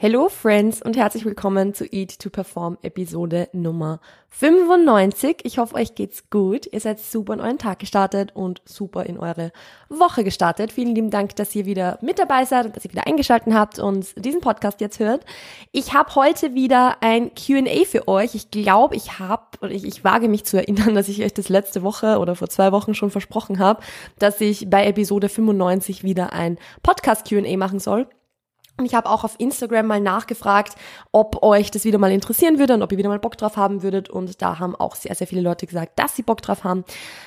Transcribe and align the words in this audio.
Hello 0.00 0.28
Friends 0.28 0.80
und 0.80 0.96
herzlich 0.96 1.24
willkommen 1.24 1.74
zu 1.74 1.84
Eat 1.84 2.20
to 2.20 2.30
Perform 2.30 2.78
Episode 2.82 3.48
Nummer 3.52 3.98
95. 4.28 5.38
Ich 5.42 5.58
hoffe, 5.58 5.74
euch 5.74 5.96
geht's 5.96 6.30
gut. 6.30 6.68
Ihr 6.72 6.78
seid 6.78 7.00
super 7.00 7.32
in 7.32 7.40
euren 7.40 7.58
Tag 7.58 7.80
gestartet 7.80 8.30
und 8.32 8.62
super 8.64 9.06
in 9.06 9.18
eure 9.18 9.50
Woche 9.88 10.22
gestartet. 10.22 10.70
Vielen 10.70 10.94
lieben 10.94 11.10
Dank, 11.10 11.34
dass 11.34 11.52
ihr 11.56 11.66
wieder 11.66 11.98
mit 12.00 12.20
dabei 12.20 12.44
seid 12.44 12.66
und 12.66 12.76
dass 12.76 12.84
ihr 12.84 12.92
wieder 12.92 13.08
eingeschaltet 13.08 13.52
habt 13.52 13.80
und 13.80 14.24
diesen 14.24 14.40
Podcast 14.40 14.80
jetzt 14.80 15.00
hört. 15.00 15.24
Ich 15.72 15.94
habe 15.94 16.14
heute 16.14 16.54
wieder 16.54 16.98
ein 17.00 17.32
Q&A 17.34 17.84
für 17.84 18.06
euch. 18.06 18.36
Ich 18.36 18.52
glaube, 18.52 18.94
ich 18.94 19.18
habe, 19.18 19.42
oder 19.62 19.72
ich, 19.72 19.84
ich 19.84 20.04
wage 20.04 20.28
mich 20.28 20.44
zu 20.44 20.58
erinnern, 20.58 20.94
dass 20.94 21.08
ich 21.08 21.24
euch 21.24 21.34
das 21.34 21.48
letzte 21.48 21.82
Woche 21.82 22.20
oder 22.20 22.36
vor 22.36 22.48
zwei 22.48 22.70
Wochen 22.70 22.94
schon 22.94 23.10
versprochen 23.10 23.58
habe, 23.58 23.82
dass 24.20 24.40
ich 24.40 24.70
bei 24.70 24.86
Episode 24.86 25.28
95 25.28 26.04
wieder 26.04 26.32
ein 26.32 26.56
Podcast 26.84 27.28
Q&A 27.28 27.56
machen 27.56 27.80
soll. 27.80 28.06
Ich 28.84 28.94
habe 28.94 29.10
auch 29.10 29.24
auf 29.24 29.34
Instagram 29.38 29.86
mal 29.86 30.00
nachgefragt, 30.00 30.74
ob 31.10 31.42
euch 31.42 31.72
das 31.72 31.84
wieder 31.84 31.98
mal 31.98 32.12
interessieren 32.12 32.60
würde 32.60 32.74
und 32.74 32.82
ob 32.82 32.92
ihr 32.92 32.98
wieder 32.98 33.08
mal 33.08 33.18
Bock 33.18 33.36
drauf 33.36 33.56
haben 33.56 33.82
würdet. 33.82 34.08
Und 34.08 34.40
da 34.40 34.60
haben 34.60 34.76
auch 34.76 34.94
sehr, 34.94 35.14
sehr 35.16 35.26
viele 35.26 35.40
Leute 35.40 35.66
gesagt, 35.66 35.98
dass 35.98 36.14
sie 36.14 36.22
Bock 36.22 36.42
drauf 36.42 36.62
haben. 36.62 36.84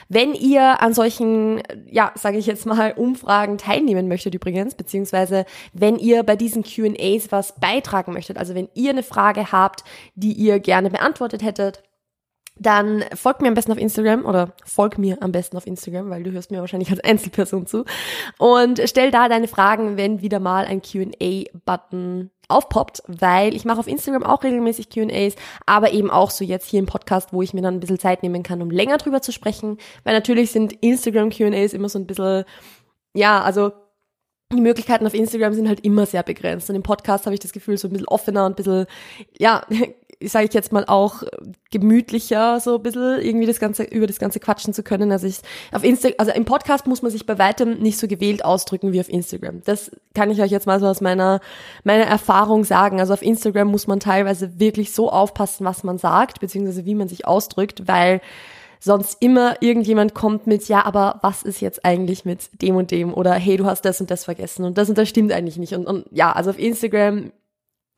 Wenn 0.08 0.34
ihr 0.34 0.82
an 0.82 0.94
solchen, 0.94 1.62
ja, 1.88 2.14
sage 2.16 2.38
ich 2.38 2.46
jetzt 2.46 2.66
mal, 2.66 2.94
Umfragen 2.94 3.58
teilnehmen 3.58 4.08
möchtet 4.08 4.34
übrigens, 4.34 4.76
beziehungsweise 4.76 5.46
wenn 5.74 6.00
ihr 6.00 6.24
bei 6.24 6.38
diesen 6.38 6.64
QAs 6.64 7.32
was 7.32 7.60
beitragen 7.60 8.14
möchtet, 8.14 8.38
also 8.38 8.56
wenn 8.56 8.70
ihr 8.74 8.92
eine 8.92 9.04
Frage 9.04 9.52
habt, 9.52 9.84
die 10.16 10.32
ihr 10.32 10.60
gerne 10.60 10.90
beantwortet 10.90 11.44
hättet, 11.44 11.84
dann 12.62 13.04
folgt 13.16 13.42
mir 13.42 13.48
am 13.48 13.56
besten 13.56 13.72
auf 13.72 13.80
Instagram 13.80 14.26
oder 14.26 14.54
folg 14.64 15.00
mir 15.00 15.18
am 15.22 15.32
besten 15.32 15.58
auf 15.58 15.66
Instagram, 15.66 16.10
weil 16.10 16.22
du 16.22 16.32
hörst 16.32 16.52
mir 16.52 16.60
wahrscheinlich 16.60 16.92
als 16.92 17.04
Einzelperson 17.04 17.66
zu. 17.66 17.86
Und 18.38 18.80
stell 18.86 19.10
da 19.10 19.28
deine 19.28 19.48
Fragen, 19.48 19.98
wenn 19.98 20.22
wieder 20.22 20.40
mal 20.40 20.66
ein 20.66 20.82
Q&A-Button 20.82 22.30
aufpoppt, 22.48 23.02
weil 23.08 23.56
ich 23.56 23.66
mache 23.66 23.80
auf 23.80 23.88
Instagram 23.88 24.24
auch 24.24 24.44
regelmäßig 24.44 24.90
Q&As, 24.90 25.36
aber 25.66 25.92
eben 25.92 26.12
auch 26.12 26.30
so 26.30 26.44
jetzt 26.44 26.68
hier 26.70 26.80
im 26.80 26.86
Podcast, 26.86 27.34
wo 27.34 27.42
ich 27.42 27.54
mir 27.54 27.62
dann 27.62 27.76
ein 27.76 27.80
bisschen 27.80 28.00
Zeit 28.00 28.22
nehmen 28.22 28.44
kann, 28.44 28.62
um 28.62 28.70
länger 28.70 28.98
drüber 28.98 29.22
zu 29.22 29.32
sprechen, 29.32 29.78
weil 30.04 30.14
natürlich 30.14 30.52
sind 30.52 30.74
Instagram 30.82 31.32
Q&As 31.32 31.74
immer 31.74 31.90
so 31.90 31.98
ein 31.98 32.06
bisschen, 32.06 32.44
ja, 33.14 33.42
also 33.42 33.72
die 34.52 34.62
Möglichkeiten 34.62 35.06
auf 35.06 35.14
Instagram 35.14 35.54
sind 35.54 35.68
halt 35.68 35.82
immer 35.82 36.06
sehr 36.06 36.24
begrenzt. 36.24 36.70
Und 36.70 36.76
im 36.76 36.84
Podcast 36.84 37.26
habe 37.26 37.34
ich 37.34 37.40
das 37.40 37.54
Gefühl, 37.54 37.78
so 37.78 37.88
ein 37.88 37.92
bisschen 37.92 38.08
offener 38.08 38.46
und 38.46 38.54
ein 38.54 38.56
bisschen, 38.56 38.86
ja, 39.38 39.62
sage 40.24 40.46
ich 40.46 40.54
jetzt 40.54 40.72
mal 40.72 40.86
auch 40.86 41.24
gemütlicher 41.72 42.60
so 42.60 42.76
ein 42.76 42.84
bisschen 42.84 43.20
irgendwie 43.22 43.48
das 43.48 43.60
ganze 43.60 43.84
über 43.84 44.06
das 44.06 44.20
ganze 44.20 44.40
quatschen 44.40 44.74
zu 44.74 44.84
können. 44.84 45.12
Also 45.12 45.26
ich 45.26 45.40
auf 45.72 45.84
Insta 45.84 46.10
also 46.18 46.32
im 46.32 46.46
Podcast 46.46 46.86
muss 46.86 47.02
man 47.02 47.12
sich 47.12 47.26
bei 47.26 47.40
weitem 47.40 47.80
nicht 47.80 47.98
so 47.98 48.08
gewählt 48.08 48.46
ausdrücken 48.46 48.94
wie 48.94 49.00
auf 49.00 49.10
Instagram. 49.10 49.62
Das 49.66 49.92
kann 50.14 50.30
ich 50.30 50.42
euch 50.42 50.52
jetzt 50.52 50.68
mal 50.68 50.80
so 50.80 50.86
aus 50.86 51.02
meiner 51.02 51.40
meiner 51.84 52.04
Erfahrung 52.04 52.64
sagen. 52.66 53.00
Also 53.00 53.14
auf 53.14 53.22
Instagram 53.22 53.70
muss 53.70 53.88
man 53.88 54.00
teilweise 54.00 54.60
wirklich 54.60 54.92
so 54.92 55.10
aufpassen, 55.12 55.66
was 55.66 55.84
man 55.84 55.98
sagt 55.98 56.40
beziehungsweise 56.40 56.86
wie 56.86 56.96
man 56.96 57.08
sich 57.08 57.26
ausdrückt, 57.26 57.88
weil 57.88 58.22
sonst 58.82 59.22
immer 59.22 59.62
irgendjemand 59.62 60.14
kommt 60.14 60.48
mit, 60.48 60.68
ja, 60.68 60.84
aber 60.84 61.20
was 61.22 61.44
ist 61.44 61.62
jetzt 61.62 61.86
eigentlich 61.86 62.26
mit 62.26 62.50
dem 62.62 62.76
und 62.76 62.92
dem? 62.92 63.14
Oder 63.14 63.34
hey, 63.34 63.56
du 63.56 63.66
hast 63.66 63.86
das 63.86 64.02
und 64.02 64.12
das 64.12 64.26
vergessen 64.26 64.66
und 64.66 64.78
das 64.78 64.90
und 64.90 64.98
das 64.98 65.08
stimmt 65.08 65.32
eigentlich 65.32 65.58
nicht. 65.58 65.74
Und, 65.74 65.86
und 65.86 66.06
ja, 66.12 66.32
also 66.32 66.50
auf 66.50 66.60
Instagram 66.60 67.32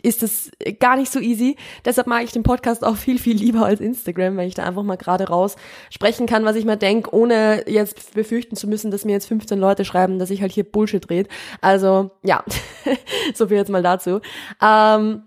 ist 0.03 0.21
es 0.21 0.51
gar 0.79 0.97
nicht 0.97 1.11
so 1.11 1.19
easy. 1.19 1.55
Deshalb 1.85 2.07
mag 2.07 2.25
ich 2.25 2.33
den 2.33 2.43
Podcast 2.43 2.83
auch 2.83 2.97
viel, 2.97 3.17
viel 3.17 3.37
lieber 3.37 3.65
als 3.65 3.79
Instagram, 3.79 4.35
weil 4.35 4.49
ich 4.49 4.53
da 4.53 4.63
einfach 4.63 4.83
mal 4.83 4.97
gerade 4.97 5.29
raus 5.29 5.55
sprechen 5.89 6.27
kann, 6.27 6.43
was 6.43 6.57
ich 6.57 6.65
mir 6.65 6.75
denke, 6.75 7.15
ohne 7.15 7.63
jetzt 7.69 8.13
befürchten 8.13 8.57
zu 8.57 8.67
müssen, 8.67 8.91
dass 8.91 9.05
mir 9.05 9.13
jetzt 9.13 9.27
15 9.27 9.57
Leute 9.57 9.85
schreiben, 9.85 10.19
dass 10.19 10.29
ich 10.29 10.41
halt 10.41 10.51
hier 10.51 10.65
Bullshit 10.65 11.09
dreht. 11.09 11.29
Also 11.61 12.11
ja, 12.21 12.43
so 13.33 13.47
viel 13.47 13.55
jetzt 13.55 13.71
mal 13.71 13.81
dazu. 13.81 14.19
Ähm, 14.61 15.23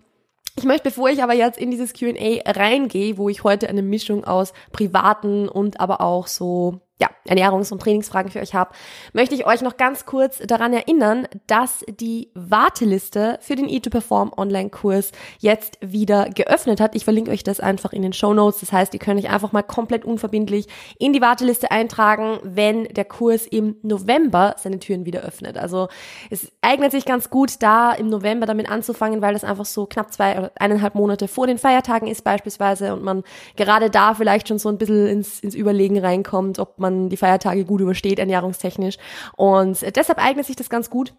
ich 0.58 0.64
möchte, 0.64 0.84
bevor 0.84 1.10
ich 1.10 1.22
aber 1.22 1.34
jetzt 1.34 1.58
in 1.58 1.70
dieses 1.70 1.92
Q&A 1.92 2.50
reingehe, 2.50 3.18
wo 3.18 3.28
ich 3.28 3.44
heute 3.44 3.68
eine 3.68 3.82
Mischung 3.82 4.24
aus 4.24 4.52
privaten 4.72 5.48
und 5.48 5.80
aber 5.80 6.00
auch 6.00 6.26
so 6.26 6.80
ja, 6.98 7.10
Ernährungs- 7.28 7.72
und 7.72 7.82
Trainingsfragen 7.82 8.30
für 8.30 8.40
euch 8.40 8.54
habe, 8.54 8.70
möchte 9.12 9.34
ich 9.34 9.46
euch 9.46 9.60
noch 9.60 9.76
ganz 9.76 10.06
kurz 10.06 10.38
daran 10.38 10.72
erinnern, 10.72 11.28
dass 11.46 11.84
die 11.88 12.30
Warteliste 12.34 13.38
für 13.42 13.54
den 13.54 13.66
E2Perform 13.66 14.36
Online-Kurs 14.36 15.12
jetzt 15.38 15.78
wieder 15.82 16.30
geöffnet 16.30 16.80
hat. 16.80 16.94
Ich 16.94 17.04
verlinke 17.04 17.30
euch 17.30 17.44
das 17.44 17.60
einfach 17.60 17.92
in 17.92 18.00
den 18.00 18.14
Show 18.14 18.32
Notes. 18.32 18.60
Das 18.60 18.72
heißt, 18.72 18.94
ihr 18.94 19.00
könnt 19.00 19.20
euch 19.20 19.30
einfach 19.30 19.52
mal 19.52 19.62
komplett 19.62 20.04
unverbindlich 20.06 20.68
in 20.98 21.12
die 21.12 21.20
Warteliste 21.20 21.70
eintragen, 21.70 22.38
wenn 22.42 22.84
der 22.84 23.04
Kurs 23.04 23.46
im 23.46 23.76
November 23.82 24.54
seine 24.58 24.78
Türen 24.78 25.04
wieder 25.04 25.20
öffnet. 25.20 25.58
Also 25.58 25.88
es 26.30 26.50
eignet 26.62 26.92
sich 26.92 27.04
ganz 27.04 27.28
gut, 27.28 27.56
da 27.60 27.92
im 27.92 28.08
November 28.08 28.46
damit 28.46 28.70
anzufangen, 28.70 29.20
weil 29.20 29.34
das 29.34 29.44
einfach 29.44 29.66
so 29.66 29.84
knapp 29.84 30.12
zwei 30.12 30.38
oder 30.38 30.52
eineinhalb 30.58 30.94
Monate 30.94 31.28
vor 31.28 31.46
den 31.46 31.58
Feiertagen 31.58 32.08
ist 32.08 32.24
beispielsweise 32.24 32.94
und 32.94 33.02
man 33.02 33.22
gerade 33.56 33.90
da 33.90 34.14
vielleicht 34.14 34.48
schon 34.48 34.58
so 34.58 34.70
ein 34.70 34.78
bisschen 34.78 35.06
ins, 35.06 35.40
ins 35.40 35.54
Überlegen 35.54 35.98
reinkommt, 35.98 36.58
ob 36.58 36.78
man 36.78 36.85
man 36.86 37.08
die 37.08 37.16
Feiertage 37.16 37.64
gut 37.64 37.80
übersteht, 37.80 38.18
ernährungstechnisch. 38.18 38.96
Und 39.36 39.80
deshalb 39.96 40.18
eignet 40.18 40.46
sich 40.46 40.56
das 40.56 40.70
ganz 40.70 40.90
gut 40.90 41.14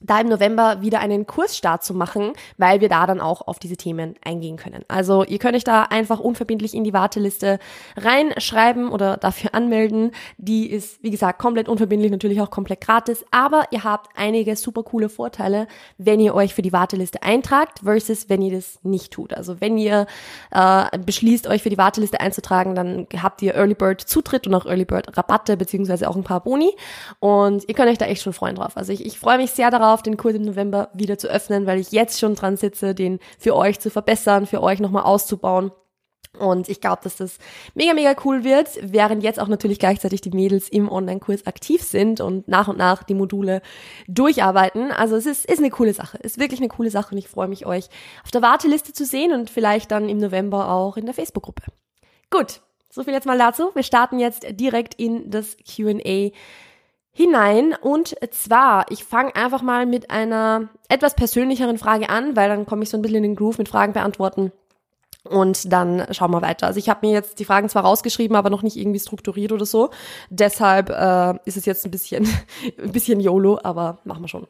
da 0.00 0.20
im 0.20 0.28
November 0.28 0.82
wieder 0.82 1.00
einen 1.00 1.26
Kursstart 1.26 1.82
zu 1.82 1.94
machen, 1.94 2.32
weil 2.58 2.80
wir 2.80 2.90
da 2.90 3.06
dann 3.06 3.20
auch 3.20 3.46
auf 3.46 3.58
diese 3.58 3.76
Themen 3.78 4.14
eingehen 4.22 4.58
können. 4.58 4.84
Also 4.88 5.24
ihr 5.24 5.38
könnt 5.38 5.56
euch 5.56 5.64
da 5.64 5.82
einfach 5.84 6.20
unverbindlich 6.20 6.74
in 6.74 6.84
die 6.84 6.92
Warteliste 6.92 7.58
reinschreiben 7.96 8.90
oder 8.90 9.16
dafür 9.16 9.54
anmelden. 9.54 10.10
Die 10.36 10.70
ist, 10.70 11.02
wie 11.02 11.10
gesagt, 11.10 11.38
komplett 11.38 11.68
unverbindlich, 11.68 12.10
natürlich 12.10 12.42
auch 12.42 12.50
komplett 12.50 12.82
gratis, 12.82 13.24
aber 13.30 13.64
ihr 13.70 13.84
habt 13.84 14.10
einige 14.16 14.54
super 14.56 14.82
coole 14.82 15.08
Vorteile, 15.08 15.66
wenn 15.96 16.20
ihr 16.20 16.34
euch 16.34 16.54
für 16.54 16.62
die 16.62 16.74
Warteliste 16.74 17.22
eintragt 17.22 17.80
versus 17.82 18.28
wenn 18.28 18.42
ihr 18.42 18.54
das 18.54 18.78
nicht 18.82 19.14
tut. 19.14 19.32
Also 19.32 19.62
wenn 19.62 19.78
ihr 19.78 20.06
äh, 20.50 20.98
beschließt, 20.98 21.46
euch 21.46 21.62
für 21.62 21.70
die 21.70 21.78
Warteliste 21.78 22.20
einzutragen, 22.20 22.74
dann 22.74 23.06
habt 23.22 23.40
ihr 23.40 23.54
Early 23.54 23.74
Bird 23.74 24.02
Zutritt 24.02 24.46
und 24.46 24.54
auch 24.54 24.66
Early 24.66 24.84
Bird 24.84 25.16
Rabatte 25.16 25.56
beziehungsweise 25.56 26.10
auch 26.10 26.16
ein 26.16 26.24
paar 26.24 26.40
Boni 26.40 26.72
und 27.18 27.66
ihr 27.66 27.74
könnt 27.74 27.88
euch 27.88 27.98
da 27.98 28.04
echt 28.04 28.22
schon 28.22 28.34
freuen 28.34 28.56
drauf. 28.56 28.76
Also 28.76 28.92
ich, 28.92 29.04
ich 29.06 29.18
freue 29.18 29.38
mich 29.38 29.52
sehr 29.52 29.70
darauf, 29.70 29.85
darauf, 29.86 30.02
den 30.02 30.16
Kurs 30.16 30.34
im 30.34 30.42
November 30.42 30.90
wieder 30.94 31.18
zu 31.18 31.28
öffnen, 31.28 31.66
weil 31.66 31.78
ich 31.78 31.92
jetzt 31.92 32.18
schon 32.18 32.34
dran 32.34 32.56
sitze, 32.56 32.94
den 32.94 33.18
für 33.38 33.54
euch 33.54 33.80
zu 33.80 33.90
verbessern, 33.90 34.46
für 34.46 34.62
euch 34.62 34.80
nochmal 34.80 35.04
auszubauen. 35.04 35.70
Und 36.38 36.68
ich 36.68 36.82
glaube, 36.82 37.00
dass 37.02 37.16
das 37.16 37.38
mega, 37.74 37.94
mega 37.94 38.14
cool 38.24 38.44
wird, 38.44 38.68
während 38.82 39.22
jetzt 39.22 39.40
auch 39.40 39.48
natürlich 39.48 39.78
gleichzeitig 39.78 40.20
die 40.20 40.30
Mädels 40.30 40.68
im 40.68 40.90
Online-Kurs 40.90 41.46
aktiv 41.46 41.82
sind 41.82 42.20
und 42.20 42.46
nach 42.46 42.68
und 42.68 42.76
nach 42.76 43.04
die 43.04 43.14
Module 43.14 43.62
durcharbeiten. 44.06 44.92
Also 44.92 45.16
es 45.16 45.24
ist, 45.24 45.46
ist 45.46 45.60
eine 45.60 45.70
coole 45.70 45.94
Sache, 45.94 46.18
ist 46.18 46.38
wirklich 46.38 46.60
eine 46.60 46.68
coole 46.68 46.90
Sache 46.90 47.12
und 47.12 47.18
ich 47.18 47.28
freue 47.28 47.48
mich, 47.48 47.64
euch 47.64 47.88
auf 48.22 48.30
der 48.32 48.42
Warteliste 48.42 48.92
zu 48.92 49.06
sehen 49.06 49.32
und 49.32 49.48
vielleicht 49.48 49.90
dann 49.90 50.10
im 50.10 50.18
November 50.18 50.70
auch 50.70 50.98
in 50.98 51.06
der 51.06 51.14
Facebook-Gruppe. 51.14 51.62
Gut, 52.30 52.60
so 52.90 53.02
viel 53.02 53.14
jetzt 53.14 53.26
mal 53.26 53.38
dazu. 53.38 53.70
Wir 53.74 53.82
starten 53.82 54.18
jetzt 54.18 54.46
direkt 54.50 54.94
in 54.94 55.30
das 55.30 55.56
Q&A 55.74 56.30
hinein. 57.16 57.74
Und 57.80 58.14
zwar, 58.30 58.90
ich 58.90 59.04
fange 59.04 59.34
einfach 59.34 59.62
mal 59.62 59.86
mit 59.86 60.10
einer 60.10 60.68
etwas 60.88 61.14
persönlicheren 61.14 61.78
Frage 61.78 62.10
an, 62.10 62.36
weil 62.36 62.48
dann 62.48 62.66
komme 62.66 62.82
ich 62.82 62.90
so 62.90 62.98
ein 62.98 63.02
bisschen 63.02 63.16
in 63.16 63.22
den 63.22 63.36
Groove 63.36 63.58
mit 63.58 63.70
Fragen 63.70 63.94
beantworten. 63.94 64.52
Und 65.24 65.72
dann 65.72 66.06
schauen 66.10 66.30
wir 66.30 66.42
weiter. 66.42 66.66
Also 66.66 66.78
ich 66.78 66.88
habe 66.88 67.06
mir 67.06 67.12
jetzt 67.12 67.38
die 67.38 67.46
Fragen 67.46 67.68
zwar 67.68 67.84
rausgeschrieben, 67.84 68.36
aber 68.36 68.50
noch 68.50 68.62
nicht 68.62 68.76
irgendwie 68.76 69.00
strukturiert 69.00 69.50
oder 69.50 69.64
so. 69.64 69.90
Deshalb 70.28 70.90
äh, 70.90 71.34
ist 71.46 71.56
es 71.56 71.64
jetzt 71.64 71.86
ein 71.86 71.90
bisschen, 71.90 72.28
ein 72.78 72.92
bisschen 72.92 73.18
YOLO, 73.18 73.58
aber 73.62 73.98
machen 74.04 74.22
wir 74.22 74.28
schon. 74.28 74.46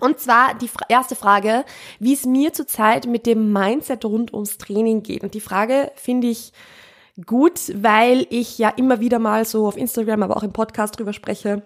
Und 0.00 0.18
zwar 0.18 0.54
die 0.54 0.70
erste 0.88 1.14
Frage, 1.14 1.64
wie 2.00 2.14
es 2.14 2.24
mir 2.24 2.52
zurzeit 2.52 3.06
mit 3.06 3.26
dem 3.26 3.52
Mindset 3.52 4.04
rund 4.06 4.32
ums 4.32 4.58
Training 4.58 5.02
geht. 5.02 5.22
Und 5.22 5.34
die 5.34 5.40
Frage 5.40 5.92
finde 5.94 6.28
ich 6.28 6.52
gut, 7.26 7.60
weil 7.76 8.26
ich 8.30 8.58
ja 8.58 8.70
immer 8.70 8.98
wieder 9.00 9.20
mal 9.20 9.44
so 9.44 9.68
auf 9.68 9.76
Instagram, 9.76 10.24
aber 10.24 10.36
auch 10.36 10.42
im 10.42 10.52
Podcast 10.52 10.98
drüber 10.98 11.12
spreche, 11.12 11.62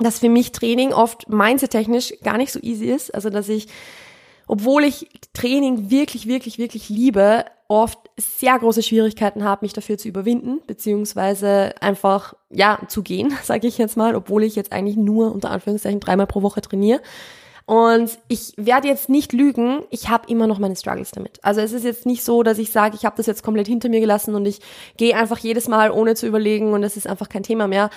dass 0.00 0.18
für 0.18 0.28
mich 0.28 0.52
Training 0.52 0.92
oft 0.92 1.28
mindset-technisch 1.28 2.14
gar 2.22 2.36
nicht 2.36 2.52
so 2.52 2.60
easy 2.60 2.86
ist. 2.86 3.14
Also, 3.14 3.30
dass 3.30 3.48
ich, 3.48 3.68
obwohl 4.46 4.84
ich 4.84 5.08
Training 5.32 5.90
wirklich, 5.90 6.26
wirklich, 6.26 6.58
wirklich 6.58 6.88
liebe, 6.88 7.44
oft 7.68 7.98
sehr 8.16 8.58
große 8.58 8.82
Schwierigkeiten 8.82 9.44
habe, 9.44 9.64
mich 9.64 9.72
dafür 9.72 9.96
zu 9.96 10.08
überwinden, 10.08 10.60
beziehungsweise 10.66 11.74
einfach, 11.80 12.34
ja, 12.50 12.80
zu 12.88 13.02
gehen, 13.02 13.32
sage 13.44 13.68
ich 13.68 13.78
jetzt 13.78 13.96
mal, 13.96 14.16
obwohl 14.16 14.42
ich 14.42 14.56
jetzt 14.56 14.72
eigentlich 14.72 14.96
nur 14.96 15.32
unter 15.32 15.50
Anführungszeichen 15.50 16.00
dreimal 16.00 16.26
pro 16.26 16.42
Woche 16.42 16.60
trainiere. 16.60 17.00
Und 17.66 18.18
ich 18.26 18.54
werde 18.56 18.88
jetzt 18.88 19.08
nicht 19.08 19.32
lügen, 19.32 19.84
ich 19.90 20.08
habe 20.08 20.28
immer 20.28 20.48
noch 20.48 20.58
meine 20.58 20.74
Struggles 20.74 21.12
damit. 21.12 21.38
Also 21.42 21.60
es 21.60 21.72
ist 21.72 21.84
jetzt 21.84 22.04
nicht 22.04 22.24
so, 22.24 22.42
dass 22.42 22.58
ich 22.58 22.72
sage, 22.72 22.96
ich 22.96 23.04
habe 23.04 23.16
das 23.16 23.26
jetzt 23.26 23.44
komplett 23.44 23.68
hinter 23.68 23.88
mir 23.88 24.00
gelassen 24.00 24.34
und 24.34 24.44
ich 24.44 24.58
gehe 24.96 25.16
einfach 25.16 25.38
jedes 25.38 25.68
Mal 25.68 25.92
ohne 25.92 26.16
zu 26.16 26.26
überlegen 26.26 26.72
und 26.72 26.82
es 26.82 26.96
ist 26.96 27.06
einfach 27.06 27.28
kein 27.28 27.44
Thema 27.44 27.68
mehr 27.68 27.90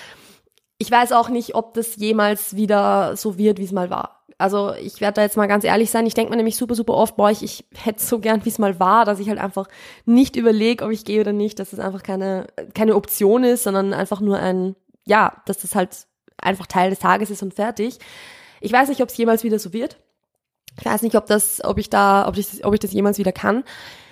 ich 0.78 0.92
weiß 0.92 1.12
auch 1.12 1.30
nicht, 1.30 1.56
ob 1.56 1.74
das 1.74 1.96
jemals 1.96 2.56
wieder 2.56 3.16
so 3.16 3.38
wird, 3.38 3.60
wie 3.60 3.66
es 3.66 3.72
mal 3.72 3.90
war. 3.90 4.24
Also 4.38 4.74
ich 4.74 5.00
werde 5.00 5.16
da 5.16 5.22
jetzt 5.22 5.38
mal 5.38 5.48
ganz 5.48 5.64
ehrlich 5.64 5.92
sein. 5.92 6.06
Ich 6.06 6.16
denke 6.16 6.31
mir 6.31 6.38
nämlich 6.38 6.58
super, 6.58 6.75
super 6.75 6.94
oft, 6.96 7.16
boah, 7.16 7.30
ich, 7.30 7.44
ich 7.44 7.66
hätte 7.75 8.04
so 8.04 8.20
gern, 8.20 8.44
wie 8.44 8.50
es 8.50 8.60
mal 8.60 8.80
war, 8.80 9.06
dass 9.06 9.20
ich 9.20 9.30
halt 9.30 9.40
einfach 9.40 9.68
nicht 10.06 10.36
überlege, 10.36 10.84
ob 10.84 10.92
ich 10.92 11.06
gehe 11.06 11.22
oder 11.22 11.34
nicht, 11.34 11.60
dass 11.60 11.72
es 11.72 11.78
das 11.78 11.86
einfach 11.86 12.04
keine, 12.04 12.48
keine 12.74 12.96
Option 12.96 13.44
ist, 13.44 13.64
sondern 13.64 13.94
einfach 13.94 14.20
nur 14.20 14.40
ein, 14.40 14.75
ja, 15.06 15.42
dass 15.46 15.60
das 15.60 15.75
halt 15.75 16.08
einfach 16.38 16.68
Teil 16.68 16.90
des 16.90 17.00
Tages 17.00 17.30
ist 17.30 17.44
und 17.44 17.54
fertig. 17.54 18.00
Ich 18.60 18.74
weiß 18.74 18.90
nicht, 18.90 19.02
ob 19.02 19.10
es 19.10 19.18
jemals 19.18 19.44
wieder 19.44 19.60
so 19.60 19.72
wird. 19.72 19.98
Ich 20.80 20.86
weiß 20.86 21.04
nicht, 21.04 21.16
ob 21.16 21.28
das, 21.28 21.64
ob 21.64 21.78
ich 21.78 21.90
da, 21.90 22.28
ob 22.28 22.38
ich, 22.38 22.66
ob 22.66 22.74
ich 22.74 22.80
das 22.80 22.92
jemals 22.92 23.20
wieder 23.20 23.31
kann. 23.31 23.64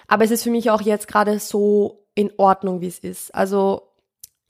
Aber 0.08 0.24
es 0.24 0.31
ist 0.31 0.44
für 0.44 0.52
mich 0.52 0.69
auch 0.69 0.81
jetzt 0.81 1.08
gerade 1.08 1.40
so 1.40 2.06
in 2.16 2.31
Ordnung, 2.38 2.81
wie 2.81 2.88
es 2.88 3.00
ist. 3.00 3.34
Also 3.34 3.90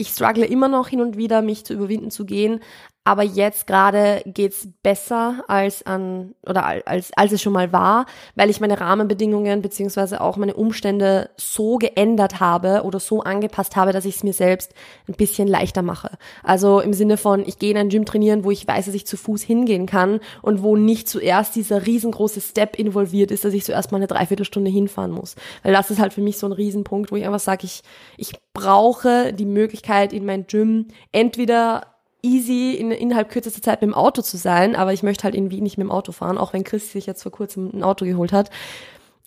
ich 0.02 0.10
struggle 0.10 0.46
immer 0.46 0.68
noch 0.68 0.88
hin 0.88 1.00
und 1.02 1.16
wieder, 1.16 1.42
mich 1.42 1.64
zu 1.64 1.74
überwinden 1.74 2.12
zu 2.12 2.26
gehen, 2.26 2.60
aber 3.04 3.24
jetzt 3.24 3.66
gerade 3.66 4.22
geht's 4.26 4.68
besser 4.84 5.44
als 5.48 5.84
an 5.86 6.36
oder 6.48 6.66
als 6.66 7.12
als 7.16 7.32
es 7.32 7.42
schon 7.42 7.54
mal 7.54 7.74
war, 7.74 8.06
weil 8.36 8.52
ich 8.52 8.60
meine 8.60 8.80
Rahmenbedingungen 8.80 9.64
beziehungsweise 9.64 10.22
auch 10.22 10.38
meine 10.38 10.54
Umstände 10.54 11.32
so 11.36 11.78
geändert 11.78 12.40
habe 12.40 12.84
oder 12.84 13.00
so 13.00 13.22
angepasst 13.22 13.76
habe, 13.76 13.92
dass 13.92 14.06
ich 14.06 14.18
es 14.18 14.24
mir 14.24 14.34
selbst 14.34 14.76
ein 15.08 15.16
bisschen 15.16 15.48
leichter 15.48 15.82
mache. 15.82 16.12
Also 16.44 16.80
im 16.80 16.94
Sinne 16.94 17.18
von, 17.18 17.44
ich 17.46 17.58
gehe 17.58 17.72
in 17.72 17.78
ein 17.78 17.90
Gym 17.90 18.06
trainieren, 18.06 18.44
wo 18.44 18.52
ich 18.52 18.68
weiß, 18.68 18.86
dass 18.86 18.94
ich 18.96 19.08
zu 19.08 19.18
Fuß 19.18 19.42
hingehen 19.42 19.88
kann 19.88 20.20
und 20.44 20.62
wo 20.62 20.76
nicht 20.76 21.10
zuerst 21.10 21.56
dieser 21.56 21.88
riesengroße 21.88 22.42
Step 22.42 22.78
involviert 22.78 23.32
ist, 23.32 23.44
dass 23.46 23.56
ich 23.56 23.64
zuerst 23.64 23.92
mal 23.92 23.98
eine 23.98 24.08
Dreiviertelstunde 24.08 24.70
hinfahren 24.70 25.12
muss. 25.12 25.36
Weil 25.64 25.74
das 25.74 25.90
ist 25.90 26.00
halt 26.00 26.14
für 26.14 26.22
mich 26.22 26.38
so 26.38 26.46
ein 26.46 26.52
Riesenpunkt, 26.52 27.12
wo 27.12 27.16
ich 27.16 27.26
einfach 27.26 27.40
sage, 27.40 27.66
ich, 27.66 27.82
ich 28.18 28.34
brauche 28.54 29.34
die 29.34 29.46
Möglichkeit 29.46 30.14
in 30.14 30.26
mein 30.26 30.46
Gym 30.46 30.88
entweder 31.12 31.88
easy 32.24 32.74
in, 32.74 32.92
innerhalb 32.92 33.30
kürzester 33.30 33.62
Zeit 33.62 33.82
mit 33.82 33.90
dem 33.90 33.94
Auto 33.94 34.22
zu 34.22 34.38
sein, 34.38 34.76
aber 34.76 34.94
ich 34.94 35.04
möchte 35.04 35.24
halt 35.24 35.36
irgendwie 35.36 35.62
nicht 35.62 35.78
mit 35.78 35.86
dem 35.86 35.92
Auto 35.92 36.12
fahren, 36.12 36.38
auch 36.38 36.54
wenn 36.54 36.64
Chris 36.64 36.92
sich 36.92 37.06
jetzt 37.06 37.24
vor 37.24 37.32
kurzem 37.32 37.70
ein 37.74 37.84
Auto 37.84 38.06
geholt 38.06 38.32
hat. 38.32 38.50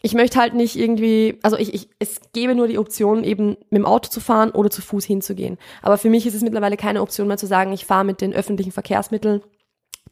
Ich 0.02 0.12
möchte 0.12 0.38
halt 0.38 0.54
nicht 0.54 0.76
irgendwie, 0.76 1.38
also 1.42 1.56
ich, 1.56 1.72
ich, 1.72 1.88
es 1.98 2.20
gäbe 2.34 2.54
nur 2.54 2.68
die 2.68 2.78
Option, 2.78 3.24
eben 3.24 3.56
mit 3.70 3.78
dem 3.78 3.86
Auto 3.86 4.10
zu 4.10 4.20
fahren 4.20 4.50
oder 4.50 4.70
zu 4.70 4.82
Fuß 4.82 5.06
hinzugehen. 5.06 5.56
Aber 5.80 5.96
für 5.96 6.10
mich 6.10 6.26
ist 6.26 6.34
es 6.34 6.42
mittlerweile 6.42 6.76
keine 6.76 7.00
Option 7.00 7.26
mehr 7.26 7.38
zu 7.38 7.46
sagen, 7.46 7.72
ich 7.72 7.86
fahre 7.86 8.04
mit 8.04 8.20
den 8.20 8.34
öffentlichen 8.34 8.72
Verkehrsmitteln 8.72 9.40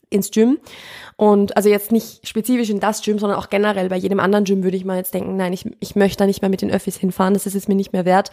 ins 0.09 0.31
Gym. 0.31 0.59
Und 1.17 1.57
also 1.57 1.69
jetzt 1.69 1.93
nicht 1.93 2.27
spezifisch 2.27 2.71
in 2.71 2.81
das 2.81 3.03
Gym, 3.03 3.19
sondern 3.19 3.39
auch 3.39 3.51
generell 3.51 3.89
bei 3.89 3.97
jedem 3.97 4.21
anderen 4.21 4.45
Gym 4.45 4.63
würde 4.63 4.77
ich 4.77 4.85
mal 4.85 4.97
jetzt 4.97 5.13
denken, 5.15 5.37
nein, 5.37 5.53
ich, 5.53 5.67
ich 5.81 5.95
möchte 5.95 6.19
da 6.19 6.27
nicht 6.27 6.43
mehr 6.43 6.51
mit 6.51 6.63
den 6.63 6.71
Öffis 6.71 6.97
hinfahren, 6.97 7.35
das 7.35 7.47
ist 7.47 7.55
es 7.55 7.69
mir 7.69 7.75
nicht 7.75 7.93
mehr 7.93 8.05
wert, 8.05 8.31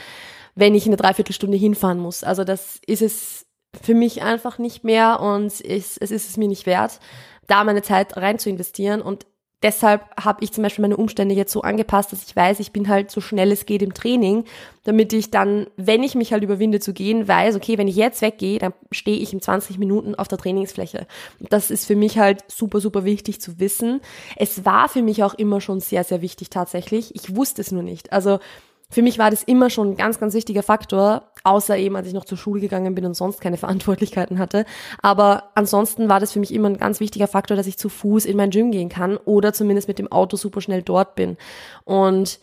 wenn 0.56 0.76
ich 0.76 0.86
eine 0.86 0.98
Dreiviertelstunde 0.98 1.58
hinfahren 1.58 2.00
muss. 2.00 2.24
Also 2.24 2.44
das 2.44 2.80
ist 2.86 3.02
es 3.02 3.46
für 3.82 3.94
mich 3.94 4.22
einfach 4.22 4.58
nicht 4.58 4.84
mehr 4.84 5.20
und 5.20 5.46
es, 5.46 5.62
es 5.98 6.12
ist 6.12 6.30
es 6.30 6.38
mir 6.38 6.48
nicht 6.48 6.66
wert, 6.66 7.00
da 7.48 7.64
meine 7.64 7.82
Zeit 7.82 8.18
rein 8.18 8.40
zu 8.40 8.50
investieren 8.50 9.02
und 9.02 9.26
deshalb 9.62 10.04
habe 10.18 10.44
ich 10.44 10.54
zum 10.54 10.64
Beispiel 10.64 10.82
meine 10.84 10.98
Umstände 10.98 11.36
jetzt 11.36 11.52
so 11.52 11.62
angepasst, 11.62 12.12
dass 12.12 12.24
ich 12.24 12.36
weiß, 12.36 12.60
ich 12.60 12.72
bin 12.72 12.88
halt 12.88 13.12
so 13.12 13.22
schnell 13.22 13.52
es 13.52 13.66
geht 13.66 13.82
im 13.82 13.94
Training, 13.94 14.46
damit 14.84 15.12
ich 15.14 15.32
dann, 15.32 15.68
wenn 15.76 16.04
ich 16.04 16.16
mich 16.16 16.32
halt 16.32 16.44
überwinde 16.44 16.80
zu 16.80 16.94
gehen, 16.94 17.28
weiß, 17.28 17.56
okay, 17.56 17.78
wenn 17.78 17.88
ich 17.88 17.96
jetzt 17.96 18.22
weggehe, 18.22 18.60
dann 18.60 18.74
stehe 18.92 19.18
ich 19.18 19.34
in 19.34 19.42
20 19.42 19.78
Minuten 19.78 20.16
auf 20.16 20.28
der 20.28 20.38
Trainingsfläche. 20.38 21.08
Das 21.40 21.72
ist 21.72 21.86
für 21.86 21.96
mich 21.96 22.18
halt 22.18 22.44
super, 22.48 22.80
super 22.80 23.04
wichtig 23.04 23.42
zu 23.42 23.60
wissen. 23.60 24.02
Es 24.36 24.66
war 24.66 24.88
für 24.90 25.02
mich 25.02 25.24
auch 25.24 25.34
immer 25.34 25.62
schon 25.62 25.80
sehr, 25.80 26.04
sehr 26.04 26.22
wichtig 26.22 26.50
tatsächlich. 26.50 27.14
Ich 27.16 27.36
wusste 27.36 27.62
es 27.62 27.72
nur 27.72 27.84
nicht. 27.84 28.14
Also 28.14 28.40
für 28.92 29.04
mich 29.04 29.20
war 29.20 29.30
das 29.30 29.44
immer 29.44 29.70
schon 29.70 29.92
ein 29.92 29.98
ganz, 29.98 30.20
ganz 30.20 30.34
wichtiger 30.34 30.64
Faktor, 30.64 31.29
außer 31.44 31.78
eben, 31.78 31.96
als 31.96 32.08
ich 32.08 32.14
noch 32.14 32.26
zur 32.26 32.38
Schule 32.38 32.62
gegangen 32.62 32.96
bin 32.96 33.06
und 33.06 33.14
sonst 33.14 33.42
keine 33.42 33.58
Verantwortlichkeiten 33.58 34.40
hatte. 34.40 34.66
Aber 35.02 35.52
ansonsten 35.56 36.10
war 36.10 36.20
das 36.20 36.32
für 36.32 36.40
mich 36.40 36.54
immer 36.54 36.70
ein 36.70 36.78
ganz 36.78 37.00
wichtiger 37.00 37.28
Faktor, 37.28 37.58
dass 37.58 37.68
ich 37.68 37.78
zu 37.78 37.90
Fuß 37.90 38.26
in 38.26 38.38
mein 38.38 38.52
Gym 38.52 38.72
gehen 38.72 38.90
kann 38.90 39.18
oder 39.18 39.54
zumindest 39.54 39.88
mit 39.88 40.00
dem 40.00 40.12
Auto 40.12 40.38
super 40.38 40.62
schnell 40.62 40.82
dort 40.82 41.16
bin. 41.16 41.38
Und 41.86 42.40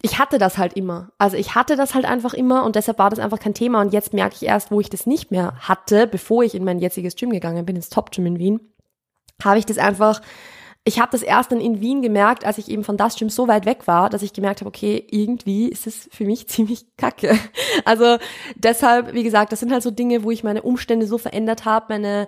ich 0.00 0.18
hatte 0.18 0.38
das 0.38 0.58
halt 0.58 0.74
immer. 0.74 1.10
Also 1.18 1.36
ich 1.36 1.54
hatte 1.54 1.76
das 1.76 1.94
halt 1.94 2.04
einfach 2.04 2.32
immer 2.32 2.64
und 2.64 2.76
deshalb 2.76 2.98
war 2.98 3.10
das 3.10 3.18
einfach 3.18 3.40
kein 3.40 3.54
Thema. 3.54 3.80
Und 3.80 3.92
jetzt 3.92 4.12
merke 4.12 4.36
ich 4.36 4.44
erst, 4.44 4.70
wo 4.70 4.80
ich 4.80 4.90
das 4.90 5.06
nicht 5.06 5.30
mehr 5.30 5.54
hatte, 5.60 6.06
bevor 6.06 6.44
ich 6.44 6.54
in 6.54 6.64
mein 6.64 6.78
jetziges 6.78 7.16
Gym 7.16 7.30
gegangen 7.30 7.66
bin, 7.66 7.76
ins 7.76 7.88
Top 7.88 8.12
Gym 8.12 8.26
in 8.26 8.38
Wien, 8.38 8.60
habe 9.42 9.58
ich 9.58 9.66
das 9.66 9.78
einfach 9.78 10.20
ich 10.88 10.98
habe 10.98 11.12
das 11.12 11.22
erst 11.22 11.52
dann 11.52 11.60
in 11.60 11.82
Wien 11.82 12.00
gemerkt, 12.00 12.46
als 12.46 12.56
ich 12.56 12.70
eben 12.70 12.82
von 12.82 12.96
das 12.96 13.16
Gym 13.16 13.28
so 13.28 13.46
weit 13.46 13.66
weg 13.66 13.86
war, 13.86 14.08
dass 14.08 14.22
ich 14.22 14.32
gemerkt 14.32 14.60
habe, 14.60 14.68
okay, 14.68 15.06
irgendwie 15.10 15.68
ist 15.68 15.86
es 15.86 16.08
für 16.10 16.24
mich 16.24 16.48
ziemlich 16.48 16.86
kacke. 16.96 17.38
Also 17.84 18.16
deshalb, 18.56 19.12
wie 19.12 19.22
gesagt, 19.22 19.52
das 19.52 19.60
sind 19.60 19.70
halt 19.70 19.82
so 19.82 19.90
Dinge, 19.90 20.24
wo 20.24 20.30
ich 20.30 20.44
meine 20.44 20.62
Umstände 20.62 21.06
so 21.06 21.18
verändert 21.18 21.66
habe, 21.66 21.86
meine 21.90 22.26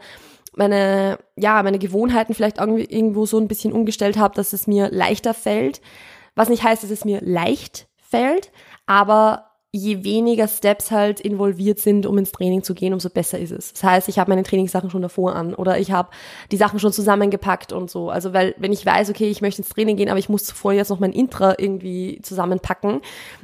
meine 0.57 1.19
ja 1.37 1.63
meine 1.63 1.79
Gewohnheiten 1.79 2.35
vielleicht 2.35 2.59
irgendwie 2.59 2.85
irgendwo 2.85 3.25
so 3.25 3.39
ein 3.39 3.49
bisschen 3.49 3.73
umgestellt 3.73 4.19
habe, 4.19 4.35
dass 4.35 4.53
es 4.53 4.67
mir 4.67 4.91
leichter 4.91 5.33
fällt. 5.33 5.81
Was 6.35 6.49
nicht 6.49 6.63
heißt, 6.63 6.83
dass 6.83 6.91
es 6.91 7.05
mir 7.05 7.21
leicht 7.23 7.89
fällt, 7.97 8.53
aber 8.85 9.50
je 9.73 10.03
weniger 10.03 10.49
Steps 10.49 10.91
halt 10.91 11.21
involviert 11.21 11.79
sind, 11.79 12.05
um 12.05 12.19
ins 12.19 12.33
Training 12.33 12.65
zu 12.65 12.75
gehen, 12.75 12.93
umso 12.93 13.09
besser 13.09 13.39
ist 13.39 13.53
es. 13.53 13.73
Das 13.73 13.85
heißt, 13.85 14.09
ich 14.09 14.19
habe 14.19 14.31
meine 14.31 14.43
Trainingssachen 14.43 14.91
schon 14.91 15.03
davor 15.03 15.37
an 15.37 15.55
oder 15.55 15.79
ich 15.79 15.93
habe 15.93 16.11
die 16.51 16.57
Sachen 16.57 16.81
schon 16.81 16.93
zusammengepackt 16.93 17.73
und 17.73 17.89
so. 17.89 18.11
Also 18.11 18.33
weil, 18.33 18.55
wenn 18.59 18.73
ich 18.73 18.85
weiß, 18.85 19.11
okay, 19.11 19.31
ich 19.31 19.43
möchte 19.43 19.63
ins 19.63 19.69
Training 19.69 19.97
gehen, 19.97 20.09
aber 20.09 20.19
ich 20.19 20.29
muss 20.29 20.45
zuvor 20.45 20.73
jetzt 20.73 20.89
noch 20.89 20.99
mein 20.99 21.13
Intra 21.13 21.55
irgendwie 21.57 22.21
zusammenpacken, 22.23 23.01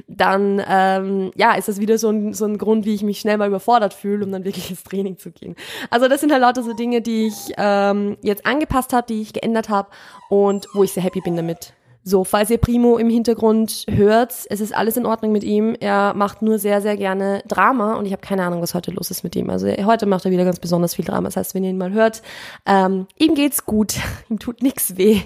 dann 0.08 0.60
ähm, 0.68 1.30
ja, 1.36 1.52
ist 1.54 1.68
das 1.68 1.80
wieder 1.80 1.96
so 1.96 2.10
ein, 2.10 2.34
so 2.34 2.44
ein 2.44 2.58
Grund, 2.58 2.86
wie 2.86 2.94
ich 2.94 3.04
mich 3.04 3.20
schnell 3.20 3.38
mal 3.38 3.46
überfordert 3.46 3.94
fühle, 3.94 4.24
um 4.24 4.32
dann 4.32 4.44
wirklich 4.44 4.68
ins 4.70 4.82
Training 4.82 5.18
zu 5.18 5.30
gehen. 5.30 5.54
Also 5.90 6.08
das 6.08 6.20
sind 6.20 6.32
halt 6.32 6.42
lauter 6.42 6.64
so 6.64 6.72
Dinge, 6.72 7.02
die 7.02 7.28
ich 7.28 7.52
ähm, 7.56 8.16
jetzt 8.22 8.46
angepasst 8.46 8.92
habe, 8.92 9.06
die 9.06 9.22
ich 9.22 9.32
geändert 9.32 9.68
habe 9.68 9.90
und 10.28 10.66
wo 10.74 10.82
ich 10.82 10.90
sehr 10.90 11.04
happy 11.04 11.20
bin 11.20 11.36
damit. 11.36 11.75
So, 12.08 12.22
falls 12.22 12.50
ihr 12.50 12.58
Primo 12.58 12.98
im 12.98 13.10
Hintergrund 13.10 13.84
hört, 13.90 14.32
es 14.48 14.60
ist 14.60 14.72
alles 14.72 14.96
in 14.96 15.06
Ordnung 15.06 15.32
mit 15.32 15.42
ihm. 15.42 15.74
Er 15.80 16.14
macht 16.14 16.40
nur 16.40 16.60
sehr, 16.60 16.80
sehr 16.80 16.96
gerne 16.96 17.42
Drama 17.48 17.94
und 17.94 18.06
ich 18.06 18.12
habe 18.12 18.22
keine 18.22 18.44
Ahnung, 18.44 18.62
was 18.62 18.74
heute 18.74 18.92
los 18.92 19.10
ist 19.10 19.24
mit 19.24 19.34
ihm. 19.34 19.50
Also 19.50 19.66
heute 19.66 20.06
macht 20.06 20.24
er 20.24 20.30
wieder 20.30 20.44
ganz 20.44 20.60
besonders 20.60 20.94
viel 20.94 21.04
Drama. 21.04 21.26
Das 21.26 21.36
heißt, 21.36 21.56
wenn 21.56 21.64
ihr 21.64 21.70
ihn 21.70 21.78
mal 21.78 21.90
hört, 21.90 22.22
ähm, 22.64 23.08
ihm 23.18 23.34
geht's 23.34 23.66
gut, 23.66 23.96
ihm 24.30 24.38
tut 24.38 24.62
nichts 24.62 24.96
weh. 24.96 25.20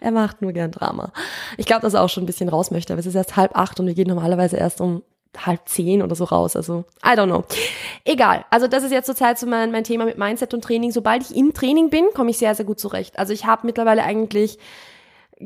Er 0.00 0.10
macht 0.10 0.42
nur 0.42 0.50
gern 0.50 0.72
Drama. 0.72 1.12
Ich 1.58 1.66
glaube, 1.66 1.82
dass 1.82 1.94
er 1.94 2.02
auch 2.02 2.08
schon 2.08 2.24
ein 2.24 2.26
bisschen 2.26 2.48
raus 2.48 2.72
möchte, 2.72 2.92
aber 2.92 2.98
es 2.98 3.06
ist 3.06 3.14
erst 3.14 3.36
halb 3.36 3.56
acht 3.56 3.78
und 3.78 3.86
wir 3.86 3.94
gehen 3.94 4.08
normalerweise 4.08 4.56
erst 4.56 4.80
um 4.80 5.04
halb 5.36 5.68
zehn 5.68 6.02
oder 6.02 6.16
so 6.16 6.24
raus. 6.24 6.56
Also, 6.56 6.86
I 7.04 7.10
don't 7.10 7.26
know. 7.26 7.44
Egal. 8.04 8.44
Also, 8.50 8.66
das 8.66 8.82
ist 8.82 8.90
jetzt 8.90 9.06
zurzeit 9.06 9.38
so 9.38 9.46
mein, 9.46 9.70
mein 9.70 9.84
Thema 9.84 10.04
mit 10.04 10.18
Mindset 10.18 10.54
und 10.54 10.64
Training. 10.64 10.90
Sobald 10.90 11.22
ich 11.22 11.36
im 11.36 11.54
Training 11.54 11.88
bin, 11.88 12.06
komme 12.14 12.30
ich 12.30 12.38
sehr, 12.38 12.52
sehr 12.56 12.64
gut 12.64 12.80
zurecht. 12.80 13.16
Also, 13.16 13.32
ich 13.32 13.46
habe 13.46 13.64
mittlerweile 13.64 14.02
eigentlich 14.02 14.58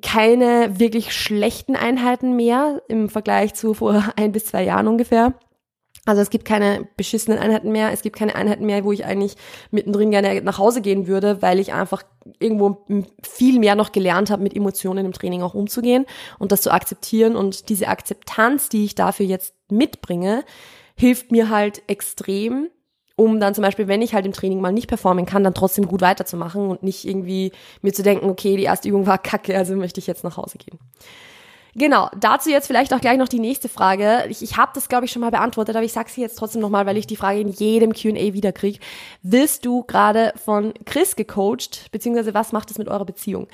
keine 0.03 0.79
wirklich 0.79 1.13
schlechten 1.13 1.77
Einheiten 1.77 2.37
mehr 2.37 2.83
im 2.89 3.09
Vergleich 3.09 3.55
zu 3.55 3.75
vor 3.75 4.05
ein 4.17 4.33
bis 4.33 4.47
zwei 4.47 4.65
Jahren 4.65 4.89
ungefähr. 4.89 5.35
Also 6.07 6.23
es 6.23 6.31
gibt 6.31 6.47
keine 6.47 6.89
beschissenen 6.97 7.39
Einheiten 7.39 7.73
mehr, 7.73 7.93
es 7.93 8.03
gibt 8.03 8.17
keine 8.17 8.35
Einheiten 8.35 8.65
mehr, 8.65 8.85
wo 8.85 8.93
ich 8.93 9.05
eigentlich 9.05 9.37
mittendrin 9.71 10.11
gerne 10.11 10.41
nach 10.41 10.59
Hause 10.59 10.81
gehen 10.81 11.07
würde, 11.07 11.43
weil 11.43 11.59
ich 11.59 11.75
einfach 11.75 12.03
irgendwo 12.39 12.85
viel 13.23 13.59
mehr 13.59 13.75
noch 13.75 13.93
gelernt 13.93 14.31
habe, 14.31 14.43
mit 14.43 14.57
Emotionen 14.57 15.05
im 15.05 15.13
Training 15.13 15.43
auch 15.43 15.55
umzugehen 15.55 16.07
und 16.39 16.53
das 16.53 16.63
zu 16.63 16.73
akzeptieren. 16.73 17.37
Und 17.37 17.69
diese 17.69 17.89
Akzeptanz, 17.89 18.71
die 18.71 18.85
ich 18.85 18.95
dafür 18.95 19.27
jetzt 19.27 19.55
mitbringe, 19.71 20.45
hilft 20.97 21.33
mir 21.33 21.51
halt 21.51 21.83
extrem, 21.87 22.69
um 23.21 23.39
dann 23.39 23.55
zum 23.55 23.61
Beispiel, 23.63 23.87
wenn 23.87 24.01
ich 24.01 24.15
halt 24.15 24.25
im 24.25 24.33
Training 24.33 24.63
mal 24.63 24.73
nicht 24.73 24.87
performen 24.87 25.27
kann, 25.27 25.45
dann 25.45 25.53
trotzdem 25.53 25.87
gut 25.87 26.01
weiterzumachen 26.01 26.69
und 26.69 26.83
nicht 26.83 27.07
irgendwie 27.07 27.53
mir 27.83 27.93
zu 27.93 28.03
denken, 28.03 28.31
okay, 28.31 28.57
die 28.57 28.63
erste 28.63 28.89
Übung 28.89 29.07
war 29.07 29.19
kacke, 29.19 29.55
also 29.55 29.77
möchte 29.77 30.01
ich 30.01 30.07
jetzt 30.07 30.25
nach 30.25 30.39
Hause 30.39 30.57
gehen. 30.57 30.79
Genau, 31.75 32.09
dazu 32.19 32.49
jetzt 32.49 32.67
vielleicht 32.67 32.95
auch 32.95 33.01
gleich 33.01 33.19
noch 33.19 33.29
die 33.29 33.39
nächste 33.39 33.69
Frage. 33.69 34.25
Ich, 34.31 34.43
ich 34.43 34.57
habe 34.57 34.73
das, 34.75 34.89
glaube 34.89 35.05
ich, 35.05 35.13
schon 35.13 35.21
mal 35.21 35.31
beantwortet, 35.31 35.77
aber 35.77 35.85
ich 35.85 35.93
sage 35.93 36.11
sie 36.11 36.23
jetzt 36.23 36.37
trotzdem 36.37 36.63
nochmal, 36.63 36.87
weil 36.87 36.97
ich 36.97 37.07
die 37.07 37.15
Frage 37.15 37.41
in 37.41 37.49
jedem 37.49 37.93
QA 37.93 38.33
wiederkriege. 38.33 38.81
Wirst 39.23 39.67
du 39.67 39.85
gerade 39.85 40.33
von 40.43 40.73
Chris 40.87 41.15
gecoacht, 41.15 41.93
beziehungsweise 41.93 42.33
was 42.33 42.53
macht 42.53 42.71
es 42.71 42.79
mit 42.79 42.89
eurer 42.89 43.05
Beziehung? 43.05 43.49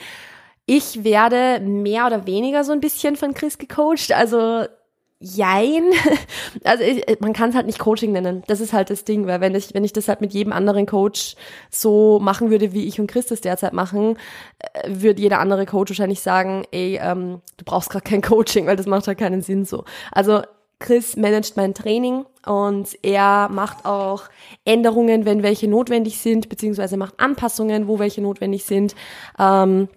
Ich 0.65 1.03
werde 1.03 1.61
mehr 1.61 2.07
oder 2.07 2.27
weniger 2.27 2.63
so 2.63 2.73
ein 2.73 2.81
bisschen 2.81 3.17
von 3.17 3.35
Chris 3.35 3.59
gecoacht. 3.59 4.13
Also 4.13 4.65
Jein. 5.19 5.85
Also 6.65 6.83
ich, 6.83 7.05
man 7.21 7.33
kann 7.33 7.51
es 7.51 7.55
halt 7.55 7.67
nicht 7.67 7.79
Coaching 7.79 8.13
nennen. 8.13 8.43
Das 8.47 8.61
ist 8.61 8.73
halt 8.73 8.91
das 8.91 9.05
Ding, 9.05 9.27
weil 9.27 9.41
wenn 9.41 9.55
ich, 9.55 9.75
wenn 9.75 9.85
ich 9.85 9.93
das 9.93 10.09
halt 10.09 10.21
mit 10.21 10.33
jedem 10.33 10.53
anderen 10.53 10.87
Coach 10.87 11.37
so 11.71 12.19
machen 12.19 12.51
würde, 12.51 12.73
wie 12.73 12.87
ich 12.87 12.99
und 12.99 13.09
Chris 13.09 13.27
das 13.27 13.41
derzeit 13.41 13.73
machen, 13.73 14.19
äh, 14.59 14.89
würde 14.89 15.21
jeder 15.21 15.39
andere 15.39 15.67
Coach 15.67 15.91
wahrscheinlich 15.91 16.21
sagen, 16.21 16.65
ey, 16.73 16.99
ähm, 17.01 17.43
du 17.57 17.65
brauchst 17.65 17.91
gerade 17.91 18.05
kein 18.05 18.23
Coaching, 18.23 18.67
weil 18.67 18.77
das 18.77 18.87
macht 18.87 19.07
halt 19.07 19.19
keinen 19.19 19.43
Sinn 19.43 19.65
so. 19.65 19.85
Also 20.11 20.43
Chris 20.79 21.17
managt 21.17 21.57
mein 21.57 21.75
Training 21.75 22.25
und 22.45 22.99
er 23.03 23.49
macht 23.51 23.85
auch 23.85 24.25
Änderungen, 24.65 25.25
wenn 25.25 25.43
welche 25.43 25.69
notwendig 25.69 26.19
sind, 26.19 26.49
beziehungsweise 26.49 26.97
macht 26.97 27.21
Anpassungen, 27.21 27.87
wo 27.87 27.99
welche 27.99 28.23
notwendig 28.23 28.65
sind. 28.65 28.95
Ähm, 29.39 29.89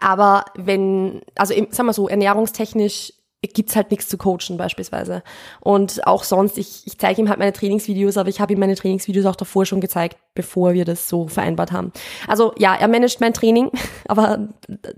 aber 0.00 0.44
wenn, 0.54 1.22
also 1.34 1.54
sagen 1.70 1.86
wir 1.86 1.92
so, 1.92 2.08
ernährungstechnisch 2.08 3.12
gibt's 3.40 3.76
halt 3.76 3.92
nichts 3.92 4.08
zu 4.08 4.18
coachen 4.18 4.56
beispielsweise. 4.56 5.22
Und 5.60 6.04
auch 6.08 6.24
sonst, 6.24 6.58
ich, 6.58 6.82
ich 6.86 6.98
zeige 6.98 7.20
ihm 7.20 7.28
halt 7.28 7.38
meine 7.38 7.52
Trainingsvideos, 7.52 8.16
aber 8.16 8.28
ich 8.28 8.40
habe 8.40 8.52
ihm 8.52 8.58
meine 8.58 8.74
Trainingsvideos 8.74 9.26
auch 9.26 9.36
davor 9.36 9.64
schon 9.64 9.80
gezeigt, 9.80 10.16
bevor 10.34 10.74
wir 10.74 10.84
das 10.84 11.08
so 11.08 11.28
vereinbart 11.28 11.70
haben. 11.70 11.92
Also 12.26 12.52
ja, 12.58 12.74
er 12.74 12.88
managt 12.88 13.20
mein 13.20 13.32
Training, 13.32 13.70
aber 14.08 14.48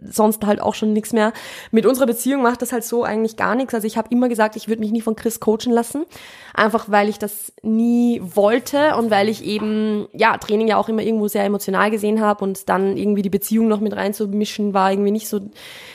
sonst 0.02 0.46
halt 0.46 0.62
auch 0.62 0.74
schon 0.74 0.94
nichts 0.94 1.12
mehr. 1.12 1.34
Mit 1.70 1.84
unserer 1.84 2.06
Beziehung 2.06 2.42
macht 2.42 2.62
das 2.62 2.72
halt 2.72 2.84
so 2.84 3.04
eigentlich 3.04 3.36
gar 3.36 3.54
nichts. 3.54 3.74
Also 3.74 3.86
ich 3.86 3.98
habe 3.98 4.08
immer 4.10 4.30
gesagt, 4.30 4.56
ich 4.56 4.68
würde 4.68 4.80
mich 4.80 4.90
nie 4.90 5.02
von 5.02 5.16
Chris 5.16 5.40
coachen 5.40 5.72
lassen, 5.72 6.06
einfach 6.54 6.90
weil 6.90 7.10
ich 7.10 7.18
das 7.18 7.52
nie 7.62 8.22
wollte 8.24 8.96
und 8.96 9.10
weil 9.10 9.28
ich 9.28 9.44
eben 9.44 10.08
ja 10.14 10.38
Training 10.38 10.66
ja 10.66 10.78
auch 10.78 10.88
immer 10.88 11.02
irgendwo 11.02 11.28
sehr 11.28 11.44
emotional 11.44 11.90
gesehen 11.90 12.22
habe 12.22 12.42
und 12.42 12.70
dann 12.70 12.96
irgendwie 12.96 13.22
die 13.22 13.28
Beziehung 13.28 13.68
noch 13.68 13.80
mit 13.80 13.94
reinzumischen 13.94 14.72
war 14.72 14.90
irgendwie 14.90 15.10
nicht 15.10 15.28
so 15.28 15.40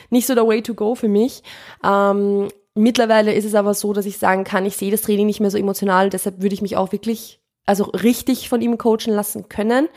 nicht 0.09 0.27
so 0.27 0.35
der 0.35 0.47
Way 0.47 0.61
to 0.63 0.73
go 0.73 0.95
für 0.95 1.07
mich. 1.07 1.43
Ähm, 1.83 2.47
mittlerweile 2.73 3.33
ist 3.33 3.45
es 3.45 3.55
aber 3.55 3.73
so, 3.73 3.93
dass 3.93 4.05
ich 4.05 4.17
sagen 4.17 4.43
kann, 4.43 4.65
ich 4.65 4.77
sehe 4.77 4.91
das 4.91 5.01
Training 5.01 5.25
nicht 5.25 5.39
mehr 5.39 5.51
so 5.51 5.57
emotional, 5.57 6.09
deshalb 6.09 6.41
würde 6.41 6.53
ich 6.53 6.61
mich 6.61 6.77
auch 6.77 6.91
wirklich, 6.91 7.39
also 7.65 7.85
richtig 7.85 8.49
von 8.49 8.61
ihm 8.61 8.77
coachen 8.77 9.13
lassen 9.13 9.49
können. 9.49 9.87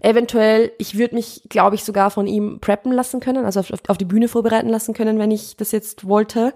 Eventuell, 0.00 0.72
ich 0.76 0.98
würde 0.98 1.14
mich, 1.14 1.42
glaube 1.48 1.76
ich, 1.76 1.84
sogar 1.84 2.10
von 2.10 2.26
ihm 2.26 2.58
preppen 2.60 2.92
lassen 2.92 3.20
können, 3.20 3.46
also 3.46 3.60
auf, 3.60 3.70
auf, 3.88 3.96
die 3.96 4.04
Bühne 4.04 4.28
vorbereiten 4.28 4.68
lassen 4.68 4.92
können, 4.92 5.18
wenn 5.18 5.30
ich 5.30 5.56
das 5.56 5.72
jetzt 5.72 6.06
wollte. 6.06 6.52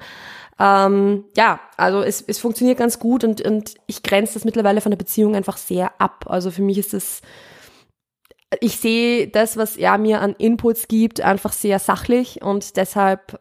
Ähm, 0.58 1.24
ja, 1.34 1.60
also 1.76 2.02
es, 2.02 2.20
es 2.20 2.38
funktioniert 2.38 2.78
ganz 2.78 2.98
gut 2.98 3.24
und, 3.24 3.40
und 3.40 3.74
ich 3.86 4.02
grenze 4.02 4.34
das 4.34 4.44
mittlerweile 4.44 4.82
von 4.82 4.90
der 4.90 4.98
Beziehung 4.98 5.34
einfach 5.34 5.56
sehr 5.56 5.98
ab. 5.98 6.26
Also 6.28 6.50
für 6.50 6.60
mich 6.60 6.76
ist 6.76 6.92
es, 6.92 7.22
ich 8.60 8.78
sehe 8.78 9.28
das, 9.28 9.56
was 9.56 9.76
er 9.76 9.98
mir 9.98 10.20
an 10.20 10.34
Inputs 10.38 10.88
gibt, 10.88 11.20
einfach 11.20 11.52
sehr 11.52 11.78
sachlich 11.78 12.42
und 12.42 12.76
deshalb 12.76 13.40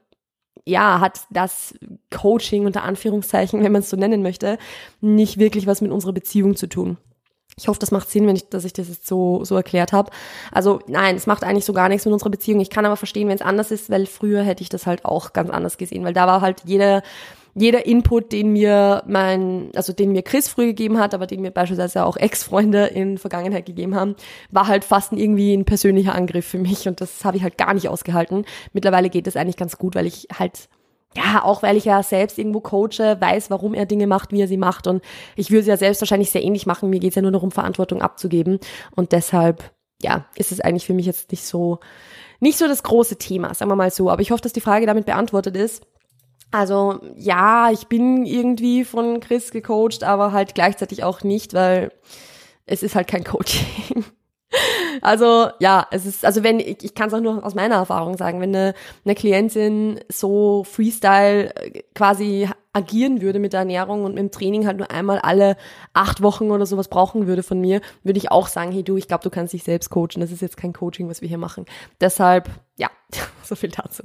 ja, 0.65 0.99
hat 0.99 1.21
das 1.29 1.75
Coaching 2.13 2.65
unter 2.65 2.83
Anführungszeichen, 2.83 3.63
wenn 3.63 3.71
man 3.71 3.81
es 3.81 3.89
so 3.89 3.95
nennen 3.95 4.21
möchte, 4.21 4.57
nicht 4.99 5.39
wirklich 5.39 5.65
was 5.65 5.79
mit 5.79 5.91
unserer 5.91 6.11
Beziehung 6.11 6.57
zu 6.57 6.67
tun. 6.67 6.97
Ich 7.59 7.67
hoffe, 7.67 7.79
das 7.79 7.91
macht 7.91 8.09
Sinn, 8.09 8.27
wenn 8.27 8.35
ich, 8.35 8.49
dass 8.49 8.65
ich 8.65 8.73
das 8.73 8.87
jetzt 8.87 9.07
so, 9.07 9.43
so 9.43 9.55
erklärt 9.55 9.91
habe. 9.93 10.11
Also 10.51 10.79
nein, 10.87 11.15
es 11.15 11.25
macht 11.25 11.43
eigentlich 11.43 11.65
so 11.65 11.73
gar 11.73 11.89
nichts 11.89 12.05
mit 12.05 12.13
unserer 12.13 12.29
Beziehung. 12.29 12.59
Ich 12.59 12.69
kann 12.69 12.85
aber 12.85 12.97
verstehen, 12.97 13.29
wenn 13.29 13.35
es 13.35 13.41
anders 13.41 13.71
ist, 13.71 13.89
weil 13.89 14.05
früher 14.05 14.43
hätte 14.43 14.61
ich 14.61 14.69
das 14.69 14.85
halt 14.85 15.05
auch 15.05 15.33
ganz 15.33 15.49
anders 15.49 15.77
gesehen, 15.77 16.03
weil 16.03 16.13
da 16.13 16.27
war 16.27 16.41
halt 16.41 16.63
jeder 16.65 17.01
jeder 17.59 17.87
Input, 17.87 18.31
den 18.31 18.53
mir 18.53 19.03
mein, 19.07 19.71
also 19.75 19.91
den 19.91 20.11
mir 20.11 20.21
Chris 20.21 20.47
früh 20.47 20.67
gegeben 20.67 20.99
hat, 20.99 21.15
aber 21.15 21.25
den 21.25 21.41
mir 21.41 21.49
beispielsweise 21.49 22.05
auch 22.05 22.15
Ex-Freunde 22.15 22.85
in 22.85 23.17
Vergangenheit 23.17 23.65
gegeben 23.65 23.95
haben, 23.95 24.15
war 24.51 24.67
halt 24.67 24.85
fast 24.85 25.11
irgendwie 25.11 25.55
ein 25.55 25.65
persönlicher 25.65 26.13
Angriff 26.13 26.45
für 26.45 26.59
mich 26.59 26.87
und 26.87 27.01
das 27.01 27.25
habe 27.25 27.37
ich 27.37 27.43
halt 27.43 27.57
gar 27.57 27.73
nicht 27.73 27.89
ausgehalten. 27.89 28.45
Mittlerweile 28.73 29.09
geht 29.09 29.25
es 29.25 29.35
eigentlich 29.35 29.57
ganz 29.57 29.77
gut, 29.77 29.95
weil 29.95 30.05
ich 30.05 30.27
halt 30.37 30.69
ja, 31.15 31.43
auch 31.43 31.63
weil 31.63 31.77
ich 31.77 31.85
ja 31.85 32.03
selbst 32.03 32.37
irgendwo 32.37 32.59
coache, 32.59 33.19
weiß, 33.19 33.49
warum 33.49 33.73
er 33.73 33.87
Dinge 33.87 34.05
macht, 34.05 34.31
wie 34.31 34.41
er 34.41 34.47
sie 34.47 34.57
macht. 34.57 34.85
Und 34.85 35.01
ich 35.35 35.49
würde 35.49 35.63
sie 35.63 35.69
ja 35.69 35.77
selbst 35.77 36.01
wahrscheinlich 36.01 36.29
sehr 36.29 36.43
ähnlich 36.43 36.67
machen. 36.67 36.89
Mir 36.89 36.99
geht 36.99 37.11
es 37.11 37.15
ja 37.15 37.21
nur 37.23 37.31
darum, 37.31 37.49
Verantwortung 37.49 38.01
abzugeben. 38.01 38.59
Und 38.95 39.13
deshalb, 39.13 39.71
ja, 40.01 40.25
ist 40.35 40.51
es 40.51 40.61
eigentlich 40.61 40.85
für 40.85 40.93
mich 40.93 41.07
jetzt 41.07 41.31
nicht 41.31 41.43
so, 41.43 41.79
nicht 42.39 42.59
so 42.59 42.67
das 42.67 42.83
große 42.83 43.15
Thema, 43.15 43.53
sagen 43.53 43.71
wir 43.71 43.75
mal 43.75 43.89
so. 43.89 44.11
Aber 44.11 44.21
ich 44.21 44.29
hoffe, 44.29 44.43
dass 44.43 44.53
die 44.53 44.61
Frage 44.61 44.85
damit 44.85 45.05
beantwortet 45.07 45.55
ist. 45.55 45.81
Also 46.51 46.99
ja, 47.15 47.71
ich 47.71 47.87
bin 47.87 48.25
irgendwie 48.25 48.85
von 48.85 49.19
Chris 49.19 49.51
gecoacht, 49.51 50.03
aber 50.03 50.31
halt 50.31 50.55
gleichzeitig 50.55 51.03
auch 51.03 51.23
nicht, 51.23 51.53
weil 51.53 51.91
es 52.65 52.83
ist 52.83 52.95
halt 52.95 53.07
kein 53.07 53.23
Coaching. 53.23 54.05
Also 55.01 55.49
ja, 55.59 55.87
es 55.91 56.05
ist, 56.05 56.25
also 56.25 56.43
wenn, 56.43 56.59
ich, 56.59 56.83
ich 56.83 56.95
kann 56.95 57.09
es 57.09 57.13
auch 57.13 57.19
nur 57.19 57.45
aus 57.45 57.53
meiner 57.53 57.75
Erfahrung 57.75 58.17
sagen, 58.17 58.39
wenn 58.39 58.55
eine, 58.55 58.73
eine 59.05 59.13
Klientin 59.13 59.99
so 60.09 60.63
Freestyle 60.63 61.53
äh, 61.55 61.83
quasi 61.93 62.49
agieren 62.73 63.21
würde 63.21 63.39
mit 63.39 63.53
der 63.53 63.61
Ernährung 63.61 64.05
und 64.05 64.15
mit 64.15 64.19
dem 64.19 64.31
Training 64.31 64.65
halt 64.65 64.77
nur 64.77 64.89
einmal 64.89 65.19
alle 65.19 65.57
acht 65.93 66.21
Wochen 66.21 66.51
oder 66.51 66.65
sowas 66.65 66.87
brauchen 66.87 67.27
würde 67.27 67.43
von 67.43 67.59
mir, 67.59 67.81
würde 68.03 68.17
ich 68.17 68.31
auch 68.31 68.47
sagen, 68.47 68.71
hey 68.71 68.83
du, 68.83 68.97
ich 68.97 69.07
glaube, 69.07 69.23
du 69.23 69.29
kannst 69.29 69.53
dich 69.53 69.63
selbst 69.63 69.89
coachen. 69.89 70.19
Das 70.19 70.31
ist 70.31 70.41
jetzt 70.41 70.57
kein 70.57 70.73
Coaching, 70.73 71.09
was 71.09 71.21
wir 71.21 71.27
hier 71.27 71.37
machen. 71.37 71.65
Deshalb, 71.99 72.49
ja, 72.77 72.89
so 73.43 73.55
viel 73.55 73.69
dazu. 73.69 74.03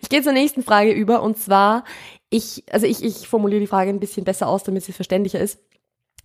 Ich 0.00 0.08
gehe 0.08 0.22
zur 0.22 0.32
nächsten 0.32 0.62
Frage 0.62 0.92
über 0.92 1.22
und 1.22 1.38
zwar, 1.38 1.84
ich, 2.30 2.64
also 2.70 2.86
ich, 2.86 3.02
ich 3.02 3.28
formuliere 3.28 3.60
die 3.60 3.66
Frage 3.66 3.90
ein 3.90 4.00
bisschen 4.00 4.24
besser 4.24 4.48
aus, 4.48 4.64
damit 4.64 4.84
sie 4.84 4.92
verständlicher 4.92 5.40
ist. 5.40 5.58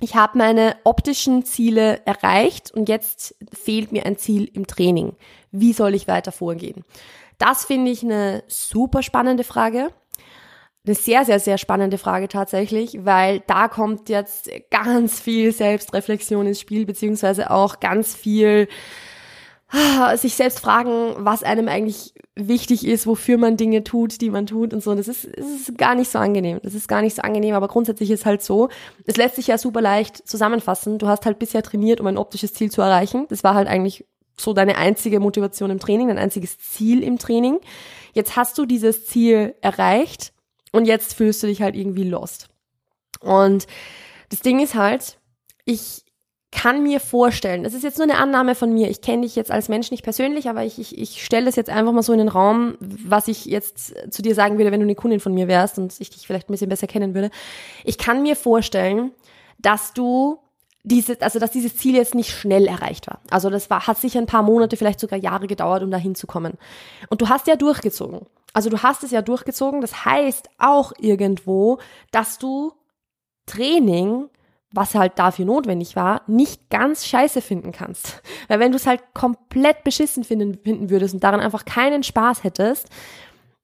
Ich 0.01 0.15
habe 0.15 0.37
meine 0.37 0.77
optischen 0.85 1.43
Ziele 1.43 2.01
erreicht 2.05 2.71
und 2.71 2.87
jetzt 2.87 3.35
fehlt 3.51 3.91
mir 3.91 4.05
ein 4.05 4.17
Ziel 4.17 4.49
im 4.53 4.65
Training. 4.65 5.13
Wie 5.51 5.73
soll 5.73 5.93
ich 5.93 6.07
weiter 6.07 6.31
vorgehen? 6.31 6.85
Das 7.37 7.65
finde 7.65 7.91
ich 7.91 8.03
eine 8.03 8.43
super 8.47 9.03
spannende 9.03 9.43
Frage. 9.43 9.89
Eine 10.85 10.95
sehr, 10.95 11.25
sehr, 11.25 11.39
sehr 11.39 11.57
spannende 11.57 11.97
Frage 11.97 12.29
tatsächlich, 12.29 13.05
weil 13.05 13.41
da 13.47 13.67
kommt 13.67 14.07
jetzt 14.07 14.49
ganz 14.71 15.19
viel 15.19 15.51
Selbstreflexion 15.51 16.47
ins 16.47 16.61
Spiel, 16.61 16.85
beziehungsweise 16.85 17.51
auch 17.51 17.81
ganz 17.81 18.15
viel 18.15 18.69
sich 20.15 20.35
selbst 20.35 20.59
fragen, 20.59 21.13
was 21.17 21.43
einem 21.43 21.67
eigentlich 21.67 22.13
wichtig 22.35 22.87
ist, 22.87 23.05
wofür 23.05 23.37
man 23.37 23.57
Dinge 23.57 23.83
tut, 23.83 24.21
die 24.21 24.29
man 24.29 24.47
tut 24.47 24.73
und 24.73 24.81
so. 24.81 24.95
Das 24.95 25.07
ist, 25.07 25.27
das 25.37 25.45
ist 25.45 25.77
gar 25.77 25.93
nicht 25.93 26.09
so 26.09 26.17
angenehm. 26.17 26.59
Das 26.63 26.73
ist 26.73 26.87
gar 26.87 27.01
nicht 27.01 27.15
so 27.15 27.21
angenehm, 27.21 27.53
aber 27.53 27.67
grundsätzlich 27.67 28.09
ist 28.09 28.25
halt 28.25 28.41
so. 28.41 28.69
Es 29.05 29.17
lässt 29.17 29.35
sich 29.35 29.47
ja 29.47 29.57
super 29.57 29.81
leicht 29.81 30.27
zusammenfassen. 30.27 30.97
Du 30.97 31.07
hast 31.07 31.25
halt 31.25 31.37
bisher 31.37 31.61
trainiert, 31.61 31.99
um 31.99 32.07
ein 32.07 32.17
optisches 32.17 32.53
Ziel 32.53 32.71
zu 32.71 32.81
erreichen. 32.81 33.27
Das 33.29 33.43
war 33.43 33.53
halt 33.53 33.67
eigentlich 33.67 34.05
so 34.37 34.53
deine 34.53 34.77
einzige 34.77 35.19
Motivation 35.19 35.69
im 35.69 35.79
Training, 35.79 36.07
dein 36.07 36.17
einziges 36.17 36.57
Ziel 36.57 37.03
im 37.03 37.19
Training. 37.19 37.59
Jetzt 38.13 38.35
hast 38.35 38.57
du 38.57 38.65
dieses 38.65 39.05
Ziel 39.05 39.55
erreicht 39.61 40.33
und 40.71 40.85
jetzt 40.85 41.13
fühlst 41.13 41.43
du 41.43 41.47
dich 41.47 41.61
halt 41.61 41.75
irgendwie 41.75 42.05
lost. 42.05 42.47
Und 43.19 43.67
das 44.29 44.39
Ding 44.39 44.59
ist 44.59 44.75
halt, 44.75 45.19
ich 45.65 46.05
kann 46.51 46.81
mir 46.83 46.99
vorstellen, 46.99 47.63
das 47.63 47.73
ist 47.73 47.83
jetzt 47.83 47.99
nur 47.99 48.07
eine 48.09 48.17
Annahme 48.17 48.55
von 48.55 48.73
mir, 48.73 48.89
ich 48.89 49.01
kenne 49.01 49.21
dich 49.21 49.35
jetzt 49.35 49.51
als 49.51 49.69
Mensch 49.69 49.91
nicht 49.91 50.03
persönlich, 50.03 50.49
aber 50.49 50.63
ich, 50.63 50.79
ich, 50.79 50.97
ich 50.97 51.23
stelle 51.23 51.45
das 51.45 51.55
jetzt 51.55 51.69
einfach 51.69 51.91
mal 51.91 52.01
so 52.01 52.11
in 52.11 52.19
den 52.19 52.27
Raum, 52.27 52.75
was 52.79 53.27
ich 53.27 53.45
jetzt 53.45 53.93
zu 54.11 54.21
dir 54.21 54.33
sagen 54.33 54.57
würde, 54.57 54.71
wenn 54.71 54.79
du 54.79 54.85
eine 54.85 54.95
Kundin 54.95 55.19
von 55.19 55.33
mir 55.33 55.47
wärst 55.47 55.77
und 55.77 55.99
ich 55.99 56.09
dich 56.09 56.25
vielleicht 56.25 56.49
ein 56.49 56.53
bisschen 56.53 56.69
besser 56.69 56.87
kennen 56.87 57.13
würde. 57.13 57.29
Ich 57.83 57.97
kann 57.97 58.23
mir 58.23 58.35
vorstellen, 58.35 59.11
dass 59.59 59.93
du 59.93 60.39
diese, 60.83 61.21
also 61.21 61.39
dass 61.39 61.51
dieses 61.51 61.75
Ziel 61.75 61.95
jetzt 61.95 62.15
nicht 62.15 62.31
schnell 62.31 62.65
erreicht 62.65 63.07
war. 63.07 63.19
Also 63.29 63.49
das 63.49 63.69
war, 63.69 63.85
hat 63.85 63.97
sicher 63.97 64.19
ein 64.19 64.25
paar 64.25 64.43
Monate, 64.43 64.77
vielleicht 64.77 64.99
sogar 64.99 65.19
Jahre 65.19 65.45
gedauert, 65.45 65.83
um 65.83 65.91
da 65.91 65.97
hinzukommen. 65.97 66.53
Und 67.09 67.21
du 67.21 67.29
hast 67.29 67.47
ja 67.47 67.57
durchgezogen. 67.57 68.25
Also 68.53 68.69
du 68.69 68.81
hast 68.81 69.03
es 69.03 69.11
ja 69.11 69.21
durchgezogen. 69.21 69.81
Das 69.81 70.05
heißt 70.05 70.49
auch 70.57 70.93
irgendwo, 70.97 71.79
dass 72.11 72.39
du 72.39 72.73
Training 73.45 74.29
was 74.71 74.95
halt 74.95 75.17
dafür 75.17 75.45
notwendig 75.45 75.95
war, 75.95 76.21
nicht 76.27 76.69
ganz 76.69 77.05
scheiße 77.05 77.41
finden 77.41 77.71
kannst. 77.71 78.21
Weil 78.47 78.59
wenn 78.59 78.71
du 78.71 78.77
es 78.77 78.87
halt 78.87 79.01
komplett 79.13 79.83
beschissen 79.83 80.23
finden, 80.23 80.59
finden 80.63 80.89
würdest 80.89 81.13
und 81.13 81.23
daran 81.23 81.39
einfach 81.39 81.65
keinen 81.65 82.03
Spaß 82.03 82.43
hättest, 82.43 82.87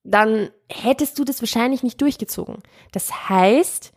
dann 0.03 0.49
hättest 0.69 1.17
du 1.17 1.23
das 1.23 1.41
wahrscheinlich 1.41 1.83
nicht 1.83 1.99
durchgezogen. 2.01 2.57
Das 2.91 3.29
heißt, 3.29 3.91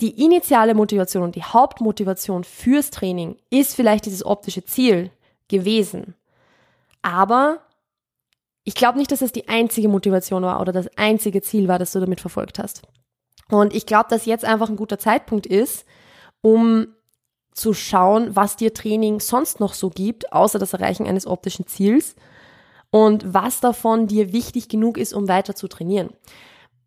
die 0.00 0.22
initiale 0.22 0.74
Motivation 0.74 1.24
und 1.24 1.34
die 1.34 1.42
Hauptmotivation 1.42 2.44
fürs 2.44 2.90
Training 2.90 3.36
ist 3.50 3.74
vielleicht 3.74 4.06
dieses 4.06 4.24
optische 4.24 4.64
Ziel 4.64 5.10
gewesen. 5.48 6.14
Aber 7.02 7.60
ich 8.62 8.74
glaube 8.74 8.98
nicht, 8.98 9.10
dass 9.10 9.22
es 9.22 9.32
die 9.32 9.48
einzige 9.48 9.88
Motivation 9.88 10.42
war 10.42 10.60
oder 10.60 10.72
das 10.72 10.88
einzige 10.96 11.42
Ziel 11.42 11.68
war, 11.68 11.78
das 11.78 11.92
du 11.92 12.00
damit 12.00 12.20
verfolgt 12.20 12.58
hast. 12.58 12.82
Und 13.50 13.74
ich 13.74 13.86
glaube, 13.86 14.06
dass 14.08 14.24
jetzt 14.26 14.44
einfach 14.44 14.70
ein 14.70 14.76
guter 14.76 14.98
Zeitpunkt 14.98 15.46
ist, 15.46 15.84
um 16.44 16.88
zu 17.52 17.72
schauen, 17.72 18.36
was 18.36 18.56
dir 18.56 18.74
Training 18.74 19.18
sonst 19.18 19.60
noch 19.60 19.72
so 19.72 19.88
gibt, 19.88 20.30
außer 20.32 20.58
das 20.58 20.74
Erreichen 20.74 21.06
eines 21.06 21.26
optischen 21.26 21.66
Ziels 21.66 22.16
und 22.90 23.32
was 23.32 23.60
davon 23.60 24.08
dir 24.08 24.34
wichtig 24.34 24.68
genug 24.68 24.98
ist, 24.98 25.14
um 25.14 25.26
weiter 25.26 25.54
zu 25.54 25.68
trainieren. 25.68 26.10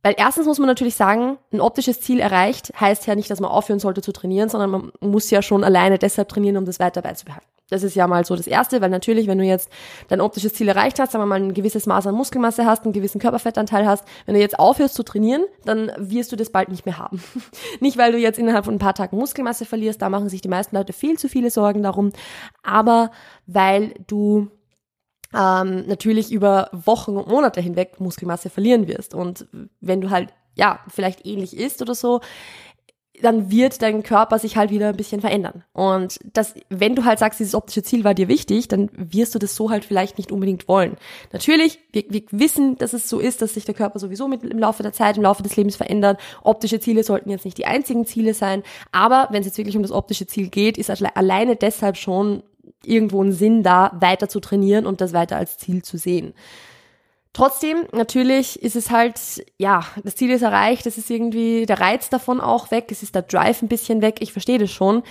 Weil 0.03 0.13
erstens 0.15 0.45
muss 0.45 0.59
man 0.59 0.67
natürlich 0.67 0.93
sagen, 0.93 1.39
ein 1.51 1.59
optisches 1.59 2.01
Ziel 2.01 2.19
erreicht 2.19 2.71
heißt 2.79 3.07
ja 3.07 3.15
nicht, 3.15 3.31
dass 3.31 3.39
man 3.39 3.49
aufhören 3.49 3.79
sollte 3.79 4.01
zu 4.01 4.11
trainieren, 4.11 4.47
sondern 4.47 4.69
man 4.69 4.91
muss 4.99 5.31
ja 5.31 5.41
schon 5.41 5.63
alleine 5.63 5.97
deshalb 5.97 6.29
trainieren, 6.29 6.57
um 6.57 6.65
das 6.65 6.79
weiter 6.79 7.01
beizubehalten. 7.01 7.49
Das 7.69 7.83
ist 7.83 7.95
ja 7.95 8.07
mal 8.07 8.23
so 8.23 8.35
das 8.35 8.47
Erste, 8.47 8.79
weil 8.79 8.89
natürlich, 8.89 9.27
wenn 9.27 9.37
du 9.37 9.43
jetzt 9.43 9.69
dein 10.07 10.21
optisches 10.21 10.53
Ziel 10.53 10.69
erreicht 10.69 10.99
hast, 10.99 11.11
sagen 11.11 11.23
wir 11.23 11.27
mal 11.27 11.41
ein 11.41 11.53
gewisses 11.53 11.85
Maß 11.85 12.07
an 12.07 12.15
Muskelmasse 12.15 12.65
hast, 12.65 12.83
einen 12.83 12.93
gewissen 12.93 13.19
Körperfettanteil 13.19 13.85
hast, 13.85 14.05
wenn 14.25 14.35
du 14.35 14.39
jetzt 14.39 14.57
aufhörst 14.57 14.95
zu 14.95 15.03
trainieren, 15.03 15.43
dann 15.65 15.91
wirst 15.97 16.31
du 16.31 16.37
das 16.37 16.49
bald 16.49 16.69
nicht 16.69 16.85
mehr 16.85 16.97
haben. 16.97 17.21
nicht, 17.81 17.97
weil 17.97 18.13
du 18.13 18.17
jetzt 18.17 18.39
innerhalb 18.39 18.65
von 18.65 18.75
ein 18.75 18.79
paar 18.79 18.95
Tagen 18.95 19.17
Muskelmasse 19.17 19.65
verlierst, 19.65 20.01
da 20.01 20.09
machen 20.09 20.29
sich 20.29 20.41
die 20.41 20.47
meisten 20.47 20.75
Leute 20.75 20.93
viel 20.93 21.17
zu 21.19 21.27
viele 21.27 21.51
Sorgen 21.51 21.83
darum, 21.83 22.11
aber 22.63 23.11
weil 23.45 23.93
du 24.07 24.47
ähm, 25.33 25.85
natürlich 25.87 26.31
über 26.31 26.69
Wochen 26.71 27.17
und 27.17 27.27
Monate 27.27 27.61
hinweg 27.61 27.99
Muskelmasse 27.99 28.49
verlieren 28.49 28.87
wirst. 28.87 29.13
Und 29.13 29.47
wenn 29.81 30.01
du 30.01 30.09
halt, 30.09 30.29
ja, 30.55 30.79
vielleicht 30.87 31.25
ähnlich 31.25 31.55
isst 31.55 31.81
oder 31.81 31.95
so, 31.95 32.21
dann 33.21 33.51
wird 33.51 33.81
dein 33.81 34.03
Körper 34.03 34.39
sich 34.39 34.57
halt 34.57 34.69
wieder 34.69 34.89
ein 34.89 34.97
bisschen 34.97 35.21
verändern. 35.21 35.63
Und 35.73 36.19
das, 36.33 36.53
wenn 36.69 36.95
du 36.95 37.05
halt 37.05 37.19
sagst, 37.19 37.39
dieses 37.39 37.55
optische 37.55 37.83
Ziel 37.83 38.03
war 38.03 38.13
dir 38.13 38.27
wichtig, 38.27 38.67
dann 38.67 38.89
wirst 38.93 39.33
du 39.33 39.39
das 39.39 39.55
so 39.55 39.69
halt 39.69 39.85
vielleicht 39.85 40.17
nicht 40.17 40.31
unbedingt 40.31 40.67
wollen. 40.67 40.97
Natürlich, 41.31 41.79
wir, 41.91 42.03
wir 42.09 42.23
wissen, 42.31 42.77
dass 42.77 42.93
es 42.93 43.09
so 43.09 43.19
ist, 43.19 43.41
dass 43.41 43.55
sich 43.55 43.65
der 43.65 43.75
Körper 43.75 43.99
sowieso 43.99 44.27
mit 44.27 44.43
im 44.43 44.59
Laufe 44.59 44.83
der 44.83 44.93
Zeit, 44.93 45.17
im 45.17 45.23
Laufe 45.23 45.43
des 45.43 45.55
Lebens 45.55 45.75
verändert. 45.75 46.19
Optische 46.43 46.79
Ziele 46.79 47.03
sollten 47.03 47.29
jetzt 47.29 47.45
nicht 47.45 47.57
die 47.57 47.65
einzigen 47.65 48.05
Ziele 48.05 48.33
sein, 48.33 48.63
aber 48.91 49.27
wenn 49.31 49.41
es 49.41 49.47
jetzt 49.47 49.57
wirklich 49.57 49.77
um 49.77 49.83
das 49.83 49.91
optische 49.91 50.27
Ziel 50.27 50.49
geht, 50.49 50.77
ist 50.77 50.89
alleine 50.89 51.55
deshalb 51.55 51.97
schon 51.97 52.43
irgendwo 52.83 53.23
ein 53.23 53.31
Sinn 53.31 53.63
da, 53.63 53.91
weiter 53.99 54.29
zu 54.29 54.39
trainieren 54.39 54.85
und 54.85 55.01
das 55.01 55.13
weiter 55.13 55.37
als 55.37 55.57
Ziel 55.57 55.83
zu 55.83 55.97
sehen. 55.97 56.33
Trotzdem, 57.37 57.85
natürlich 57.91 58.63
ist 58.63 58.75
es 58.75 58.89
halt, 58.89 59.45
ja, 59.59 59.85
das 60.03 60.15
Ziel 60.15 60.31
ist 60.31 60.41
erreicht, 60.41 60.87
es 60.87 60.97
ist 60.97 61.11
irgendwie 61.11 61.67
der 61.67 61.79
Reiz 61.79 62.09
davon 62.09 62.41
auch 62.41 62.71
weg, 62.71 62.87
es 62.89 63.03
ist 63.03 63.13
der 63.13 63.21
Drive 63.21 63.61
ein 63.61 63.67
bisschen 63.67 64.01
weg, 64.01 64.15
ich 64.21 64.31
verstehe 64.31 64.57
das 64.57 64.71
schon. 64.71 65.03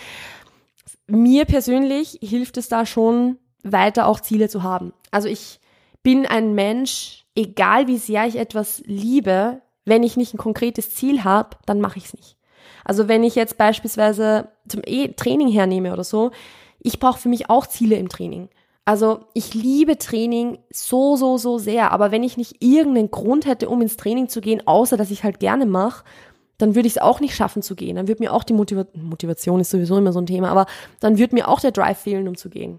Mir 1.07 1.45
persönlich 1.45 2.19
hilft 2.21 2.57
es 2.57 2.69
da 2.69 2.85
schon, 2.85 3.39
weiter 3.63 4.09
auch 4.09 4.19
Ziele 4.19 4.49
zu 4.49 4.65
haben. 4.65 4.93
Also 5.13 5.29
ich 5.29 5.61
bin 6.03 6.27
ein 6.27 6.57
Mensch, 6.57 7.27
egal 7.37 7.87
wie 7.87 7.97
sehr 7.97 8.27
ich 8.27 8.35
etwas 8.35 8.83
liebe, 8.87 9.63
wenn 9.85 10.03
ich 10.03 10.17
nicht 10.17 10.35
ein 10.35 10.39
konkretes 10.39 10.97
Ziel 10.97 11.23
habe, 11.23 11.51
dann 11.65 11.81
mache 11.81 11.99
ich 11.99 12.07
es 12.07 12.15
nicht. 12.15 12.37
Also 12.85 13.07
wenn 13.07 13.23
ich 13.23 13.37
jetzt 13.37 13.57
beispielsweise 13.57 14.49
zum 14.67 14.83
e 14.85 15.13
Training 15.13 15.53
hernehme 15.53 15.93
oder 15.93 16.03
so, 16.03 16.33
ich 16.81 16.99
brauche 16.99 17.21
für 17.21 17.29
mich 17.29 17.51
auch 17.51 17.69
Ziele 17.69 17.95
im 17.95 18.09
Training. 18.09 18.49
Also 18.89 19.25
ich 19.35 19.53
liebe 19.53 19.99
Training 19.99 20.59
so, 20.73 21.17
so, 21.17 21.39
so 21.39 21.59
sehr, 21.59 21.91
aber 21.91 22.13
wenn 22.13 22.23
ich 22.23 22.37
nicht 22.37 22.63
irgendeinen 22.63 23.11
Grund 23.11 23.45
hätte, 23.45 23.69
um 23.69 23.83
ins 23.83 23.97
Training 23.97 24.29
zu 24.29 24.41
gehen, 24.41 24.63
außer 24.65 24.97
dass 24.97 25.11
ich 25.11 25.25
halt 25.25 25.41
gerne 25.41 25.67
mache, 25.67 26.05
dann 26.57 26.77
würde 26.77 26.87
ich 26.87 26.95
es 26.95 27.03
auch 27.03 27.19
nicht 27.19 27.35
schaffen 27.35 27.63
zu 27.63 27.75
gehen. 27.75 27.97
Dann 27.97 28.07
würde 28.07 28.23
mir 28.23 28.33
auch 28.33 28.45
die 28.45 28.53
Motiva 28.53 28.87
Motivation 28.95 29.61
ist 29.61 29.71
sowieso 29.71 29.99
immer 29.99 30.13
so 30.13 30.21
ein 30.21 30.27
Thema, 30.27 30.51
aber 30.51 30.67
dann 31.01 31.19
würde 31.19 31.35
mir 31.35 31.49
auch 31.49 31.61
der 31.61 31.73
Drive 31.73 31.99
fehlen, 31.99 32.29
um 32.29 32.37
zu 32.37 32.49
gehen. 32.49 32.79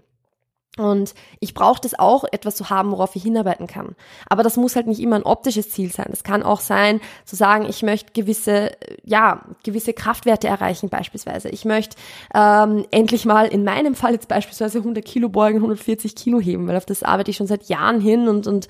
Und 0.78 1.14
ich 1.40 1.54
brauche 1.54 1.80
das 1.80 1.98
auch, 1.98 2.24
etwas 2.30 2.56
zu 2.56 2.70
haben, 2.70 2.92
worauf 2.92 3.16
ich 3.16 3.22
hinarbeiten 3.22 3.66
kann. 3.66 3.96
Aber 4.28 4.42
das 4.42 4.56
muss 4.56 4.76
halt 4.76 4.86
nicht 4.86 5.00
immer 5.00 5.16
ein 5.16 5.24
optisches 5.24 5.70
Ziel 5.70 5.90
sein. 5.92 6.06
Das 6.10 6.22
kann 6.22 6.42
auch 6.42 6.60
sein, 6.60 7.00
zu 7.24 7.36
sagen, 7.36 7.66
ich 7.68 7.82
möchte 7.82 8.12
gewisse, 8.12 8.70
ja, 9.04 9.42
gewisse 9.64 9.92
Kraftwerte 9.92 10.48
erreichen 10.48 10.88
beispielsweise. 10.88 11.48
Ich 11.48 11.64
möchte 11.64 11.96
ähm, 12.34 12.86
endlich 12.90 13.24
mal, 13.24 13.48
in 13.48 13.64
meinem 13.64 13.94
Fall 13.94 14.12
jetzt 14.12 14.28
beispielsweise 14.28 14.78
100 14.78 15.04
Kilo 15.04 15.28
beugen, 15.28 15.56
140 15.56 16.14
Kilo 16.14 16.40
heben, 16.40 16.68
weil 16.68 16.76
auf 16.76 16.86
das 16.86 17.02
arbeite 17.02 17.30
ich 17.30 17.36
schon 17.36 17.46
seit 17.48 17.64
Jahren 17.64 18.00
hin 18.00 18.28
und, 18.28 18.46
und 18.46 18.68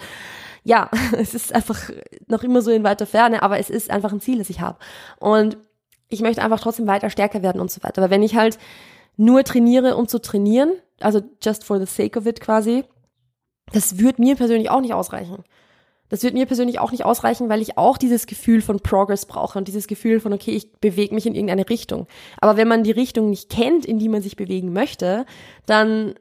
ja, 0.65 0.91
es 1.13 1.35
ist 1.35 1.55
einfach 1.55 1.91
noch 2.27 2.43
immer 2.43 2.63
so 2.63 2.71
in 2.71 2.85
weiter 2.85 3.07
Ferne, 3.07 3.43
aber 3.43 3.59
es 3.59 3.71
ist 3.71 3.91
einfach 3.91 4.13
ein 4.13 4.21
Ziel, 4.21 4.39
das 4.39 4.51
ich 4.51 4.61
habe. 4.61 4.79
Und 5.19 5.59
ich 6.09 6.21
möchte 6.21 6.43
einfach 6.43 6.61
trotzdem 6.61 6.87
weiter 6.87 7.11
stärker 7.11 7.43
werden 7.43 7.61
und 7.61 7.71
so 7.71 7.83
weiter. 7.83 8.03
Aber 8.03 8.11
wenn 8.11 8.23
ich 8.23 8.35
halt 8.37 8.59
nur 9.19 9.45
trainiere, 9.45 9.97
um 9.97 10.09
zu 10.09 10.21
trainieren, 10.21 10.73
also 11.01 11.21
just 11.43 11.65
for 11.65 11.79
the 11.79 11.87
sake 11.87 12.19
of 12.19 12.25
it 12.25 12.41
quasi, 12.41 12.85
das 13.73 13.99
wird 13.99 14.19
mir 14.19 14.37
persönlich 14.37 14.71
auch 14.71 14.81
nicht 14.81 14.95
ausreichen. 14.95 15.45
Das 16.09 16.23
wird 16.23 16.33
mir 16.33 16.47
persönlich 16.47 16.79
auch 16.79 16.91
nicht 16.91 17.05
ausreichen, 17.05 17.51
weil 17.51 17.61
ich 17.61 17.77
auch 17.77 17.99
dieses 17.99 18.27
Gefühl 18.27 18.63
von 18.63 18.81
Progress 18.81 19.27
brauche 19.27 19.59
und 19.59 19.69
dieses 19.69 19.87
Gefühl 19.87 20.21
von, 20.21 20.33
okay, 20.33 20.53
ich 20.53 20.73
bewege 20.73 21.15
mich 21.15 21.27
in 21.27 21.35
irgendeine 21.35 21.69
Richtung. 21.69 22.07
Aber 22.41 22.57
wenn 22.57 22.69
man 22.69 22.83
die 22.83 22.93
Richtung 22.93 23.29
nicht 23.29 23.51
kennt, 23.51 23.85
in 23.85 23.99
die 23.99 24.09
man 24.09 24.23
sich 24.23 24.37
bewegen 24.37 24.73
möchte, 24.73 25.27
dann 25.67 26.15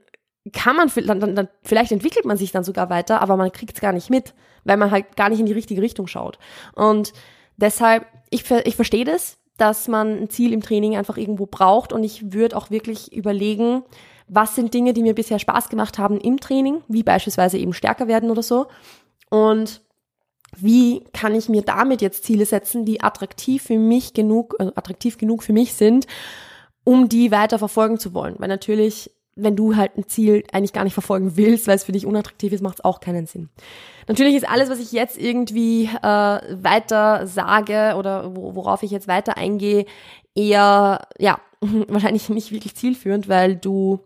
kann 0.52 0.76
man, 0.76 0.92
dann, 1.06 1.20
dann, 1.20 1.36
dann 1.36 1.48
vielleicht 1.64 1.92
entwickelt 1.92 2.26
man 2.26 2.38
sich 2.38 2.52
dann 2.52 2.64
sogar 2.64 2.90
weiter, 2.90 3.22
aber 3.22 3.38
man 3.38 3.52
kriegt 3.52 3.76
es 3.76 3.82
gar 3.82 3.94
nicht 3.94 4.10
mit, 4.10 4.34
weil 4.66 4.78
man 4.78 4.92
halt 4.92 5.16
gar 5.16 5.30
nicht 5.30 5.40
in 5.40 5.46
die 5.46 5.54
richtige 5.54 5.82
Richtung 5.82 6.08
schaut. 6.08 6.38
Und 6.76 7.14
deshalb, 7.56 8.06
ich, 8.30 8.50
ich 8.66 8.76
verstehe 8.76 9.06
das, 9.06 9.37
dass 9.58 9.88
man 9.88 10.18
ein 10.22 10.30
Ziel 10.30 10.54
im 10.54 10.62
Training 10.62 10.96
einfach 10.96 11.18
irgendwo 11.18 11.46
braucht 11.46 11.92
und 11.92 12.04
ich 12.04 12.34
würde 12.34 12.56
auch 12.56 12.70
wirklich 12.70 13.14
überlegen, 13.14 13.84
was 14.28 14.56
sind 14.56 14.74
Dinge, 14.74 14.94
die 14.94 15.02
mir 15.02 15.16
bisher 15.16 15.40
Spaß 15.40 15.70
gemacht 15.70 15.98
haben 15.98 16.20
im 16.20 16.40
Training, 16.40 16.84
wie 16.88 17.04
beispielsweise 17.04 17.58
eben 17.58 17.74
stärker 17.74 18.08
werden 18.08 18.30
oder 18.30 18.44
so. 18.44 18.68
Und 19.30 19.82
wie 20.56 21.04
kann 21.14 21.36
ich 21.36 21.50
mir 21.50 21.62
damit 21.62 22.02
jetzt 22.02 22.24
Ziele 22.24 22.46
setzen, 22.46 22.86
die 22.86 23.02
attraktiv 23.02 23.64
für 23.64 23.78
mich 23.78 24.14
genug, 24.14 24.56
also 24.60 24.74
attraktiv 24.76 25.18
genug 25.18 25.44
für 25.44 25.54
mich 25.54 25.74
sind, 25.74 26.08
um 26.84 27.10
die 27.10 27.32
weiter 27.32 27.60
verfolgen 27.60 28.00
zu 28.00 28.14
wollen. 28.14 28.36
Weil 28.38 28.48
natürlich, 28.48 29.12
wenn 29.38 29.56
du 29.56 29.76
halt 29.76 29.98
ein 29.98 30.08
Ziel 30.08 30.44
eigentlich 30.52 30.74
gar 30.74 30.84
nicht 30.84 30.94
verfolgen 30.94 31.38
willst, 31.38 31.68
weil 31.68 31.76
es 31.76 31.84
für 31.84 31.92
dich 31.92 32.06
unattraktiv 32.06 32.52
ist, 32.54 32.62
macht 32.62 32.80
es 32.80 32.86
auch 32.86 33.00
keinen 33.00 33.28
Sinn. 33.28 33.50
Natürlich 34.08 34.36
ist 34.36 34.50
alles, 34.50 34.70
was 34.70 34.80
ich 34.80 34.92
jetzt 34.92 35.18
irgendwie 35.18 35.86
äh, 35.86 36.02
weiter 36.02 37.28
sage 37.28 37.96
oder 37.98 38.36
worauf 38.36 38.84
ich 38.84 38.92
jetzt 38.92 39.08
weiter 39.08 39.38
eingehe, 39.38 39.86
eher, 40.36 41.08
ja, 41.18 41.40
wahrscheinlich 41.62 42.30
nicht 42.30 42.52
wirklich 42.52 42.76
zielführend, 42.76 43.28
weil 43.30 43.56
du 43.56 44.00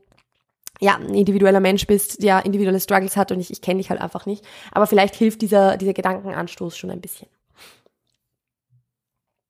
ja, 0.79 0.95
ein 0.95 1.13
individueller 1.13 1.59
Mensch 1.59 1.85
bist, 1.85 2.23
der 2.23 2.43
individuelle 2.43 2.79
Struggles 2.79 3.15
hat 3.15 3.31
und 3.31 3.39
ich, 3.39 3.51
ich 3.51 3.61
kenne 3.61 3.77
dich 3.77 3.91
halt 3.91 4.01
einfach 4.01 4.25
nicht. 4.25 4.43
Aber 4.71 4.87
vielleicht 4.87 5.15
hilft 5.15 5.43
dieser, 5.43 5.77
dieser 5.77 5.93
Gedankenanstoß 5.93 6.75
schon 6.75 6.89
ein 6.89 7.01
bisschen. 7.01 7.29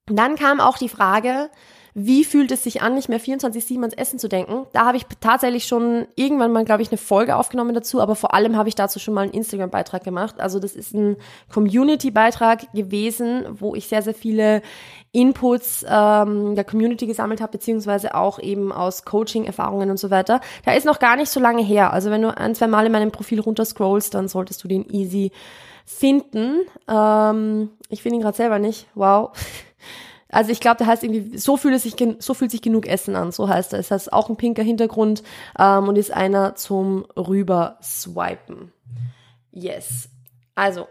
Dann 0.08 0.36
kam 0.36 0.60
auch 0.60 0.78
die 0.78 0.90
Frage, 0.90 1.50
wie 1.94 2.24
fühlt 2.24 2.52
es 2.52 2.64
sich 2.64 2.82
an, 2.82 2.96
nicht 2.96 3.10
mehr 3.10 3.20
24-7 3.20 3.76
ans 3.78 3.94
Essen 3.94 4.20
zu 4.20 4.30
denken? 4.30 4.66
Da 4.72 4.86
habe 4.86 4.98
ich 4.98 5.06
tatsächlich 5.20 5.66
schon 5.66 6.08
irgendwann 6.16 6.52
mal, 6.52 6.64
glaube 6.64 6.82
ich, 6.82 6.90
eine 6.90 6.98
Folge 6.98 7.36
aufgenommen 7.36 7.74
dazu, 7.74 8.00
aber 8.00 8.16
vor 8.16 8.34
allem 8.34 8.56
habe 8.56 8.70
ich 8.70 8.76
dazu 8.76 9.00
schon 9.00 9.14
mal 9.14 9.22
einen 9.22 9.34
Instagram-Beitrag 9.34 10.04
gemacht. 10.04 10.40
Also 10.40 10.60
das 10.60 10.76
ist 10.76 10.94
ein 10.94 11.18
Community-Beitrag 11.54 12.72
gewesen, 12.74 13.46
wo 13.52 13.76
ich 13.76 13.88
sehr, 13.88 14.02
sehr 14.02 14.14
viele 14.14 14.62
Inputs 15.12 15.86
ähm, 15.88 16.56
der 16.56 16.64
Community 16.64 17.06
gesammelt 17.06 17.42
habe, 17.42 17.52
beziehungsweise 17.52 18.16
auch 18.16 18.40
eben 18.40 18.72
aus 18.72 19.04
Coaching-Erfahrungen 19.04 19.90
und 19.90 19.98
so 19.98 20.10
weiter. 20.10 20.40
Da 20.66 20.72
ist 20.74 20.86
noch 20.86 21.00
gar 21.00 21.18
nicht 21.18 21.30
so 21.30 21.42
lange 21.42 21.62
her. 21.64 21.92
Also 21.92 22.10
wenn 22.10 22.22
du 22.22 22.36
ein, 22.36 22.56
zwei 22.56 22.68
Mal 22.68 22.86
in 22.86 22.92
meinem 22.94 23.12
Profil 23.12 23.42
runterscrollst, 23.42 24.14
dann 24.14 24.30
solltest 24.30 24.64
du 24.64 24.70
den 24.70 24.90
easy 24.90 25.32
finden. 25.86 26.62
Ähm, 26.88 27.70
ich 27.90 28.02
finde 28.02 28.18
ihn 28.18 28.22
gerade 28.22 28.38
selber 28.38 28.60
nicht. 28.60 28.88
Wow. 28.96 29.32
Also 30.32 30.52
ich 30.52 30.60
glaube, 30.60 30.78
der 30.78 30.88
heißt 30.88 31.04
irgendwie, 31.04 31.38
so 31.38 31.58
fühlt 31.58 31.76
es 31.76 31.84
sich, 31.84 31.96
so 32.20 32.34
fühlt 32.34 32.52
sich 32.52 32.62
genug 32.62 32.88
Essen 32.88 33.16
an, 33.16 33.32
so 33.32 33.48
heißt 33.48 33.74
er. 33.74 33.80
Es 33.80 33.92
heißt 33.92 34.14
auch 34.14 34.30
ein 34.30 34.38
pinker 34.38 34.64
Hintergrund 34.64 35.24
ähm, 35.60 35.88
und 35.88 35.98
ist 35.98 36.12
einer 36.12 36.56
zum 36.56 37.06
rüberswipen. 37.16 38.72
Yes. 39.52 40.10
Also, 40.56 40.88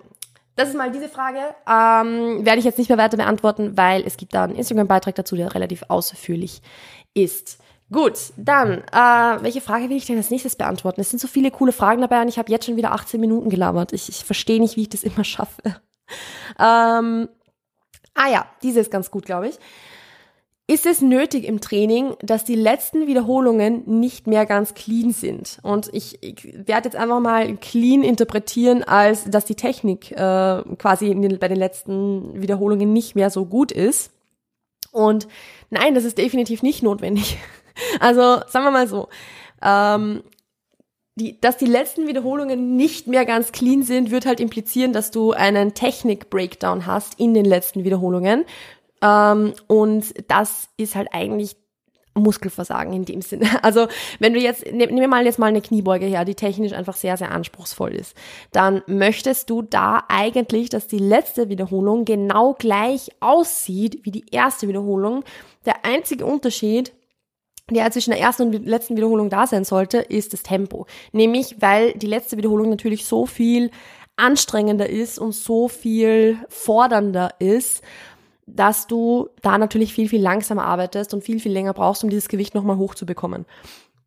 das 0.56 0.68
ist 0.68 0.76
mal 0.76 0.90
diese 0.90 1.08
Frage. 1.08 1.38
Ähm, 1.66 2.44
werde 2.44 2.58
ich 2.58 2.64
jetzt 2.64 2.78
nicht 2.78 2.88
mehr 2.88 2.98
weiter 2.98 3.16
beantworten, 3.16 3.76
weil 3.76 4.02
es 4.06 4.16
gibt 4.16 4.34
da 4.34 4.44
einen 4.44 4.56
Instagram-Beitrag 4.56 5.14
dazu, 5.14 5.36
der 5.36 5.54
relativ 5.54 5.84
ausführlich 5.88 6.60
ist. 7.14 7.58
Gut, 7.92 8.18
dann, 8.36 8.82
äh, 8.92 9.42
welche 9.42 9.60
Frage 9.60 9.88
will 9.88 9.96
ich 9.96 10.06
denn 10.06 10.16
als 10.16 10.30
nächstes 10.30 10.54
beantworten? 10.54 11.00
Es 11.00 11.10
sind 11.10 11.18
so 11.18 11.26
viele 11.26 11.50
coole 11.50 11.72
Fragen 11.72 12.02
dabei 12.02 12.22
und 12.22 12.28
ich 12.28 12.38
habe 12.38 12.50
jetzt 12.52 12.66
schon 12.66 12.76
wieder 12.76 12.92
18 12.92 13.20
Minuten 13.20 13.50
gelabert. 13.50 13.92
Ich, 13.92 14.08
ich 14.08 14.24
verstehe 14.24 14.60
nicht, 14.60 14.76
wie 14.76 14.82
ich 14.82 14.90
das 14.90 15.02
immer 15.02 15.24
schaffe. 15.24 15.62
Ähm, 16.58 17.28
Ah 18.22 18.28
ja, 18.28 18.46
diese 18.62 18.80
ist 18.80 18.90
ganz 18.90 19.10
gut, 19.10 19.24
glaube 19.24 19.48
ich. 19.48 19.58
Ist 20.66 20.84
es 20.84 21.00
nötig 21.00 21.44
im 21.44 21.62
Training, 21.62 22.16
dass 22.20 22.44
die 22.44 22.54
letzten 22.54 23.06
Wiederholungen 23.06 23.82
nicht 23.86 24.26
mehr 24.26 24.44
ganz 24.44 24.74
clean 24.74 25.10
sind? 25.10 25.58
Und 25.62 25.88
ich, 25.94 26.22
ich 26.22 26.44
werde 26.68 26.90
jetzt 26.90 26.96
einfach 26.96 27.18
mal 27.18 27.56
clean 27.56 28.04
interpretieren, 28.04 28.84
als 28.84 29.24
dass 29.24 29.46
die 29.46 29.54
Technik 29.54 30.12
äh, 30.12 30.62
quasi 30.76 31.06
den, 31.14 31.38
bei 31.38 31.48
den 31.48 31.56
letzten 31.56 32.42
Wiederholungen 32.42 32.92
nicht 32.92 33.16
mehr 33.16 33.30
so 33.30 33.46
gut 33.46 33.72
ist. 33.72 34.12
Und 34.92 35.26
nein, 35.70 35.94
das 35.94 36.04
ist 36.04 36.18
definitiv 36.18 36.62
nicht 36.62 36.82
notwendig. 36.82 37.38
Also 37.98 38.42
sagen 38.46 38.66
wir 38.66 38.70
mal 38.72 38.88
so, 38.88 39.08
ähm, 39.62 40.22
die, 41.20 41.40
dass 41.40 41.58
die 41.58 41.66
letzten 41.66 42.08
Wiederholungen 42.08 42.76
nicht 42.76 43.06
mehr 43.06 43.26
ganz 43.26 43.52
clean 43.52 43.82
sind, 43.82 44.10
wird 44.10 44.24
halt 44.24 44.40
implizieren, 44.40 44.92
dass 44.92 45.10
du 45.10 45.32
einen 45.32 45.74
Technik-Breakdown 45.74 46.86
hast 46.86 47.20
in 47.20 47.34
den 47.34 47.44
letzten 47.44 47.84
Wiederholungen. 47.84 48.44
Ähm, 49.02 49.52
und 49.66 50.14
das 50.28 50.68
ist 50.78 50.94
halt 50.94 51.08
eigentlich 51.12 51.56
Muskelversagen 52.14 52.92
in 52.92 53.04
dem 53.04 53.22
Sinne. 53.22 53.46
Also 53.62 53.86
wenn 54.18 54.32
du 54.32 54.40
jetzt, 54.40 54.64
nehmen 54.72 54.98
wir 54.98 55.08
mal 55.08 55.24
jetzt 55.26 55.38
mal 55.38 55.46
eine 55.46 55.60
Kniebeuge 55.60 56.06
her, 56.06 56.24
die 56.24 56.34
technisch 56.34 56.72
einfach 56.72 56.96
sehr, 56.96 57.16
sehr 57.16 57.30
anspruchsvoll 57.30 57.94
ist, 57.94 58.16
dann 58.52 58.82
möchtest 58.86 59.50
du 59.50 59.62
da 59.62 60.04
eigentlich, 60.08 60.70
dass 60.70 60.86
die 60.86 60.98
letzte 60.98 61.50
Wiederholung 61.50 62.06
genau 62.06 62.54
gleich 62.54 63.10
aussieht 63.20 64.00
wie 64.04 64.10
die 64.10 64.24
erste 64.30 64.66
Wiederholung. 64.66 65.24
Der 65.66 65.84
einzige 65.84 66.24
Unterschied 66.24 66.92
der 67.74 67.90
zwischen 67.90 68.10
der 68.10 68.20
ersten 68.20 68.54
und 68.54 68.66
letzten 68.66 68.96
Wiederholung 68.96 69.30
da 69.30 69.46
sein 69.46 69.64
sollte, 69.64 69.98
ist 69.98 70.32
das 70.32 70.42
Tempo. 70.42 70.86
Nämlich, 71.12 71.56
weil 71.60 71.92
die 71.92 72.06
letzte 72.06 72.36
Wiederholung 72.36 72.70
natürlich 72.70 73.04
so 73.04 73.26
viel 73.26 73.70
anstrengender 74.16 74.88
ist 74.88 75.18
und 75.18 75.32
so 75.32 75.68
viel 75.68 76.38
fordernder 76.48 77.30
ist, 77.38 77.82
dass 78.46 78.86
du 78.86 79.28
da 79.42 79.58
natürlich 79.58 79.94
viel, 79.94 80.08
viel 80.08 80.20
langsamer 80.20 80.64
arbeitest 80.64 81.14
und 81.14 81.22
viel, 81.22 81.40
viel 81.40 81.52
länger 81.52 81.72
brauchst, 81.72 82.04
um 82.04 82.10
dieses 82.10 82.28
Gewicht 82.28 82.54
nochmal 82.54 82.76
hochzubekommen. 82.76 83.46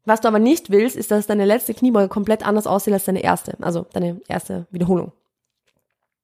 Was 0.05 0.21
du 0.21 0.27
aber 0.27 0.39
nicht 0.39 0.69
willst, 0.69 0.97
ist, 0.97 1.11
dass 1.11 1.27
deine 1.27 1.45
letzte 1.45 1.73
Kniebeuge 1.73 2.09
komplett 2.09 2.45
anders 2.45 2.67
aussieht 2.67 2.93
als 2.93 3.05
deine 3.05 3.23
erste, 3.23 3.57
also 3.61 3.85
deine 3.93 4.21
erste 4.27 4.67
Wiederholung. 4.69 5.13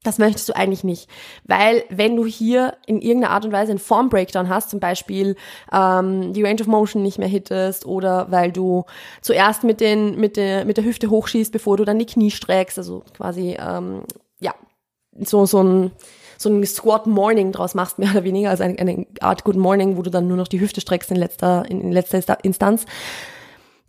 Das 0.04 0.18
möchtest 0.18 0.48
du 0.48 0.56
eigentlich 0.56 0.86
nicht, 0.86 1.10
weil 1.44 1.84
wenn 1.90 2.16
du 2.16 2.26
hier 2.26 2.78
in 2.86 3.02
irgendeiner 3.02 3.34
Art 3.34 3.44
und 3.44 3.52
Weise 3.52 3.72
einen 3.72 3.80
Form-Breakdown 3.80 4.48
hast, 4.48 4.70
zum 4.70 4.80
Beispiel 4.80 5.36
ähm, 5.74 6.32
die 6.32 6.42
Range 6.42 6.62
of 6.62 6.68
Motion 6.68 7.04
nicht 7.04 7.20
mehr 7.20 7.28
hittest 7.28 7.86
oder 7.86 8.32
weil 8.32 8.54
du 8.54 8.86
zuerst 9.22 9.66
mit, 9.66 9.82
den, 9.82 10.18
mit, 10.18 10.38
der, 10.38 10.64
mit 10.64 10.78
der 10.78 10.86
Hüfte 10.86 11.10
hochschießt, 11.10 11.52
bevor 11.52 11.76
du 11.76 11.84
dann 11.84 12.00
die 12.00 12.06
Knie 12.06 12.32
streckst, 12.32 12.78
also 12.78 13.04
quasi 13.14 13.58
ähm, 13.60 14.04
ja 14.40 14.56
so 15.20 15.46
so 15.46 15.62
ein 15.62 15.92
so 16.38 16.50
ein 16.50 16.66
Squat 16.66 17.06
Morning 17.06 17.52
draus 17.52 17.76
machst, 17.76 18.00
mehr 18.00 18.12
oder 18.12 18.24
weniger, 18.24 18.50
also 18.50 18.64
eine, 18.64 18.80
eine 18.80 19.06
Art 19.20 19.44
Good 19.44 19.58
Morning, 19.58 19.98
wo 19.98 20.02
du 20.02 20.10
dann 20.10 20.28
nur 20.28 20.38
noch 20.38 20.48
die 20.48 20.62
Hüfte 20.62 20.80
streckst 20.80 21.12
in 21.12 21.18
letzter, 21.18 21.66
in, 21.70 21.82
in 21.82 21.92
letzter 21.92 22.38
Instanz. 22.44 22.86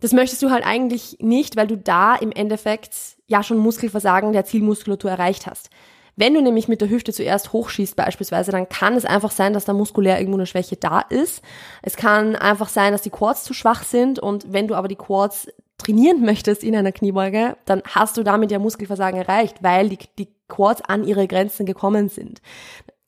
Das 0.01 0.11
möchtest 0.11 0.41
du 0.41 0.49
halt 0.49 0.65
eigentlich 0.65 1.17
nicht, 1.19 1.55
weil 1.55 1.67
du 1.67 1.77
da 1.77 2.15
im 2.15 2.31
Endeffekt 2.31 2.95
ja 3.27 3.43
schon 3.43 3.57
Muskelversagen 3.57 4.33
der 4.33 4.45
Zielmuskulatur 4.45 5.09
erreicht 5.09 5.47
hast. 5.47 5.69
Wenn 6.15 6.33
du 6.33 6.41
nämlich 6.41 6.67
mit 6.67 6.81
der 6.81 6.89
Hüfte 6.89 7.13
zuerst 7.13 7.53
hochschießt 7.53 7.95
beispielsweise, 7.95 8.51
dann 8.51 8.69
kann 8.69 8.95
es 8.95 9.05
einfach 9.05 9.31
sein, 9.31 9.53
dass 9.53 9.65
da 9.65 9.73
muskulär 9.73 10.19
irgendwo 10.19 10.37
eine 10.37 10.45
Schwäche 10.45 10.75
da 10.75 10.99
ist. 10.99 11.41
Es 11.81 11.95
kann 11.95 12.35
einfach 12.35 12.69
sein, 12.69 12.91
dass 12.91 13.01
die 13.01 13.09
Quads 13.09 13.43
zu 13.43 13.53
schwach 13.53 13.83
sind 13.83 14.19
und 14.19 14.51
wenn 14.51 14.67
du 14.67 14.75
aber 14.75 14.87
die 14.87 14.95
Quads 14.95 15.47
trainieren 15.77 16.21
möchtest 16.21 16.63
in 16.63 16.75
einer 16.75 16.91
Kniebeuge, 16.91 17.57
dann 17.65 17.81
hast 17.87 18.17
du 18.17 18.23
damit 18.23 18.51
ja 18.51 18.59
Muskelversagen 18.59 19.19
erreicht, 19.19 19.63
weil 19.63 19.89
die, 19.89 19.97
die 20.19 20.29
Quads 20.47 20.81
an 20.81 21.05
ihre 21.05 21.27
Grenzen 21.27 21.65
gekommen 21.65 22.09
sind. 22.09 22.41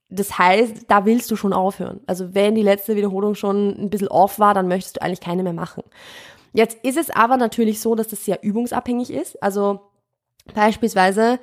Das 0.09 0.37
heißt, 0.37 0.85
da 0.87 1.05
willst 1.05 1.29
du 1.31 1.35
schon 1.35 1.53
aufhören. 1.53 2.01
Also 2.05 2.33
wenn 2.33 2.55
die 2.55 2.61
letzte 2.61 2.95
Wiederholung 2.95 3.35
schon 3.35 3.69
ein 3.69 3.89
bisschen 3.89 4.07
off 4.07 4.39
war, 4.39 4.53
dann 4.53 4.67
möchtest 4.67 4.97
du 4.97 5.01
eigentlich 5.01 5.21
keine 5.21 5.43
mehr 5.43 5.53
machen. 5.53 5.83
Jetzt 6.53 6.77
ist 6.83 6.97
es 6.97 7.09
aber 7.09 7.37
natürlich 7.37 7.81
so, 7.81 7.95
dass 7.95 8.09
das 8.09 8.23
sehr 8.23 8.43
übungsabhängig 8.43 9.11
ist. 9.11 9.41
Also 9.41 9.81
beispielsweise 10.53 11.39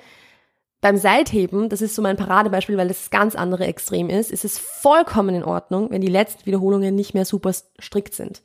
beim 0.81 0.97
Seitheben, 0.97 1.69
das 1.69 1.83
ist 1.83 1.95
so 1.95 2.03
mein 2.03 2.17
Paradebeispiel, 2.17 2.77
weil 2.77 2.89
das 2.89 3.11
ganz 3.11 3.35
andere 3.35 3.67
Extrem 3.67 4.09
ist, 4.09 4.31
ist 4.31 4.45
es 4.45 4.59
vollkommen 4.59 5.35
in 5.35 5.45
Ordnung, 5.45 5.91
wenn 5.91 6.01
die 6.01 6.09
letzten 6.09 6.47
Wiederholungen 6.47 6.95
nicht 6.95 7.13
mehr 7.13 7.25
super 7.25 7.53
strikt 7.81 8.15
sind. 8.15 8.41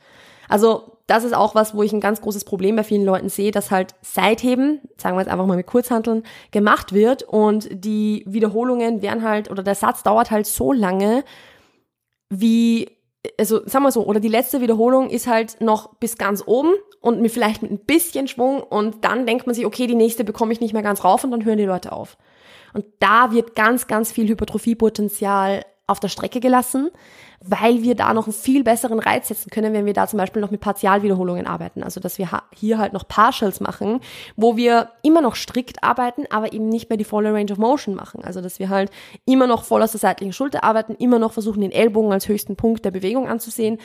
Also 0.49 0.97
das 1.07 1.23
ist 1.23 1.33
auch 1.33 1.55
was, 1.55 1.75
wo 1.75 1.83
ich 1.83 1.93
ein 1.93 2.01
ganz 2.01 2.21
großes 2.21 2.45
Problem 2.45 2.75
bei 2.75 2.83
vielen 2.83 3.05
Leuten 3.05 3.29
sehe, 3.29 3.51
dass 3.51 3.71
halt 3.71 3.95
Seitheben, 4.01 4.81
sagen 4.97 5.15
wir 5.15 5.21
jetzt 5.21 5.31
einfach 5.31 5.45
mal 5.45 5.57
mit 5.57 5.67
Kurzhanteln, 5.67 6.23
gemacht 6.51 6.93
wird 6.93 7.23
und 7.23 7.69
die 7.71 8.23
Wiederholungen 8.27 9.01
werden 9.01 9.23
halt, 9.23 9.49
oder 9.49 9.63
der 9.63 9.75
Satz 9.75 10.03
dauert 10.03 10.31
halt 10.31 10.47
so 10.47 10.73
lange, 10.73 11.23
wie, 12.29 12.89
also 13.39 13.61
sagen 13.67 13.85
wir 13.85 13.91
so, 13.91 14.05
oder 14.05 14.19
die 14.19 14.27
letzte 14.27 14.61
Wiederholung 14.61 15.09
ist 15.09 15.27
halt 15.27 15.61
noch 15.61 15.95
bis 15.95 16.17
ganz 16.17 16.43
oben 16.45 16.73
und 17.05 17.21
mir 17.21 17.29
vielleicht 17.29 17.61
mit 17.61 17.71
ein 17.71 17.77
bisschen 17.77 18.27
Schwung 18.27 18.63
und 18.63 19.05
dann 19.05 19.27
denkt 19.27 19.45
man 19.45 19.53
sich, 19.53 19.67
okay, 19.67 19.85
die 19.85 19.93
nächste 19.93 20.23
bekomme 20.23 20.51
ich 20.51 20.59
nicht 20.59 20.73
mehr 20.73 20.81
ganz 20.81 21.03
rauf 21.03 21.23
und 21.23 21.29
dann 21.29 21.45
hören 21.45 21.59
die 21.59 21.65
Leute 21.65 21.91
auf. 21.91 22.17
Und 22.73 22.83
da 22.99 23.31
wird 23.31 23.53
ganz, 23.53 23.85
ganz 23.85 24.11
viel 24.11 24.27
Hypertrophiepotenzial 24.27 25.63
auf 25.85 25.99
der 25.99 26.07
Strecke 26.07 26.39
gelassen, 26.39 26.89
weil 27.41 27.83
wir 27.83 27.93
da 27.93 28.11
noch 28.15 28.25
einen 28.25 28.33
viel 28.33 28.63
besseren 28.63 28.97
Reiz 28.97 29.27
setzen 29.27 29.51
können, 29.51 29.71
wenn 29.71 29.85
wir 29.85 29.93
da 29.93 30.07
zum 30.07 30.17
Beispiel 30.17 30.41
noch 30.41 30.49
mit 30.49 30.61
Partialwiederholungen 30.61 31.45
arbeiten. 31.45 31.83
Also 31.83 31.99
dass 31.99 32.17
wir 32.17 32.27
hier 32.55 32.79
halt 32.79 32.93
noch 32.93 33.07
Partials 33.07 33.59
machen, 33.59 33.99
wo 34.35 34.57
wir 34.57 34.89
immer 35.03 35.21
noch 35.21 35.35
strikt 35.35 35.83
arbeiten, 35.83 36.23
aber 36.31 36.53
eben 36.53 36.69
nicht 36.69 36.89
mehr 36.89 36.97
die 36.97 37.03
volle 37.03 37.31
Range 37.31 37.51
of 37.51 37.59
Motion 37.59 37.93
machen. 37.93 38.23
Also 38.23 38.41
dass 38.41 38.57
wir 38.57 38.69
halt 38.69 38.89
immer 39.25 39.45
noch 39.45 39.63
voll 39.63 39.83
aus 39.83 39.91
der 39.91 39.99
seitlichen 39.99 40.33
Schulter 40.33 40.63
arbeiten, 40.63 40.95
immer 40.95 41.19
noch 41.19 41.33
versuchen, 41.33 41.61
den 41.61 41.71
Ellbogen 41.71 42.11
als 42.11 42.27
höchsten 42.27 42.55
Punkt 42.55 42.83
der 42.83 42.89
Bewegung 42.89 43.27
anzusehen, 43.27 43.77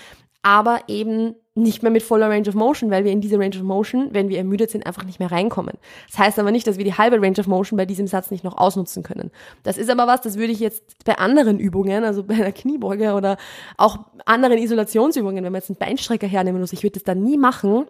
aber 0.42 0.81
eben 0.88 1.35
nicht 1.55 1.83
mehr 1.83 1.92
mit 1.92 2.03
voller 2.03 2.31
Range 2.31 2.48
of 2.48 2.55
Motion, 2.55 2.90
weil 2.90 3.05
wir 3.05 3.12
in 3.12 3.20
diese 3.20 3.38
Range 3.38 3.57
of 3.57 3.62
Motion, 3.62 4.09
wenn 4.12 4.29
wir 4.29 4.38
ermüdet 4.38 4.70
sind, 4.70 4.87
einfach 4.87 5.05
nicht 5.05 5.18
mehr 5.18 5.31
reinkommen. 5.31 5.74
Das 6.09 6.18
heißt 6.18 6.38
aber 6.38 6.50
nicht, 6.50 6.66
dass 6.66 6.79
wir 6.79 6.85
die 6.85 6.94
halbe 6.94 7.20
Range 7.20 7.38
of 7.38 7.46
Motion 7.46 7.76
bei 7.76 7.87
diesem 7.87 8.07
Satz 8.07 8.31
nicht 8.31 8.44
noch 8.44 8.57
ausnutzen 8.57 9.03
können. 9.03 9.31
Das 9.62 9.76
ist 9.76 9.90
aber 9.90 10.07
was, 10.07 10.22
das 10.22 10.38
würde 10.38 10.53
ich 10.53 10.61
jetzt 10.61 11.05
bei 11.05 11.18
anderen 11.18 11.59
Übungen, 11.59 12.05
also 12.05 12.22
bei 12.22 12.35
einer 12.35 12.53
Kniebeuge 12.53 13.12
oder 13.12 13.37
auch 13.76 13.98
anderen 14.24 14.59
Isolationsübungen, 14.59 15.44
wenn 15.44 15.53
man 15.53 15.61
jetzt 15.61 15.70
einen 15.70 15.79
Beinstrecker 15.79 16.26
hernehmen 16.26 16.61
muss, 16.61 16.72
ich 16.72 16.83
würde 16.83 16.94
das 16.94 17.05
dann 17.05 17.22
nie 17.22 17.37
machen, 17.37 17.87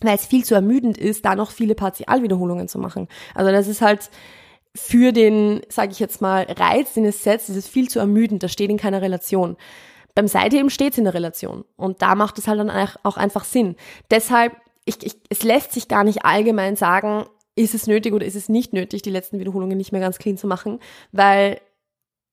weil 0.00 0.14
es 0.14 0.26
viel 0.26 0.44
zu 0.44 0.54
ermüdend 0.54 0.96
ist, 0.96 1.24
da 1.24 1.36
noch 1.36 1.50
viele 1.50 1.74
Partialwiederholungen 1.74 2.68
zu 2.68 2.78
machen. 2.78 3.08
Also 3.34 3.50
das 3.52 3.68
ist 3.68 3.82
halt 3.82 4.10
für 4.74 5.12
den, 5.12 5.60
sage 5.68 5.92
ich 5.92 6.00
jetzt 6.00 6.22
mal, 6.22 6.46
Reiz, 6.48 6.94
den 6.94 7.04
es 7.04 7.22
setzt, 7.22 7.50
ist 7.50 7.56
es 7.56 7.68
viel 7.68 7.88
zu 7.88 7.98
ermüdend, 7.98 8.42
das 8.42 8.52
steht 8.52 8.70
in 8.70 8.78
keiner 8.78 9.02
Relation. 9.02 9.56
Beim 10.14 10.28
Seitheben 10.28 10.70
steht 10.70 10.92
es 10.92 10.98
in 10.98 11.04
der 11.04 11.14
Relation. 11.14 11.64
Und 11.76 12.02
da 12.02 12.14
macht 12.14 12.38
es 12.38 12.48
halt 12.48 12.58
dann 12.58 12.70
auch 13.02 13.16
einfach 13.16 13.44
Sinn. 13.44 13.76
Deshalb, 14.10 14.54
ich, 14.84 15.04
ich, 15.04 15.16
es 15.30 15.42
lässt 15.42 15.72
sich 15.72 15.88
gar 15.88 16.04
nicht 16.04 16.24
allgemein 16.24 16.76
sagen, 16.76 17.24
ist 17.54 17.74
es 17.74 17.86
nötig 17.86 18.12
oder 18.14 18.26
ist 18.26 18.36
es 18.36 18.48
nicht 18.48 18.72
nötig, 18.72 19.02
die 19.02 19.10
letzten 19.10 19.38
Wiederholungen 19.38 19.76
nicht 19.76 19.92
mehr 19.92 20.00
ganz 20.00 20.18
clean 20.18 20.36
zu 20.36 20.46
machen, 20.46 20.80
weil 21.12 21.60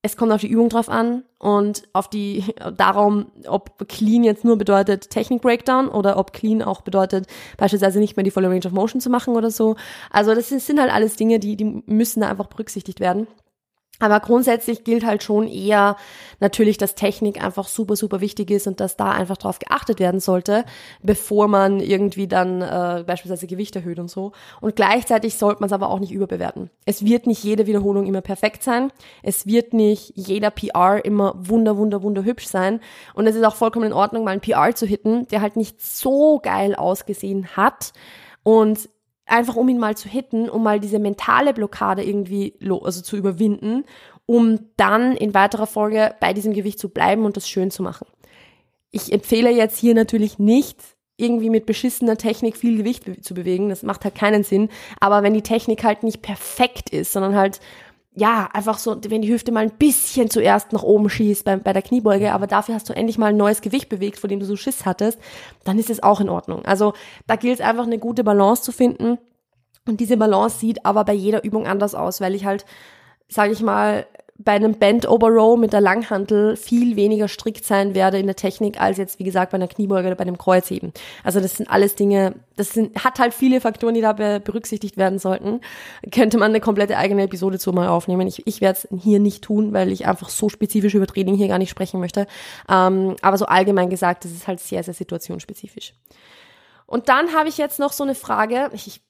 es 0.01 0.15
kommt 0.15 0.31
auf 0.31 0.39
die 0.39 0.47
Übung 0.47 0.69
drauf 0.69 0.87
an 0.87 1.23
und 1.39 1.83
auf 1.91 2.09
die 2.09 2.45
darum, 2.77 3.31
ob 3.47 3.85
clean 3.89 4.23
jetzt 4.23 4.45
nur 4.45 4.57
bedeutet 4.57 5.09
Technik 5.09 5.41
Breakdown 5.41 5.89
oder 5.89 6.17
ob 6.17 6.31
clean 6.31 6.61
auch 6.61 6.81
bedeutet 6.81 7.27
beispielsweise 7.57 7.99
nicht 7.99 8.15
mehr 8.15 8.23
die 8.23 8.31
volle 8.31 8.49
Range 8.49 8.65
of 8.65 8.71
Motion 8.71 9.01
zu 9.01 9.09
machen 9.09 9.35
oder 9.35 9.51
so. 9.51 9.75
Also 10.09 10.33
das 10.33 10.47
sind 10.47 10.79
halt 10.79 10.91
alles 10.91 11.17
Dinge, 11.17 11.39
die 11.39 11.57
die 11.57 11.83
müssen 11.85 12.21
da 12.21 12.29
einfach 12.29 12.47
berücksichtigt 12.47 13.01
werden. 13.01 13.27
Aber 13.99 14.21
grundsätzlich 14.21 14.85
gilt 14.85 15.05
halt 15.05 15.23
schon 15.23 15.47
eher 15.47 15.97
natürlich, 16.39 16.77
dass 16.77 16.95
Technik 16.95 17.43
einfach 17.43 17.67
super, 17.67 17.97
super 17.97 18.21
wichtig 18.21 18.49
ist 18.49 18.65
und 18.65 18.79
dass 18.79 18.95
da 18.95 19.11
einfach 19.11 19.37
drauf 19.37 19.59
geachtet 19.59 19.99
werden 19.99 20.21
sollte, 20.21 20.63
bevor 21.03 21.49
man 21.49 21.81
irgendwie 21.81 22.27
dann 22.27 22.61
äh, 22.61 23.03
beispielsweise 23.05 23.45
Gewicht 23.45 23.75
erhöht 23.75 23.99
und 23.99 24.09
so. 24.09 24.31
Und 24.61 24.77
gleichzeitig 24.77 25.37
sollte 25.37 25.59
man 25.59 25.67
es 25.67 25.73
aber 25.73 25.89
auch 25.89 25.99
nicht 25.99 26.13
überbewerten. 26.13 26.69
Es 26.85 27.03
wird 27.03 27.27
nicht 27.27 27.43
jede 27.43 27.67
Wiederholung 27.67 28.05
immer 28.05 28.21
perfekt 28.21 28.63
sein. 28.63 28.91
Es 29.21 29.45
wird 29.45 29.73
nicht 29.73 30.13
jeder 30.15 30.49
PR 30.49 31.03
immer 31.03 31.33
wunder, 31.37 31.75
wunder, 31.77 32.01
wunder 32.01 32.23
hübsch 32.23 32.47
sein. 32.47 32.79
Und 33.13 33.27
es 33.27 33.35
ist 33.35 33.43
auch 33.43 33.55
vollkommen 33.55 33.87
in 33.87 33.93
Ordnung, 33.93 34.23
mal 34.23 34.31
einen 34.31 34.41
PR 34.41 34.73
zu 34.73 34.85
hitten, 34.85 35.27
der 35.27 35.41
halt 35.41 35.57
nicht 35.57 35.81
so 35.81 36.39
geil 36.39 36.73
ausgesehen 36.75 37.57
hat. 37.57 37.91
Und 38.43 38.89
einfach 39.29 39.55
um 39.55 39.69
ihn 39.69 39.77
mal 39.77 39.95
zu 39.95 40.09
hitten, 40.09 40.49
um 40.49 40.63
mal 40.63 40.79
diese 40.79 40.99
mentale 40.99 41.53
Blockade 41.53 42.03
irgendwie 42.03 42.53
also 42.61 43.01
zu 43.01 43.17
überwinden, 43.17 43.85
um 44.25 44.59
dann 44.77 45.15
in 45.15 45.33
weiterer 45.33 45.67
Folge 45.67 46.15
bei 46.19 46.33
diesem 46.33 46.53
Gewicht 46.53 46.79
zu 46.79 46.89
bleiben 46.89 47.25
und 47.25 47.37
das 47.37 47.49
schön 47.49 47.71
zu 47.71 47.83
machen. 47.83 48.07
Ich 48.91 49.11
empfehle 49.11 49.51
jetzt 49.51 49.77
hier 49.77 49.93
natürlich 49.93 50.39
nicht, 50.39 50.79
irgendwie 51.19 51.49
mit 51.49 51.65
beschissener 51.65 52.17
Technik 52.17 52.55
viel 52.55 52.77
Gewicht 52.77 53.03
zu 53.23 53.33
bewegen. 53.33 53.69
Das 53.69 53.83
macht 53.83 54.05
halt 54.05 54.15
keinen 54.15 54.43
Sinn. 54.43 54.69
Aber 54.99 55.21
wenn 55.21 55.33
die 55.33 55.41
Technik 55.41 55.83
halt 55.83 56.03
nicht 56.03 56.21
perfekt 56.21 56.91
ist, 56.91 57.11
sondern 57.11 57.35
halt 57.35 57.59
ja, 58.15 58.49
einfach 58.53 58.79
so, 58.79 58.97
wenn 59.07 59.21
die 59.21 59.31
Hüfte 59.31 59.51
mal 59.51 59.63
ein 59.63 59.77
bisschen 59.77 60.29
zuerst 60.29 60.73
nach 60.73 60.83
oben 60.83 61.09
schießt 61.09 61.45
bei, 61.45 61.55
bei 61.57 61.73
der 61.73 61.81
Kniebeuge, 61.81 62.33
aber 62.33 62.47
dafür 62.47 62.75
hast 62.75 62.89
du 62.89 62.93
endlich 62.93 63.17
mal 63.17 63.27
ein 63.27 63.37
neues 63.37 63.61
Gewicht 63.61 63.87
bewegt, 63.87 64.19
vor 64.19 64.27
dem 64.27 64.39
du 64.39 64.45
so 64.45 64.55
Schiss 64.55 64.85
hattest, 64.85 65.19
dann 65.63 65.77
ist 65.77 65.89
es 65.89 66.01
auch 66.01 66.19
in 66.19 66.29
Ordnung. 66.29 66.65
Also 66.65 66.93
da 67.27 67.35
gilt 67.35 67.59
es 67.59 67.65
einfach 67.65 67.85
eine 67.85 67.99
gute 67.99 68.23
Balance 68.23 68.63
zu 68.63 68.71
finden. 68.71 69.19
Und 69.87 69.99
diese 69.99 70.17
Balance 70.17 70.59
sieht 70.59 70.85
aber 70.85 71.05
bei 71.05 71.13
jeder 71.13 71.43
Übung 71.43 71.67
anders 71.67 71.95
aus, 71.95 72.19
weil 72.19 72.35
ich 72.35 72.45
halt, 72.45 72.65
sage 73.27 73.53
ich 73.53 73.61
mal, 73.61 74.05
bei 74.41 74.53
einem 74.53 74.75
Bend 74.75 75.07
Over 75.07 75.27
Row 75.27 75.59
mit 75.59 75.73
der 75.73 75.81
Langhantel 75.81 76.55
viel 76.55 76.95
weniger 76.95 77.27
strikt 77.27 77.65
sein 77.65 77.93
werde 77.93 78.19
in 78.19 78.25
der 78.25 78.37
Technik 78.37 78.79
als 78.79 78.97
jetzt, 78.97 79.19
wie 79.19 79.25
gesagt, 79.25 79.51
bei 79.51 79.55
einer 79.55 79.67
Kniebeuge 79.67 80.07
oder 80.07 80.15
bei 80.15 80.21
einem 80.21 80.37
Kreuzheben. 80.37 80.93
Also 81.25 81.41
das 81.41 81.57
sind 81.57 81.69
alles 81.69 81.95
Dinge, 81.95 82.35
das 82.55 82.71
sind, 82.71 83.03
hat 83.03 83.19
halt 83.19 83.33
viele 83.33 83.59
Faktoren, 83.59 83.95
die 83.95 84.01
da 84.01 84.13
berücksichtigt 84.13 84.95
werden 84.95 85.19
sollten. 85.19 85.59
Könnte 86.11 86.37
man 86.37 86.51
eine 86.51 86.61
komplette 86.61 86.95
eigene 86.97 87.23
Episode 87.23 87.59
zu 87.59 87.73
mal 87.73 87.89
aufnehmen. 87.89 88.27
Ich, 88.27 88.47
ich 88.47 88.61
werde 88.61 88.79
es 88.81 89.01
hier 89.01 89.19
nicht 89.19 89.43
tun, 89.43 89.73
weil 89.73 89.91
ich 89.91 90.07
einfach 90.07 90.29
so 90.29 90.47
spezifisch 90.47 90.95
über 90.95 91.05
Training 91.05 91.35
hier 91.35 91.49
gar 91.49 91.57
nicht 91.57 91.69
sprechen 91.69 91.99
möchte. 91.99 92.25
Ähm, 92.69 93.17
aber 93.21 93.37
so 93.37 93.45
allgemein 93.45 93.89
gesagt, 93.89 94.23
das 94.23 94.31
ist 94.31 94.47
halt 94.47 94.61
sehr, 94.61 94.83
sehr 94.83 94.93
situationsspezifisch. 94.93 95.93
Und 96.85 97.09
dann 97.09 97.33
habe 97.33 97.49
ich 97.49 97.57
jetzt 97.57 97.77
noch 97.77 97.91
so 97.91 98.03
eine 98.03 98.15
Frage. 98.15 98.69
Ich, 98.73 99.01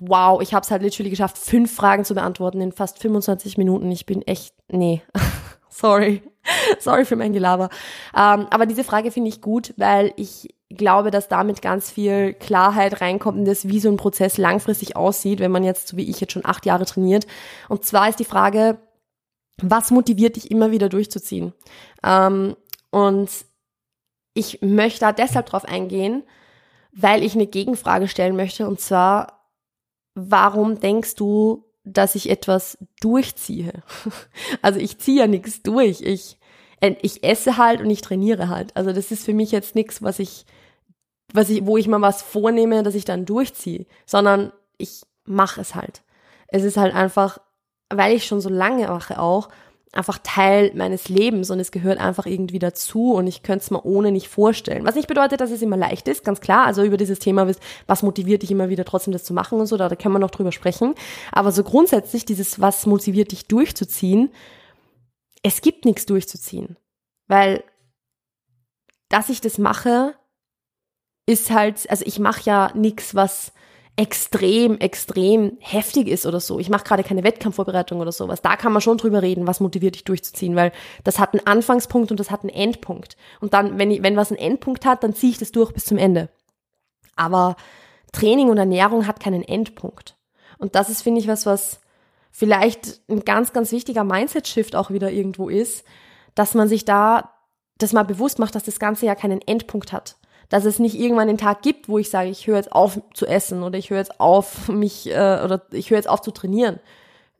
wow, 0.00 0.40
ich 0.40 0.54
habe 0.54 0.64
es 0.64 0.70
halt 0.70 0.82
literally 0.82 1.10
geschafft, 1.10 1.38
fünf 1.38 1.74
Fragen 1.74 2.04
zu 2.04 2.14
beantworten 2.14 2.60
in 2.60 2.72
fast 2.72 2.98
25 2.98 3.58
Minuten. 3.58 3.90
Ich 3.90 4.06
bin 4.06 4.22
echt, 4.22 4.54
nee, 4.68 5.02
sorry, 5.68 6.22
sorry 6.78 7.04
für 7.04 7.16
mein 7.16 7.32
Gelaber. 7.32 7.70
Ähm, 8.14 8.46
aber 8.50 8.66
diese 8.66 8.84
Frage 8.84 9.10
finde 9.10 9.28
ich 9.28 9.40
gut, 9.40 9.74
weil 9.76 10.12
ich 10.16 10.54
glaube, 10.70 11.10
dass 11.10 11.28
damit 11.28 11.62
ganz 11.62 11.90
viel 11.90 12.32
Klarheit 12.34 13.00
reinkommt 13.00 13.38
in 13.38 13.44
das, 13.44 13.68
wie 13.68 13.80
so 13.80 13.88
ein 13.88 13.96
Prozess 13.96 14.38
langfristig 14.38 14.96
aussieht, 14.96 15.40
wenn 15.40 15.50
man 15.50 15.64
jetzt, 15.64 15.88
so 15.88 15.96
wie 15.96 16.08
ich 16.08 16.20
jetzt 16.20 16.32
schon 16.32 16.44
acht 16.44 16.64
Jahre 16.64 16.86
trainiert. 16.86 17.26
Und 17.68 17.84
zwar 17.84 18.08
ist 18.08 18.20
die 18.20 18.24
Frage, 18.24 18.78
was 19.60 19.90
motiviert 19.90 20.36
dich 20.36 20.50
immer 20.50 20.70
wieder 20.70 20.88
durchzuziehen? 20.88 21.52
Ähm, 22.04 22.56
und 22.90 23.30
ich 24.34 24.62
möchte 24.62 25.00
da 25.00 25.12
deshalb 25.12 25.46
drauf 25.46 25.64
eingehen, 25.64 26.22
weil 26.92 27.22
ich 27.22 27.34
eine 27.34 27.46
Gegenfrage 27.46 28.08
stellen 28.08 28.36
möchte 28.36 28.66
und 28.66 28.80
zwar, 28.80 29.39
warum 30.28 30.80
denkst 30.80 31.14
du, 31.14 31.64
dass 31.84 32.14
ich 32.14 32.30
etwas 32.30 32.78
durchziehe? 33.00 33.82
Also 34.62 34.78
ich 34.78 34.98
ziehe 34.98 35.20
ja 35.20 35.26
nichts 35.26 35.62
durch. 35.62 36.00
Ich, 36.02 36.38
äh, 36.80 36.96
ich 37.02 37.24
esse 37.24 37.56
halt 37.56 37.80
und 37.80 37.90
ich 37.90 38.02
trainiere 38.02 38.48
halt. 38.48 38.76
Also 38.76 38.92
das 38.92 39.10
ist 39.10 39.24
für 39.24 39.34
mich 39.34 39.52
jetzt 39.52 39.74
nichts, 39.74 40.02
was 40.02 40.18
ich, 40.18 40.44
was 41.32 41.50
ich, 41.50 41.64
wo 41.66 41.76
ich 41.76 41.88
mal 41.88 42.00
was 42.00 42.22
vornehme, 42.22 42.82
dass 42.82 42.94
ich 42.94 43.04
dann 43.04 43.24
durchziehe, 43.24 43.86
sondern 44.06 44.52
ich 44.78 45.02
mache 45.24 45.60
es 45.60 45.74
halt. 45.74 46.02
Es 46.48 46.64
ist 46.64 46.76
halt 46.76 46.94
einfach 46.94 47.38
weil 47.90 48.14
ich 48.14 48.24
schon 48.24 48.40
so 48.40 48.48
lange 48.48 48.86
mache 48.88 49.18
auch, 49.20 49.48
einfach 49.92 50.18
Teil 50.22 50.70
meines 50.74 51.08
Lebens 51.08 51.50
und 51.50 51.58
es 51.58 51.72
gehört 51.72 51.98
einfach 51.98 52.26
irgendwie 52.26 52.60
dazu 52.60 53.12
und 53.14 53.26
ich 53.26 53.42
könnte 53.42 53.64
es 53.64 53.70
mir 53.70 53.84
ohne 53.84 54.12
nicht 54.12 54.28
vorstellen. 54.28 54.84
Was 54.84 54.94
nicht 54.94 55.08
bedeutet, 55.08 55.40
dass 55.40 55.50
es 55.50 55.62
immer 55.62 55.76
leicht 55.76 56.06
ist, 56.06 56.24
ganz 56.24 56.40
klar. 56.40 56.66
Also 56.66 56.84
über 56.84 56.96
dieses 56.96 57.18
Thema, 57.18 57.50
was 57.86 58.02
motiviert 58.02 58.42
dich 58.42 58.52
immer 58.52 58.68
wieder 58.68 58.84
trotzdem 58.84 59.12
das 59.12 59.24
zu 59.24 59.34
machen 59.34 59.58
und 59.58 59.66
so, 59.66 59.76
da, 59.76 59.88
da 59.88 59.96
kann 59.96 60.12
man 60.12 60.20
noch 60.20 60.30
drüber 60.30 60.52
sprechen. 60.52 60.94
Aber 61.32 61.50
so 61.50 61.64
grundsätzlich 61.64 62.24
dieses, 62.24 62.60
was 62.60 62.86
motiviert 62.86 63.32
dich 63.32 63.46
durchzuziehen, 63.46 64.30
es 65.42 65.60
gibt 65.60 65.84
nichts 65.84 66.06
durchzuziehen. 66.06 66.76
Weil, 67.26 67.64
dass 69.08 69.28
ich 69.28 69.40
das 69.40 69.58
mache, 69.58 70.14
ist 71.26 71.50
halt, 71.50 71.90
also 71.90 72.04
ich 72.06 72.20
mache 72.20 72.42
ja 72.44 72.70
nichts, 72.74 73.16
was 73.16 73.52
extrem, 74.00 74.78
extrem 74.78 75.58
heftig 75.60 76.08
ist 76.08 76.24
oder 76.24 76.40
so. 76.40 76.58
Ich 76.58 76.70
mache 76.70 76.84
gerade 76.84 77.04
keine 77.04 77.22
Wettkampfvorbereitung 77.22 78.00
oder 78.00 78.12
sowas. 78.12 78.40
Da 78.40 78.56
kann 78.56 78.72
man 78.72 78.80
schon 78.80 78.96
drüber 78.96 79.20
reden, 79.20 79.46
was 79.46 79.60
motiviert 79.60 79.94
dich 79.94 80.04
durchzuziehen, 80.04 80.56
weil 80.56 80.72
das 81.04 81.18
hat 81.18 81.34
einen 81.34 81.46
Anfangspunkt 81.46 82.10
und 82.10 82.18
das 82.18 82.30
hat 82.30 82.40
einen 82.40 82.48
Endpunkt. 82.48 83.18
Und 83.40 83.52
dann, 83.52 83.78
wenn, 83.78 83.90
ich, 83.90 84.02
wenn 84.02 84.16
was 84.16 84.30
einen 84.30 84.40
Endpunkt 84.40 84.86
hat, 84.86 85.04
dann 85.04 85.12
ziehe 85.12 85.32
ich 85.32 85.38
das 85.38 85.52
durch 85.52 85.72
bis 85.72 85.84
zum 85.84 85.98
Ende. 85.98 86.30
Aber 87.14 87.56
Training 88.12 88.48
und 88.48 88.56
Ernährung 88.56 89.06
hat 89.06 89.20
keinen 89.20 89.42
Endpunkt. 89.42 90.16
Und 90.56 90.76
das 90.76 90.88
ist, 90.88 91.02
finde 91.02 91.20
ich, 91.20 91.28
was, 91.28 91.44
was 91.44 91.80
vielleicht 92.30 93.02
ein 93.10 93.26
ganz, 93.26 93.52
ganz 93.52 93.70
wichtiger 93.70 94.04
Mindset-Shift 94.04 94.76
auch 94.76 94.90
wieder 94.90 95.12
irgendwo 95.12 95.50
ist, 95.50 95.84
dass 96.34 96.54
man 96.54 96.68
sich 96.68 96.86
da 96.86 97.34
das 97.76 97.92
mal 97.92 98.04
bewusst 98.04 98.38
macht, 98.38 98.54
dass 98.54 98.64
das 98.64 98.78
Ganze 98.78 99.04
ja 99.04 99.14
keinen 99.14 99.42
Endpunkt 99.42 99.92
hat 99.92 100.16
dass 100.50 100.64
es 100.64 100.78
nicht 100.78 100.98
irgendwann 100.98 101.28
den 101.28 101.38
Tag 101.38 101.62
gibt, 101.62 101.88
wo 101.88 101.96
ich 101.96 102.10
sage, 102.10 102.28
ich 102.28 102.46
höre 102.46 102.56
jetzt 102.56 102.72
auf 102.72 103.00
zu 103.14 103.24
essen 103.26 103.62
oder 103.62 103.78
ich 103.78 103.88
höre 103.88 103.98
jetzt 103.98 104.20
auf 104.20 104.68
mich 104.68 105.08
äh, 105.08 105.40
oder 105.42 105.62
ich 105.70 105.90
höre 105.90 105.96
jetzt 105.96 106.08
auf 106.08 106.20
zu 106.20 106.32
trainieren. 106.32 106.80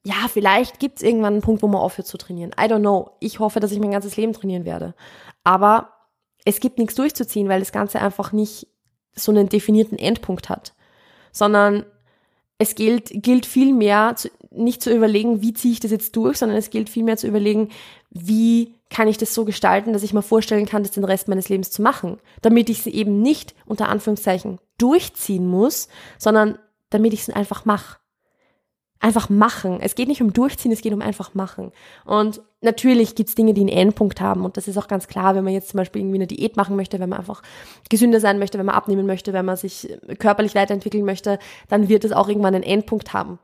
Ja, 0.04 0.14
vielleicht 0.32 0.78
gibt 0.78 0.96
es 0.96 1.02
irgendwann 1.02 1.34
einen 1.34 1.42
Punkt, 1.42 1.62
wo 1.62 1.66
man 1.66 1.82
aufhört 1.82 2.08
zu 2.08 2.16
trainieren. 2.16 2.52
I 2.58 2.64
don't 2.64 2.78
know. 2.78 3.10
Ich 3.20 3.38
hoffe, 3.38 3.60
dass 3.60 3.72
ich 3.72 3.80
mein 3.80 3.90
ganzes 3.90 4.16
Leben 4.16 4.32
trainieren 4.32 4.64
werde. 4.64 4.94
Aber 5.44 5.90
es 6.46 6.60
gibt 6.60 6.78
nichts 6.78 6.94
durchzuziehen, 6.94 7.48
weil 7.48 7.60
das 7.60 7.72
Ganze 7.72 8.00
einfach 8.00 8.32
nicht 8.32 8.68
so 9.14 9.32
einen 9.32 9.48
definierten 9.48 9.98
Endpunkt 9.98 10.48
hat, 10.48 10.72
sondern 11.32 11.84
es 12.58 12.74
gilt, 12.74 13.10
gilt 13.12 13.44
viel 13.44 13.74
mehr, 13.74 14.14
zu, 14.16 14.30
nicht 14.50 14.82
zu 14.82 14.94
überlegen, 14.94 15.42
wie 15.42 15.52
ziehe 15.52 15.72
ich 15.72 15.80
das 15.80 15.90
jetzt 15.90 16.14
durch, 16.16 16.38
sondern 16.38 16.56
es 16.56 16.70
gilt 16.70 16.88
viel 16.88 17.02
mehr 17.02 17.16
zu 17.16 17.26
überlegen, 17.26 17.70
wie 18.10 18.74
kann 18.90 19.09
ich 19.09 19.18
das 19.18 19.33
so 19.33 19.44
gestalten, 19.44 19.92
dass 19.92 20.03
ich 20.03 20.12
mir 20.12 20.22
vorstellen 20.22 20.66
kann, 20.66 20.83
das 20.83 20.92
den 20.92 21.05
Rest 21.05 21.29
meines 21.29 21.48
Lebens 21.48 21.70
zu 21.70 21.81
machen, 21.81 22.18
damit 22.42 22.68
ich 22.68 22.83
sie 22.83 22.92
eben 22.92 23.22
nicht 23.22 23.55
unter 23.64 23.88
Anführungszeichen 23.88 24.59
durchziehen 24.79 25.46
muss, 25.46 25.88
sondern 26.18 26.59
damit 26.90 27.12
ich 27.12 27.22
es 27.22 27.31
einfach 27.31 27.64
mache. 27.64 27.98
Einfach 29.03 29.31
machen. 29.31 29.79
Es 29.81 29.94
geht 29.94 30.09
nicht 30.09 30.20
um 30.20 30.35
durchziehen, 30.35 30.72
es 30.72 30.83
geht 30.83 30.92
um 30.92 31.00
einfach 31.00 31.33
machen. 31.33 31.72
Und 32.05 32.42
natürlich 32.61 33.14
gibt's 33.14 33.35
Dinge, 33.35 33.55
die 33.55 33.62
einen 33.62 33.70
Endpunkt 33.70 34.20
haben. 34.20 34.44
Und 34.44 34.59
das 34.59 34.68
ist 34.68 34.76
auch 34.76 34.88
ganz 34.88 35.07
klar, 35.07 35.35
wenn 35.35 35.44
man 35.44 35.55
jetzt 35.55 35.70
zum 35.70 35.79
Beispiel 35.79 36.03
irgendwie 36.03 36.18
eine 36.18 36.26
Diät 36.26 36.57
machen 36.57 36.76
möchte, 36.76 37.00
wenn 37.00 37.09
man 37.09 37.20
einfach 37.20 37.42
gesünder 37.88 38.20
sein 38.20 38.38
möchte, 38.38 38.59
wenn 38.59 38.66
man 38.66 38.74
abnehmen 38.74 39.07
möchte, 39.07 39.33
wenn 39.33 39.46
man 39.46 39.57
sich 39.57 39.88
körperlich 40.18 40.55
weiterentwickeln 40.55 41.07
möchte, 41.07 41.38
dann 41.68 41.88
wird 41.88 42.05
es 42.05 42.12
auch 42.12 42.29
irgendwann 42.29 42.55
einen 42.55 42.64
Endpunkt 42.64 43.14
haben 43.14 43.38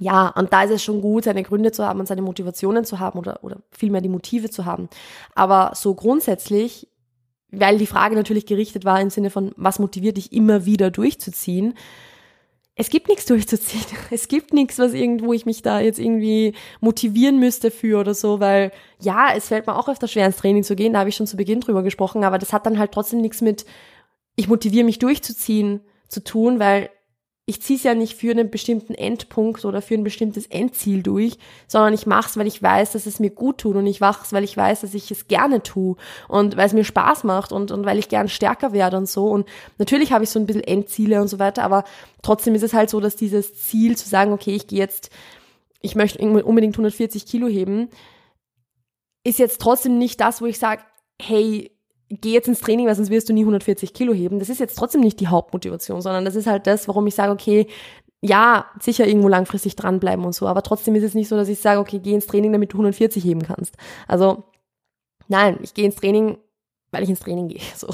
ja, 0.00 0.28
und 0.28 0.52
da 0.52 0.64
ist 0.64 0.70
es 0.70 0.82
schon 0.82 1.00
gut, 1.00 1.24
seine 1.24 1.42
Gründe 1.42 1.70
zu 1.70 1.86
haben 1.86 2.00
und 2.00 2.06
seine 2.06 2.22
Motivationen 2.22 2.84
zu 2.84 2.98
haben 2.98 3.18
oder, 3.18 3.42
oder 3.42 3.58
vielmehr 3.70 4.00
die 4.00 4.08
Motive 4.08 4.50
zu 4.50 4.64
haben. 4.64 4.88
Aber 5.34 5.72
so 5.74 5.94
grundsätzlich, 5.94 6.88
weil 7.50 7.78
die 7.78 7.86
Frage 7.86 8.16
natürlich 8.16 8.46
gerichtet 8.46 8.84
war 8.84 9.00
im 9.00 9.10
Sinne 9.10 9.30
von, 9.30 9.52
was 9.56 9.78
motiviert 9.78 10.16
dich 10.16 10.32
immer 10.32 10.66
wieder 10.66 10.90
durchzuziehen, 10.90 11.74
es 12.76 12.90
gibt 12.90 13.08
nichts 13.08 13.26
durchzuziehen. 13.26 13.84
Es 14.10 14.28
gibt 14.28 14.52
nichts, 14.52 14.78
was 14.78 14.92
irgendwo 14.92 15.32
ich 15.32 15.46
mich 15.46 15.62
da 15.62 15.80
jetzt 15.80 15.98
irgendwie 15.98 16.54
motivieren 16.80 17.38
müsste 17.38 17.70
für 17.70 18.00
oder 18.00 18.14
so, 18.14 18.40
weil 18.40 18.72
ja, 19.00 19.28
es 19.34 19.48
fällt 19.48 19.66
mir 19.66 19.76
auch 19.76 19.88
öfter 19.88 20.08
schwer 20.08 20.26
ins 20.26 20.36
Training 20.36 20.62
zu 20.62 20.76
gehen, 20.76 20.92
da 20.92 21.00
habe 21.00 21.08
ich 21.08 21.16
schon 21.16 21.26
zu 21.26 21.36
Beginn 21.36 21.60
drüber 21.60 21.82
gesprochen, 21.82 22.24
aber 22.24 22.38
das 22.38 22.52
hat 22.52 22.66
dann 22.66 22.78
halt 22.78 22.92
trotzdem 22.92 23.20
nichts 23.20 23.40
mit, 23.40 23.64
ich 24.36 24.48
motiviere 24.48 24.84
mich 24.84 24.98
durchzuziehen 24.98 25.80
zu 26.08 26.22
tun, 26.22 26.58
weil 26.58 26.90
ich 27.46 27.60
ziehe 27.60 27.76
es 27.76 27.82
ja 27.82 27.94
nicht 27.94 28.14
für 28.14 28.30
einen 28.30 28.50
bestimmten 28.50 28.94
Endpunkt 28.94 29.66
oder 29.66 29.82
für 29.82 29.94
ein 29.94 30.04
bestimmtes 30.04 30.46
Endziel 30.46 31.02
durch, 31.02 31.36
sondern 31.68 31.92
ich 31.92 32.06
mache 32.06 32.30
es, 32.30 32.36
weil 32.38 32.46
ich 32.46 32.62
weiß, 32.62 32.92
dass 32.92 33.04
es 33.04 33.20
mir 33.20 33.30
gut 33.30 33.58
tut 33.58 33.76
und 33.76 33.86
ich 33.86 34.00
mache 34.00 34.24
es, 34.24 34.32
weil 34.32 34.44
ich 34.44 34.56
weiß, 34.56 34.80
dass 34.80 34.94
ich 34.94 35.10
es 35.10 35.28
gerne 35.28 35.62
tue 35.62 35.96
und 36.26 36.56
weil 36.56 36.66
es 36.66 36.72
mir 36.72 36.84
Spaß 36.84 37.24
macht 37.24 37.52
und, 37.52 37.70
und 37.70 37.84
weil 37.84 37.98
ich 37.98 38.08
gern 38.08 38.28
stärker 38.28 38.72
werde 38.72 38.96
und 38.96 39.08
so. 39.08 39.26
Und 39.26 39.46
natürlich 39.76 40.10
habe 40.10 40.24
ich 40.24 40.30
so 40.30 40.38
ein 40.38 40.46
bisschen 40.46 40.64
Endziele 40.64 41.20
und 41.20 41.28
so 41.28 41.38
weiter, 41.38 41.64
aber 41.64 41.84
trotzdem 42.22 42.54
ist 42.54 42.62
es 42.62 42.72
halt 42.72 42.88
so, 42.88 42.98
dass 43.00 43.14
dieses 43.14 43.54
Ziel 43.62 43.94
zu 43.96 44.08
sagen, 44.08 44.32
okay, 44.32 44.54
ich 44.54 44.66
gehe 44.66 44.78
jetzt, 44.78 45.10
ich 45.82 45.96
möchte 45.96 46.20
unbedingt 46.24 46.74
140 46.74 47.26
Kilo 47.26 47.46
heben, 47.46 47.90
ist 49.22 49.38
jetzt 49.38 49.60
trotzdem 49.60 49.98
nicht 49.98 50.18
das, 50.18 50.40
wo 50.40 50.46
ich 50.46 50.58
sage, 50.58 50.82
hey, 51.20 51.73
geh 52.10 52.32
jetzt 52.32 52.48
ins 52.48 52.60
Training, 52.60 52.86
weil 52.86 52.94
sonst 52.94 53.10
wirst 53.10 53.28
du 53.28 53.32
nie 53.32 53.42
140 53.42 53.92
Kilo 53.94 54.12
heben. 54.12 54.38
Das 54.38 54.48
ist 54.48 54.60
jetzt 54.60 54.76
trotzdem 54.76 55.00
nicht 55.00 55.20
die 55.20 55.28
Hauptmotivation, 55.28 56.00
sondern 56.00 56.24
das 56.24 56.36
ist 56.36 56.46
halt 56.46 56.66
das, 56.66 56.88
warum 56.88 57.06
ich 57.06 57.14
sage, 57.14 57.32
okay, 57.32 57.66
ja, 58.20 58.66
sicher 58.80 59.06
irgendwo 59.06 59.28
langfristig 59.28 59.76
dranbleiben 59.76 60.24
und 60.24 60.34
so, 60.34 60.46
aber 60.46 60.62
trotzdem 60.62 60.94
ist 60.94 61.02
es 61.02 61.14
nicht 61.14 61.28
so, 61.28 61.36
dass 61.36 61.48
ich 61.48 61.58
sage, 61.58 61.78
okay, 61.78 61.98
geh 61.98 62.14
ins 62.14 62.26
Training, 62.26 62.52
damit 62.52 62.72
du 62.72 62.76
140 62.76 63.22
heben 63.22 63.42
kannst. 63.42 63.76
Also, 64.08 64.44
nein, 65.28 65.58
ich 65.62 65.74
gehe 65.74 65.84
ins 65.84 65.96
Training, 65.96 66.38
weil 66.90 67.02
ich 67.02 67.10
ins 67.10 67.20
Training 67.20 67.48
gehe. 67.48 67.60
So. 67.76 67.88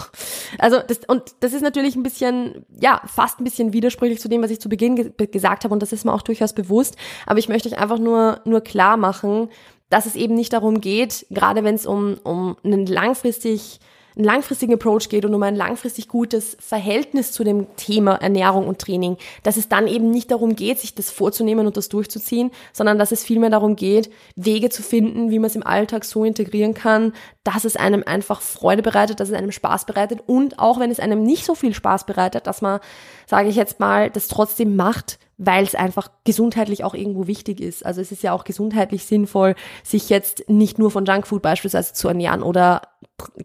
Also 0.59 0.81
das, 0.87 1.01
und 1.09 1.35
das 1.41 1.53
ist 1.53 1.63
natürlich 1.63 1.97
ein 1.97 2.05
bisschen, 2.05 2.65
ja, 2.81 3.03
fast 3.07 3.41
ein 3.41 3.45
bisschen 3.45 3.73
widersprüchlich 3.73 4.21
zu 4.21 4.29
dem, 4.29 4.43
was 4.43 4.53
ich 4.53 4.61
zu 4.61 4.69
Beginn 4.69 4.95
ge 4.95 5.27
gesagt 5.27 5.65
habe, 5.65 5.73
und 5.73 5.83
das 5.83 5.93
ist 5.93 6.05
mir 6.05 6.13
auch 6.13 6.23
durchaus 6.23 6.53
bewusst. 6.53 6.97
Aber 7.27 7.41
ich 7.41 7.49
möchte 7.49 7.69
euch 7.69 7.79
einfach 7.79 7.99
nur, 7.99 8.41
nur 8.45 8.61
klar 8.61 8.97
machen, 8.97 9.49
dass 9.89 10.07
es 10.07 10.15
eben 10.15 10.35
nicht 10.35 10.53
darum 10.53 10.81
geht, 10.81 11.27
gerade 11.31 11.65
wenn 11.65 11.75
es 11.75 11.87
um, 11.87 12.19
um 12.23 12.57
einen 12.63 12.87
langfristig 12.87 13.81
einen 14.21 14.27
langfristigen 14.27 14.75
Approach 14.75 15.09
geht 15.09 15.25
und 15.25 15.35
um 15.35 15.43
ein 15.43 15.57
langfristig 15.57 16.07
gutes 16.07 16.57
Verhältnis 16.61 17.33
zu 17.33 17.43
dem 17.43 17.75
Thema 17.77 18.17
Ernährung 18.17 18.69
und 18.69 18.79
Training, 18.79 19.17
dass 19.43 19.57
es 19.57 19.69
dann 19.69 19.87
eben 19.87 20.11
nicht 20.11 20.31
darum 20.31 20.57
geht, 20.57 20.79
sich 20.79 20.95
das 20.95 21.11
vorzunehmen 21.11 21.67
und 21.67 21.79
das 21.79 21.89
durchzuziehen, 21.89 22.51
sondern 22.75 22.99
dass 22.99 23.13
es 23.13 23.25
vielmehr 23.25 23.49
darum 23.49 23.77
geht, 23.77 24.11
Wege 24.37 24.69
zu 24.69 24.83
finden, 24.83 25.31
wie 25.31 25.39
man 25.39 25.49
es 25.49 25.57
im 25.57 25.67
Alltag 25.67 26.05
so 26.05 26.25
integrieren 26.25 26.75
kann, 26.75 27.15
dass 27.45 27.65
es 27.65 27.77
einem 27.77 28.05
einfach 28.05 28.43
Freude 28.43 28.83
bereitet, 28.83 29.21
dass 29.21 29.31
es 29.31 29.35
einem 29.35 29.53
Spaß 29.53 29.87
bereitet 29.87 30.21
und 30.27 30.59
auch 30.59 30.79
wenn 30.79 30.91
es 30.91 31.01
einem 31.01 31.23
nicht 31.23 31.47
so 31.47 31.55
viel 31.55 31.73
Spaß 31.73 32.05
bereitet, 32.05 32.47
dass 32.47 32.61
man, 32.61 32.81
sage 33.27 33.49
ich 33.49 33.57
jetzt 33.57 33.81
mal, 33.81 34.11
das 34.11 34.29
trotzdem 34.29 34.77
macht, 34.77 35.19
weil 35.39 35.65
es 35.65 35.75
einfach 35.75 36.11
gesundheitlich 36.25 36.85
auch 36.85 36.93
irgendwo 36.93 37.27
wichtig 37.27 37.61
ist. 37.61 37.87
Also 37.87 38.03
es 38.03 38.13
ist 38.13 38.23
ja 38.23 38.35
auch 38.35 38.45
gesundheitlich 38.45 39.07
sinnvoll, 39.07 39.55
sich 39.83 40.11
jetzt 40.11 40.51
nicht 40.51 40.79
nur 40.79 40.91
von 40.91 41.07
Junkfood 41.07 41.41
beispielsweise 41.41 41.95
zu 41.95 42.09
ernähren 42.09 42.43
oder 42.43 42.83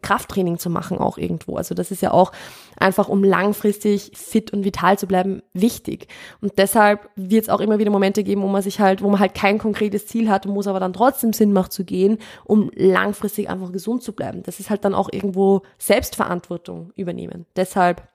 Krafttraining 0.01 0.57
zu 0.57 0.69
machen 0.69 0.97
auch 0.97 1.17
irgendwo. 1.17 1.57
Also 1.57 1.75
das 1.75 1.91
ist 1.91 2.01
ja 2.01 2.11
auch 2.11 2.31
einfach, 2.77 3.07
um 3.09 3.23
langfristig 3.23 4.11
fit 4.15 4.51
und 4.53 4.63
vital 4.63 4.97
zu 4.97 5.07
bleiben, 5.07 5.41
wichtig. 5.53 6.07
Und 6.41 6.57
deshalb 6.57 7.09
wird 7.15 7.43
es 7.43 7.49
auch 7.49 7.59
immer 7.59 7.79
wieder 7.79 7.91
Momente 7.91 8.23
geben, 8.23 8.41
wo 8.41 8.47
man 8.47 8.61
sich 8.61 8.79
halt, 8.79 9.01
wo 9.01 9.09
man 9.09 9.19
halt 9.19 9.33
kein 9.33 9.57
konkretes 9.57 10.07
Ziel 10.07 10.29
hat 10.29 10.45
und 10.45 10.53
muss 10.53 10.67
aber 10.67 10.79
dann 10.79 10.93
trotzdem 10.93 11.33
Sinn 11.33 11.53
macht 11.53 11.71
zu 11.71 11.83
gehen, 11.83 12.17
um 12.43 12.71
langfristig 12.75 13.49
einfach 13.49 13.71
gesund 13.71 14.03
zu 14.03 14.13
bleiben. 14.13 14.43
Das 14.43 14.59
ist 14.59 14.69
halt 14.69 14.85
dann 14.85 14.93
auch 14.95 15.09
irgendwo 15.11 15.61
Selbstverantwortung 15.77 16.91
übernehmen. 16.95 17.45
Deshalb, 17.55 18.07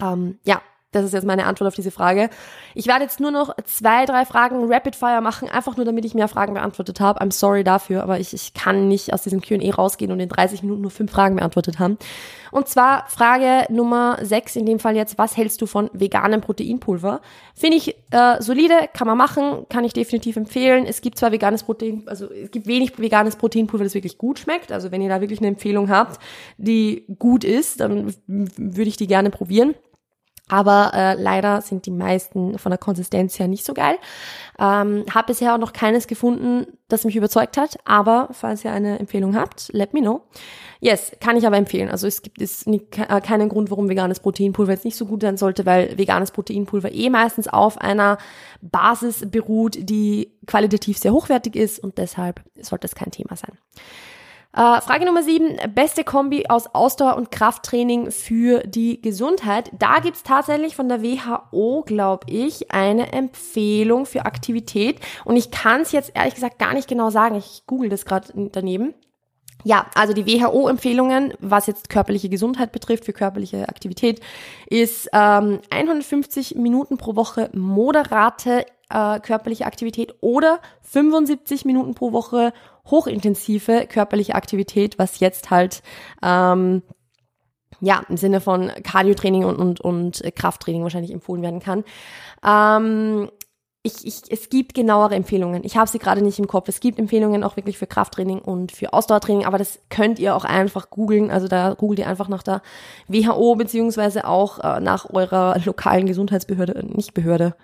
ähm, 0.00 0.38
ja, 0.44 0.60
das 0.92 1.04
ist 1.04 1.12
jetzt 1.12 1.26
meine 1.26 1.44
Antwort 1.44 1.68
auf 1.68 1.74
diese 1.74 1.90
Frage. 1.90 2.30
Ich 2.74 2.86
werde 2.86 3.02
jetzt 3.02 3.20
nur 3.20 3.30
noch 3.30 3.54
zwei, 3.64 4.06
drei 4.06 4.24
Fragen 4.24 4.72
Rapid 4.72 4.96
Fire 4.96 5.20
machen, 5.20 5.48
einfach 5.48 5.76
nur 5.76 5.84
damit 5.84 6.06
ich 6.06 6.14
mehr 6.14 6.28
Fragen 6.28 6.54
beantwortet 6.54 6.98
habe. 6.98 7.20
I'm 7.20 7.30
sorry 7.30 7.62
dafür, 7.62 8.02
aber 8.02 8.18
ich, 8.20 8.32
ich 8.32 8.54
kann 8.54 8.88
nicht 8.88 9.12
aus 9.12 9.22
diesem 9.22 9.42
Q&A 9.42 9.70
rausgehen 9.74 10.10
und 10.12 10.20
in 10.20 10.30
30 10.30 10.62
Minuten 10.62 10.80
nur 10.80 10.90
fünf 10.90 11.12
Fragen 11.12 11.36
beantwortet 11.36 11.78
haben. 11.78 11.98
Und 12.50 12.68
zwar 12.68 13.06
Frage 13.08 13.70
Nummer 13.70 14.18
sechs 14.22 14.56
in 14.56 14.64
dem 14.64 14.78
Fall 14.78 14.96
jetzt, 14.96 15.18
was 15.18 15.36
hältst 15.36 15.60
du 15.60 15.66
von 15.66 15.90
veganem 15.92 16.40
Proteinpulver? 16.40 17.20
Finde 17.54 17.76
ich 17.76 17.94
äh, 18.10 18.40
solide, 18.40 18.74
kann 18.94 19.06
man 19.06 19.18
machen, 19.18 19.66
kann 19.68 19.84
ich 19.84 19.92
definitiv 19.92 20.36
empfehlen. 20.36 20.86
Es 20.86 21.02
gibt 21.02 21.18
zwar 21.18 21.32
veganes 21.32 21.64
Protein, 21.64 22.04
also 22.06 22.30
es 22.30 22.50
gibt 22.50 22.66
wenig 22.66 22.98
veganes 22.98 23.36
Proteinpulver, 23.36 23.84
das 23.84 23.92
wirklich 23.92 24.16
gut 24.16 24.38
schmeckt. 24.38 24.72
Also 24.72 24.90
wenn 24.90 25.02
ihr 25.02 25.10
da 25.10 25.20
wirklich 25.20 25.40
eine 25.40 25.48
Empfehlung 25.48 25.90
habt, 25.90 26.18
die 26.56 27.04
gut 27.18 27.44
ist, 27.44 27.80
dann 27.80 28.14
würde 28.26 28.88
ich 28.88 28.96
die 28.96 29.06
gerne 29.06 29.28
probieren. 29.28 29.74
Aber 30.48 30.92
äh, 30.94 31.14
leider 31.14 31.60
sind 31.60 31.86
die 31.86 31.90
meisten 31.90 32.58
von 32.58 32.70
der 32.70 32.78
Konsistenz 32.78 33.38
her 33.38 33.48
nicht 33.48 33.64
so 33.64 33.74
geil. 33.74 33.96
Ähm, 34.58 35.04
habe 35.12 35.28
bisher 35.28 35.54
auch 35.54 35.58
noch 35.58 35.72
keines 35.72 36.06
gefunden, 36.06 36.66
das 36.88 37.04
mich 37.04 37.16
überzeugt 37.16 37.56
hat. 37.56 37.78
Aber 37.84 38.28
falls 38.32 38.64
ihr 38.64 38.72
eine 38.72 38.98
Empfehlung 38.98 39.36
habt, 39.36 39.70
let 39.72 39.94
me 39.94 40.00
know. 40.00 40.22
Yes, 40.80 41.12
kann 41.20 41.36
ich 41.36 41.46
aber 41.46 41.56
empfehlen. 41.56 41.90
Also 41.90 42.06
es 42.06 42.22
gibt 42.22 42.40
es 42.40 42.66
nicht, 42.66 42.98
äh, 42.98 43.20
keinen 43.20 43.48
Grund, 43.48 43.70
warum 43.70 43.88
veganes 43.88 44.20
Proteinpulver 44.20 44.72
jetzt 44.72 44.84
nicht 44.84 44.96
so 44.96 45.06
gut 45.06 45.22
sein 45.22 45.36
sollte, 45.36 45.66
weil 45.66 45.98
veganes 45.98 46.30
Proteinpulver 46.30 46.92
eh 46.92 47.10
meistens 47.10 47.48
auf 47.48 47.78
einer 47.78 48.18
Basis 48.62 49.28
beruht, 49.28 49.76
die 49.78 50.38
qualitativ 50.46 50.98
sehr 50.98 51.12
hochwertig 51.12 51.56
ist 51.56 51.80
und 51.80 51.98
deshalb 51.98 52.42
sollte 52.60 52.86
es 52.86 52.94
kein 52.94 53.10
Thema 53.10 53.36
sein. 53.36 53.58
Äh, 54.54 54.80
Frage 54.80 55.04
Nummer 55.04 55.22
sieben, 55.22 55.56
beste 55.74 56.04
Kombi 56.04 56.46
aus 56.48 56.74
Ausdauer 56.74 57.16
und 57.16 57.30
Krafttraining 57.30 58.10
für 58.10 58.60
die 58.60 59.00
Gesundheit. 59.02 59.70
Da 59.78 60.00
gibt's 60.00 60.22
tatsächlich 60.22 60.74
von 60.74 60.88
der 60.88 61.02
WHO, 61.02 61.82
glaube 61.86 62.26
ich, 62.30 62.72
eine 62.72 63.12
Empfehlung 63.12 64.06
für 64.06 64.24
Aktivität. 64.24 65.00
Und 65.24 65.36
ich 65.36 65.50
kann 65.50 65.82
es 65.82 65.92
jetzt 65.92 66.12
ehrlich 66.14 66.34
gesagt 66.34 66.58
gar 66.58 66.72
nicht 66.72 66.88
genau 66.88 67.10
sagen. 67.10 67.36
Ich 67.36 67.64
google 67.66 67.90
das 67.90 68.06
gerade 68.06 68.32
daneben. 68.52 68.94
Ja, 69.64 69.86
also 69.94 70.14
die 70.14 70.26
WHO-Empfehlungen, 70.26 71.34
was 71.40 71.66
jetzt 71.66 71.90
körperliche 71.90 72.28
Gesundheit 72.28 72.72
betrifft, 72.72 73.04
für 73.04 73.12
körperliche 73.12 73.68
Aktivität, 73.68 74.20
ist 74.68 75.10
ähm, 75.12 75.60
150 75.70 76.54
Minuten 76.54 76.96
pro 76.96 77.16
Woche 77.16 77.50
moderate 77.52 78.64
äh, 78.88 79.20
körperliche 79.20 79.66
Aktivität 79.66 80.14
oder 80.20 80.60
75 80.82 81.64
Minuten 81.64 81.94
pro 81.94 82.12
Woche 82.12 82.52
hochintensive 82.90 83.86
körperliche 83.88 84.34
Aktivität, 84.34 84.98
was 84.98 85.20
jetzt 85.20 85.50
halt 85.50 85.82
ähm, 86.22 86.82
ja 87.80 88.02
im 88.08 88.16
Sinne 88.16 88.40
von 88.40 88.70
Cardiotraining 88.82 89.44
und, 89.44 89.56
und, 89.56 89.80
und 89.80 90.22
Krafttraining 90.34 90.82
wahrscheinlich 90.82 91.12
empfohlen 91.12 91.42
werden 91.42 91.60
kann. 91.60 91.84
Ähm, 92.44 93.30
ich, 93.82 94.06
ich, 94.06 94.22
es 94.30 94.48
gibt 94.48 94.74
genauere 94.74 95.14
Empfehlungen. 95.14 95.62
Ich 95.64 95.76
habe 95.76 95.88
sie 95.88 95.98
gerade 95.98 96.22
nicht 96.22 96.38
im 96.38 96.46
Kopf. 96.46 96.68
Es 96.68 96.80
gibt 96.80 96.98
Empfehlungen 96.98 97.44
auch 97.44 97.56
wirklich 97.56 97.78
für 97.78 97.86
Krafttraining 97.86 98.40
und 98.40 98.72
für 98.72 98.92
Ausdauertraining, 98.92 99.46
aber 99.46 99.58
das 99.58 99.78
könnt 99.88 100.18
ihr 100.18 100.34
auch 100.34 100.44
einfach 100.44 100.90
googeln. 100.90 101.30
Also 101.30 101.48
da 101.48 101.74
googelt 101.74 102.00
ihr 102.00 102.08
einfach 102.08 102.28
nach 102.28 102.42
der 102.42 102.62
WHO 103.06 103.54
beziehungsweise 103.54 104.26
auch 104.26 104.58
äh, 104.58 104.80
nach 104.80 105.08
eurer 105.10 105.58
lokalen 105.64 106.06
Gesundheitsbehörde, 106.06 106.84
nicht 106.86 107.14
Behörde, 107.14 107.54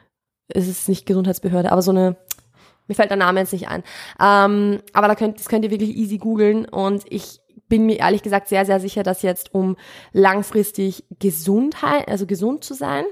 es 0.48 0.68
ist 0.68 0.88
nicht 0.88 1.06
Gesundheitsbehörde, 1.06 1.72
aber 1.72 1.82
so 1.82 1.90
eine 1.90 2.16
mir 2.86 2.94
fällt 2.94 3.10
der 3.10 3.16
Name 3.16 3.40
jetzt 3.40 3.52
nicht 3.52 3.68
ein. 3.68 3.82
Ähm, 4.20 4.80
aber 4.92 5.08
da 5.08 5.14
könnt, 5.14 5.38
das 5.38 5.48
könnt 5.48 5.64
ihr 5.64 5.70
wirklich 5.70 5.96
easy 5.96 6.18
googeln 6.18 6.66
und 6.66 7.04
ich 7.08 7.40
bin 7.68 7.86
mir 7.86 7.98
ehrlich 7.98 8.22
gesagt 8.22 8.48
sehr, 8.48 8.66
sehr 8.66 8.80
sicher, 8.80 9.02
dass 9.02 9.22
jetzt 9.22 9.54
um 9.54 9.76
langfristig 10.12 11.04
Gesundheit, 11.18 12.08
also 12.08 12.26
gesund 12.26 12.62
zu 12.62 12.74
sein, 12.74 13.04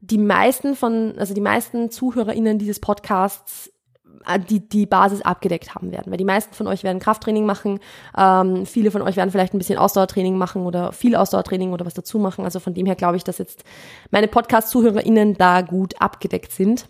die 0.00 0.18
meisten 0.18 0.74
von, 0.74 1.14
also 1.18 1.34
die 1.34 1.40
meisten 1.40 1.90
ZuhörerInnen 1.90 2.58
dieses 2.58 2.80
Podcasts 2.80 3.72
äh, 4.26 4.38
die, 4.38 4.68
die 4.68 4.86
Basis 4.86 5.22
abgedeckt 5.22 5.74
haben 5.74 5.92
werden. 5.92 6.10
Weil 6.10 6.18
die 6.18 6.24
meisten 6.24 6.54
von 6.54 6.66
euch 6.66 6.84
werden 6.84 6.98
Krafttraining 6.98 7.46
machen, 7.46 7.80
ähm, 8.16 8.66
viele 8.66 8.90
von 8.90 9.02
euch 9.02 9.16
werden 9.16 9.30
vielleicht 9.30 9.54
ein 9.54 9.58
bisschen 9.58 9.78
Ausdauertraining 9.78 10.36
machen 10.36 10.66
oder 10.66 10.92
viel 10.92 11.16
Ausdauertraining 11.16 11.72
oder 11.72 11.86
was 11.86 11.94
dazu 11.94 12.18
machen. 12.18 12.44
Also 12.44 12.60
von 12.60 12.74
dem 12.74 12.86
her 12.86 12.96
glaube 12.96 13.16
ich, 13.16 13.24
dass 13.24 13.38
jetzt 13.38 13.64
meine 14.10 14.28
Podcast-ZuhörerInnen 14.28 15.34
da 15.34 15.62
gut 15.62 16.00
abgedeckt 16.00 16.52
sind. 16.52 16.88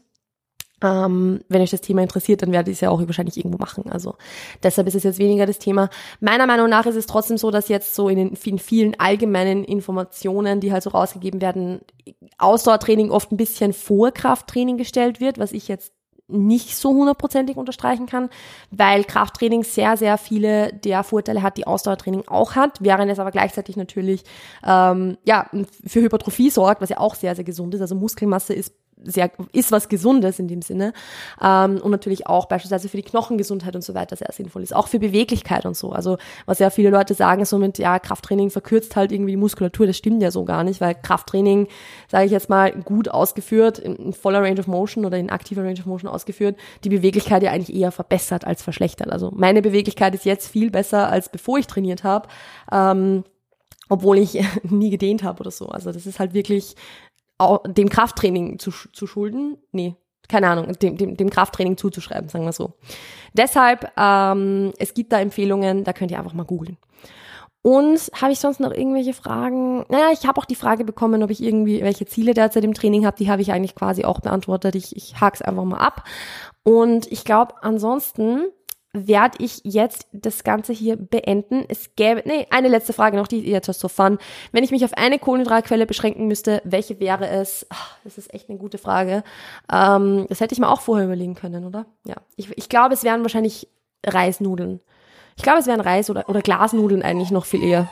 Ähm, 0.83 1.41
wenn 1.49 1.63
euch 1.63 1.71
das 1.71 1.81
Thema 1.81 2.03
interessiert, 2.03 2.43
dann 2.43 2.53
werdet 2.53 2.69
ihr 2.69 2.73
es 2.75 2.81
ja 2.81 2.91
auch 2.91 3.01
wahrscheinlich 3.01 3.39
irgendwo 3.39 3.57
machen. 3.57 3.91
Also 3.91 4.17
deshalb 4.63 4.87
ist 4.89 4.95
es 4.95 5.05
jetzt 5.05 5.19
weniger 5.19 5.47
das 5.47 5.59
Thema. 5.59 5.89
Meiner 6.21 6.47
Meinung 6.47 6.69
nach 6.69 6.85
ist 6.85 6.97
es 6.97 7.07
trotzdem 7.07 7.39
so, 7.39 7.51
dass 7.51 7.69
jetzt 7.69 7.95
so 7.95 8.11
in 8.11 8.17
den 8.19 8.35
in 8.45 8.59
vielen 8.59 8.99
allgemeinen 9.01 9.65
Informationen, 9.65 10.61
die 10.61 10.73
halt 10.73 10.83
so 10.83 10.91
rausgegeben 10.91 11.41
werden, 11.41 11.81
Ausdauertraining 12.37 13.11
oft 13.11 13.33
ein 13.33 13.39
bisschen 13.39 13.73
vor 13.73 14.13
Krafttraining 14.13 14.77
gestellt 14.77 15.19
wird, 15.19 15.39
was 15.39 15.53
ich 15.53 15.67
jetzt 15.67 15.93
nicht 16.29 16.77
so 16.77 16.91
hundertprozentig 16.91 17.57
unterstreichen 17.57 18.07
kann, 18.07 18.29
weil 18.71 19.05
Krafttraining 19.05 19.63
sehr, 19.63 19.97
sehr 19.97 20.19
viele 20.19 20.73
der 20.73 21.05
Vorteile 21.05 21.43
hat, 21.43 21.57
die 21.57 21.67
Ausdauertraining 21.67 22.25
auch 22.27 22.57
hat, 22.57 22.79
während 22.81 23.11
es 23.11 23.19
aber 23.19 23.31
gleichzeitig 23.31 23.77
natürlich 23.77 24.25
ähm, 24.67 25.19
ja 25.25 25.49
für 25.87 26.03
Hypertrophie 26.03 26.51
sorgt, 26.51 26.81
was 26.81 26.91
ja 26.91 26.99
auch 26.99 27.15
sehr, 27.15 27.35
sehr 27.35 27.45
gesund 27.45 27.75
ist. 27.75 27.81
Also 27.81 27.95
Muskelmasse 27.95 28.55
ist 28.55 28.75
sehr, 29.03 29.31
ist 29.53 29.73
was 29.73 29.89
Gesundes 29.89 30.39
in 30.39 30.49
dem 30.49 30.63
Sinne. 30.63 30.93
Ähm, 31.43 31.79
und 31.79 31.91
natürlich 31.91 32.27
auch 32.27 32.47
beispielsweise 32.47 32.89
für 32.89 32.97
die 32.97 33.03
Knochengesundheit 33.03 33.75
und 33.77 33.83
so 33.83 33.95
weiter 33.95 34.17
sehr 34.17 34.33
sinnvoll 34.33 34.63
ist. 34.63 34.75
Auch 34.75 34.89
für 34.89 34.99
Beweglichkeit 34.99 35.67
und 35.67 35.77
so. 35.77 35.93
Also 35.93 36.19
was 36.47 36.59
ja 36.59 36.71
viele 36.71 36.91
Leute 36.91 37.15
sagen, 37.15 37.45
so 37.45 37.59
mit, 37.59 37.79
ja, 37.79 37.99
Krafttraining 37.99 38.51
verkürzt 38.51 38.97
halt 38.97 39.13
irgendwie 39.13 39.33
die 39.33 39.37
Muskulatur. 39.37 39.87
Das 39.87 39.97
stimmt 39.97 40.23
ja 40.23 40.31
so 40.31 40.45
gar 40.45 40.65
nicht, 40.65 40.81
weil 40.81 40.95
Krafttraining, 40.95 41.69
sage 42.09 42.27
ich 42.27 42.33
jetzt 42.33 42.49
mal, 42.49 42.73
gut 42.73 43.09
ausgeführt, 43.09 43.79
in, 43.79 43.97
in, 43.97 44.13
voller 44.13 44.43
Range 44.43 44.59
of 44.59 44.67
Motion 44.67 45.05
oder 45.05 45.19
in 45.19 45.31
aktiver 45.31 45.63
Range 45.63 45.79
of 45.79 45.87
Motion 45.87 46.11
ausgeführt, 46.11 46.57
die 46.85 46.89
Beweglichkeit 46.89 47.43
ja 47.43 47.51
eigentlich 47.51 47.75
eher 47.77 47.93
verbessert 47.93 48.47
als 48.47 48.63
verschlechtert. 48.63 49.11
Also 49.11 49.31
meine 49.35 49.63
Beweglichkeit 49.63 50.15
ist 50.15 50.25
jetzt 50.25 50.49
viel 50.49 50.71
besser, 50.71 51.09
als 51.11 51.29
bevor 51.29 51.59
ich 51.59 51.67
trainiert 51.67 52.05
habe. 52.05 52.29
Ähm, 52.73 53.25
obwohl 53.89 54.19
ich 54.19 54.39
nie 54.63 54.91
gedehnt 54.91 55.23
habe 55.23 55.41
oder 55.41 55.51
so. 55.51 55.69
Also 55.69 55.93
das 55.93 56.07
ist 56.07 56.19
halt 56.19 56.35
wirklich 56.35 56.75
dem 57.67 57.89
Krafttraining 57.89 58.59
zu, 58.59 58.71
zu 58.71 59.07
schulden. 59.07 59.59
Nee, 59.73 59.97
keine 60.29 60.49
Ahnung, 60.49 60.73
dem, 60.73 60.97
dem, 60.97 61.17
dem 61.17 61.31
Krafttraining 61.31 61.77
zuzuschreiben, 61.77 62.29
sagen 62.29 62.45
wir 62.45 62.53
so. 62.53 62.75
Deshalb, 63.33 63.93
ähm, 63.97 64.73
es 64.79 64.95
gibt 64.95 65.13
da 65.13 65.21
Empfehlungen, 65.21 65.85
da 65.85 65.93
könnt 65.93 66.11
ihr 66.11 66.19
einfach 66.19 66.33
mal 66.33 66.45
googeln. 66.45 66.79
Und 67.63 68.13
habe 68.21 68.31
ich 68.31 68.39
sonst 68.39 68.61
noch 68.61 68.71
irgendwelche 68.71 69.13
Fragen? 69.13 69.85
Naja, 69.89 70.11
ich 70.13 70.25
habe 70.25 70.41
auch 70.41 70.45
die 70.45 70.55
Frage 70.55 70.85
bekommen, 70.85 71.25
ob 71.25 71.31
ich 71.31 71.43
irgendwie 71.43 71.83
welche 71.83 72.07
Ziele 72.07 72.33
derzeit 72.33 72.63
im 72.63 72.75
Training 72.75 73.05
habe. 73.05 73.17
Die 73.17 73.29
habe 73.29 73.43
ich 73.43 73.51
eigentlich 73.51 73.75
quasi 73.75 74.05
auch 74.05 74.21
beantwortet. 74.21 74.77
Ich, 74.77 74.95
ich 74.95 75.21
hake 75.21 75.35
es 75.35 75.43
einfach 75.43 75.65
mal 75.65 75.79
ab. 75.79 76.05
Und 76.63 77.11
ich 77.11 77.25
glaube, 77.25 77.55
ansonsten 77.63 78.45
werde 78.97 79.39
ich 79.43 79.61
jetzt 79.65 80.07
das 80.13 80.45
Ganze 80.45 80.73
hier 80.73 80.97
beenden. 80.97 81.65
Es 81.69 81.95
gäbe, 81.97 82.23
nee, 82.25 82.47
eine 82.51 82.69
letzte 82.69 82.93
Frage 82.93 83.17
noch, 83.17 83.29
die 83.29 83.41
ist 83.41 83.67
jetzt 83.67 83.81
so 83.81 83.89
fun. 83.89 84.19
Wenn 84.53 84.65
ich 84.65 84.71
mich 84.71 84.85
auf 84.85 84.95
eine 84.95 85.19
Kohlenhydratquelle 85.19 85.87
beschränken 85.87 86.27
müsste, 86.27 86.63
welche 86.65 86.99
wäre 87.01 87.29
es? 87.29 87.67
Ach, 87.71 87.97
das 88.05 88.19
ist 88.19 88.33
echt 88.33 88.49
eine 88.49 88.59
gute 88.59 88.79
Frage. 88.79 89.23
Ähm, 89.73 90.27
das 90.29 90.41
hätte 90.41 90.55
ich 90.55 90.59
mir 90.59 90.71
auch 90.71 90.81
vorher 90.81 91.07
überlegen 91.07 91.35
können, 91.35 91.65
oder? 91.65 91.87
Ja. 92.05 92.17
Ich, 92.37 92.57
ich 92.57 92.69
glaube, 92.69 92.95
es 92.95 93.05
wären 93.05 93.23
wahrscheinlich 93.23 93.69
Reisnudeln. 94.05 94.81
Ich 95.37 95.43
glaube, 95.43 95.59
es 95.59 95.67
wären 95.67 95.81
Reis- 95.81 96.11
oder, 96.11 96.29
oder 96.29 96.41
Glasnudeln 96.41 97.03
eigentlich 97.03 97.31
noch 97.31 97.45
viel 97.45 97.63
eher. 97.63 97.91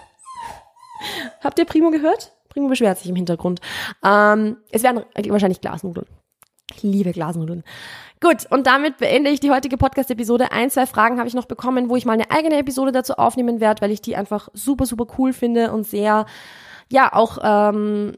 Habt 1.42 1.58
ihr 1.58 1.66
Primo 1.66 1.90
gehört? 1.90 2.32
Primo 2.48 2.68
beschwert 2.68 2.98
sich 2.98 3.08
im 3.08 3.16
Hintergrund. 3.16 3.60
Ähm, 4.04 4.56
es 4.70 4.82
wären 4.82 5.04
wahrscheinlich 5.28 5.60
Glasnudeln. 5.60 6.06
Ich 6.74 6.82
liebe 6.82 7.12
Glasnudeln. 7.12 7.64
Gut, 8.24 8.50
und 8.50 8.66
damit 8.66 8.96
beende 8.96 9.28
ich 9.28 9.40
die 9.40 9.50
heutige 9.50 9.76
Podcast-Episode. 9.76 10.50
Ein, 10.50 10.70
zwei 10.70 10.86
Fragen 10.86 11.18
habe 11.18 11.28
ich 11.28 11.34
noch 11.34 11.44
bekommen, 11.44 11.90
wo 11.90 11.96
ich 11.96 12.06
mal 12.06 12.14
eine 12.14 12.30
eigene 12.30 12.56
Episode 12.56 12.90
dazu 12.90 13.18
aufnehmen 13.18 13.60
werde, 13.60 13.82
weil 13.82 13.90
ich 13.90 14.00
die 14.00 14.16
einfach 14.16 14.48
super, 14.54 14.86
super 14.86 15.04
cool 15.18 15.34
finde 15.34 15.72
und 15.72 15.86
sehr, 15.86 16.24
ja, 16.90 17.12
auch, 17.12 17.36
ähm, 17.42 18.14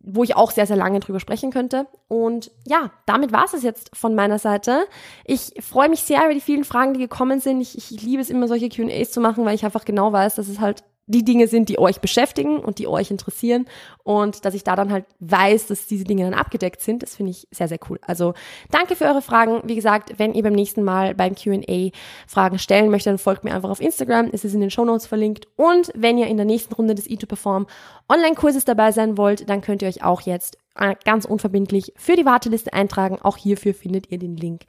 wo 0.00 0.22
ich 0.22 0.36
auch 0.36 0.50
sehr, 0.50 0.66
sehr 0.66 0.76
lange 0.76 1.00
drüber 1.00 1.18
sprechen 1.18 1.50
könnte. 1.50 1.86
Und 2.08 2.50
ja, 2.66 2.90
damit 3.06 3.32
war 3.32 3.46
es 3.46 3.62
jetzt 3.62 3.96
von 3.96 4.14
meiner 4.14 4.38
Seite. 4.38 4.86
Ich 5.24 5.54
freue 5.62 5.88
mich 5.88 6.00
sehr 6.02 6.22
über 6.26 6.34
die 6.34 6.42
vielen 6.42 6.64
Fragen, 6.64 6.92
die 6.92 7.00
gekommen 7.00 7.40
sind. 7.40 7.62
Ich, 7.62 7.78
ich 7.78 8.02
liebe 8.02 8.20
es 8.20 8.28
immer, 8.28 8.48
solche 8.48 8.68
QAs 8.68 9.12
zu 9.12 9.22
machen, 9.22 9.46
weil 9.46 9.54
ich 9.54 9.64
einfach 9.64 9.86
genau 9.86 10.12
weiß, 10.12 10.34
dass 10.34 10.48
es 10.48 10.60
halt 10.60 10.84
die 11.06 11.24
Dinge 11.24 11.46
sind, 11.46 11.68
die 11.68 11.78
euch 11.78 12.00
beschäftigen 12.00 12.58
und 12.58 12.78
die 12.78 12.88
euch 12.88 13.10
interessieren 13.10 13.66
und 14.02 14.44
dass 14.44 14.54
ich 14.54 14.64
da 14.64 14.74
dann 14.74 14.92
halt 14.92 15.04
weiß, 15.20 15.68
dass 15.68 15.86
diese 15.86 16.04
Dinge 16.04 16.24
dann 16.24 16.34
abgedeckt 16.34 16.80
sind, 16.80 17.02
das 17.02 17.14
finde 17.14 17.30
ich 17.30 17.46
sehr, 17.50 17.68
sehr 17.68 17.78
cool. 17.88 17.98
Also 18.02 18.34
danke 18.70 18.96
für 18.96 19.04
eure 19.04 19.22
Fragen. 19.22 19.62
Wie 19.64 19.76
gesagt, 19.76 20.18
wenn 20.18 20.34
ihr 20.34 20.42
beim 20.42 20.52
nächsten 20.52 20.82
Mal 20.82 21.14
beim 21.14 21.34
Q&A 21.34 21.90
Fragen 22.26 22.58
stellen 22.58 22.90
möchtet, 22.90 23.12
dann 23.12 23.18
folgt 23.18 23.44
mir 23.44 23.54
einfach 23.54 23.70
auf 23.70 23.80
Instagram, 23.80 24.30
es 24.32 24.44
ist 24.44 24.54
in 24.54 24.60
den 24.60 24.70
Show 24.70 24.84
Notes 24.84 25.06
verlinkt 25.06 25.46
und 25.56 25.92
wenn 25.94 26.18
ihr 26.18 26.26
in 26.26 26.36
der 26.36 26.46
nächsten 26.46 26.74
Runde 26.74 26.94
des 26.94 27.08
E2Perform 27.08 27.66
Online-Kurses 28.08 28.64
dabei 28.64 28.90
sein 28.92 29.16
wollt, 29.16 29.48
dann 29.48 29.60
könnt 29.60 29.82
ihr 29.82 29.88
euch 29.88 30.02
auch 30.02 30.22
jetzt 30.22 30.58
äh, 30.74 30.94
ganz 31.04 31.24
unverbindlich 31.24 31.92
für 31.96 32.16
die 32.16 32.26
Warteliste 32.26 32.72
eintragen. 32.72 33.18
Auch 33.22 33.36
hierfür 33.36 33.74
findet 33.74 34.10
ihr 34.10 34.18
den 34.18 34.36
Link 34.36 34.62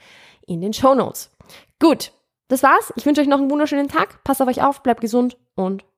in 0.45 0.61
den 0.61 0.73
Show 0.73 0.93
Notes. 0.93 1.31
Gut, 1.79 2.11
das 2.47 2.63
war's. 2.63 2.93
Ich 2.95 3.05
wünsche 3.05 3.21
euch 3.21 3.27
noch 3.27 3.39
einen 3.39 3.51
wunderschönen 3.51 3.87
Tag. 3.87 4.23
Passt 4.23 4.41
auf 4.41 4.47
euch 4.47 4.63
auf, 4.63 4.83
bleibt 4.83 5.01
gesund 5.01 5.37
und 5.55 5.83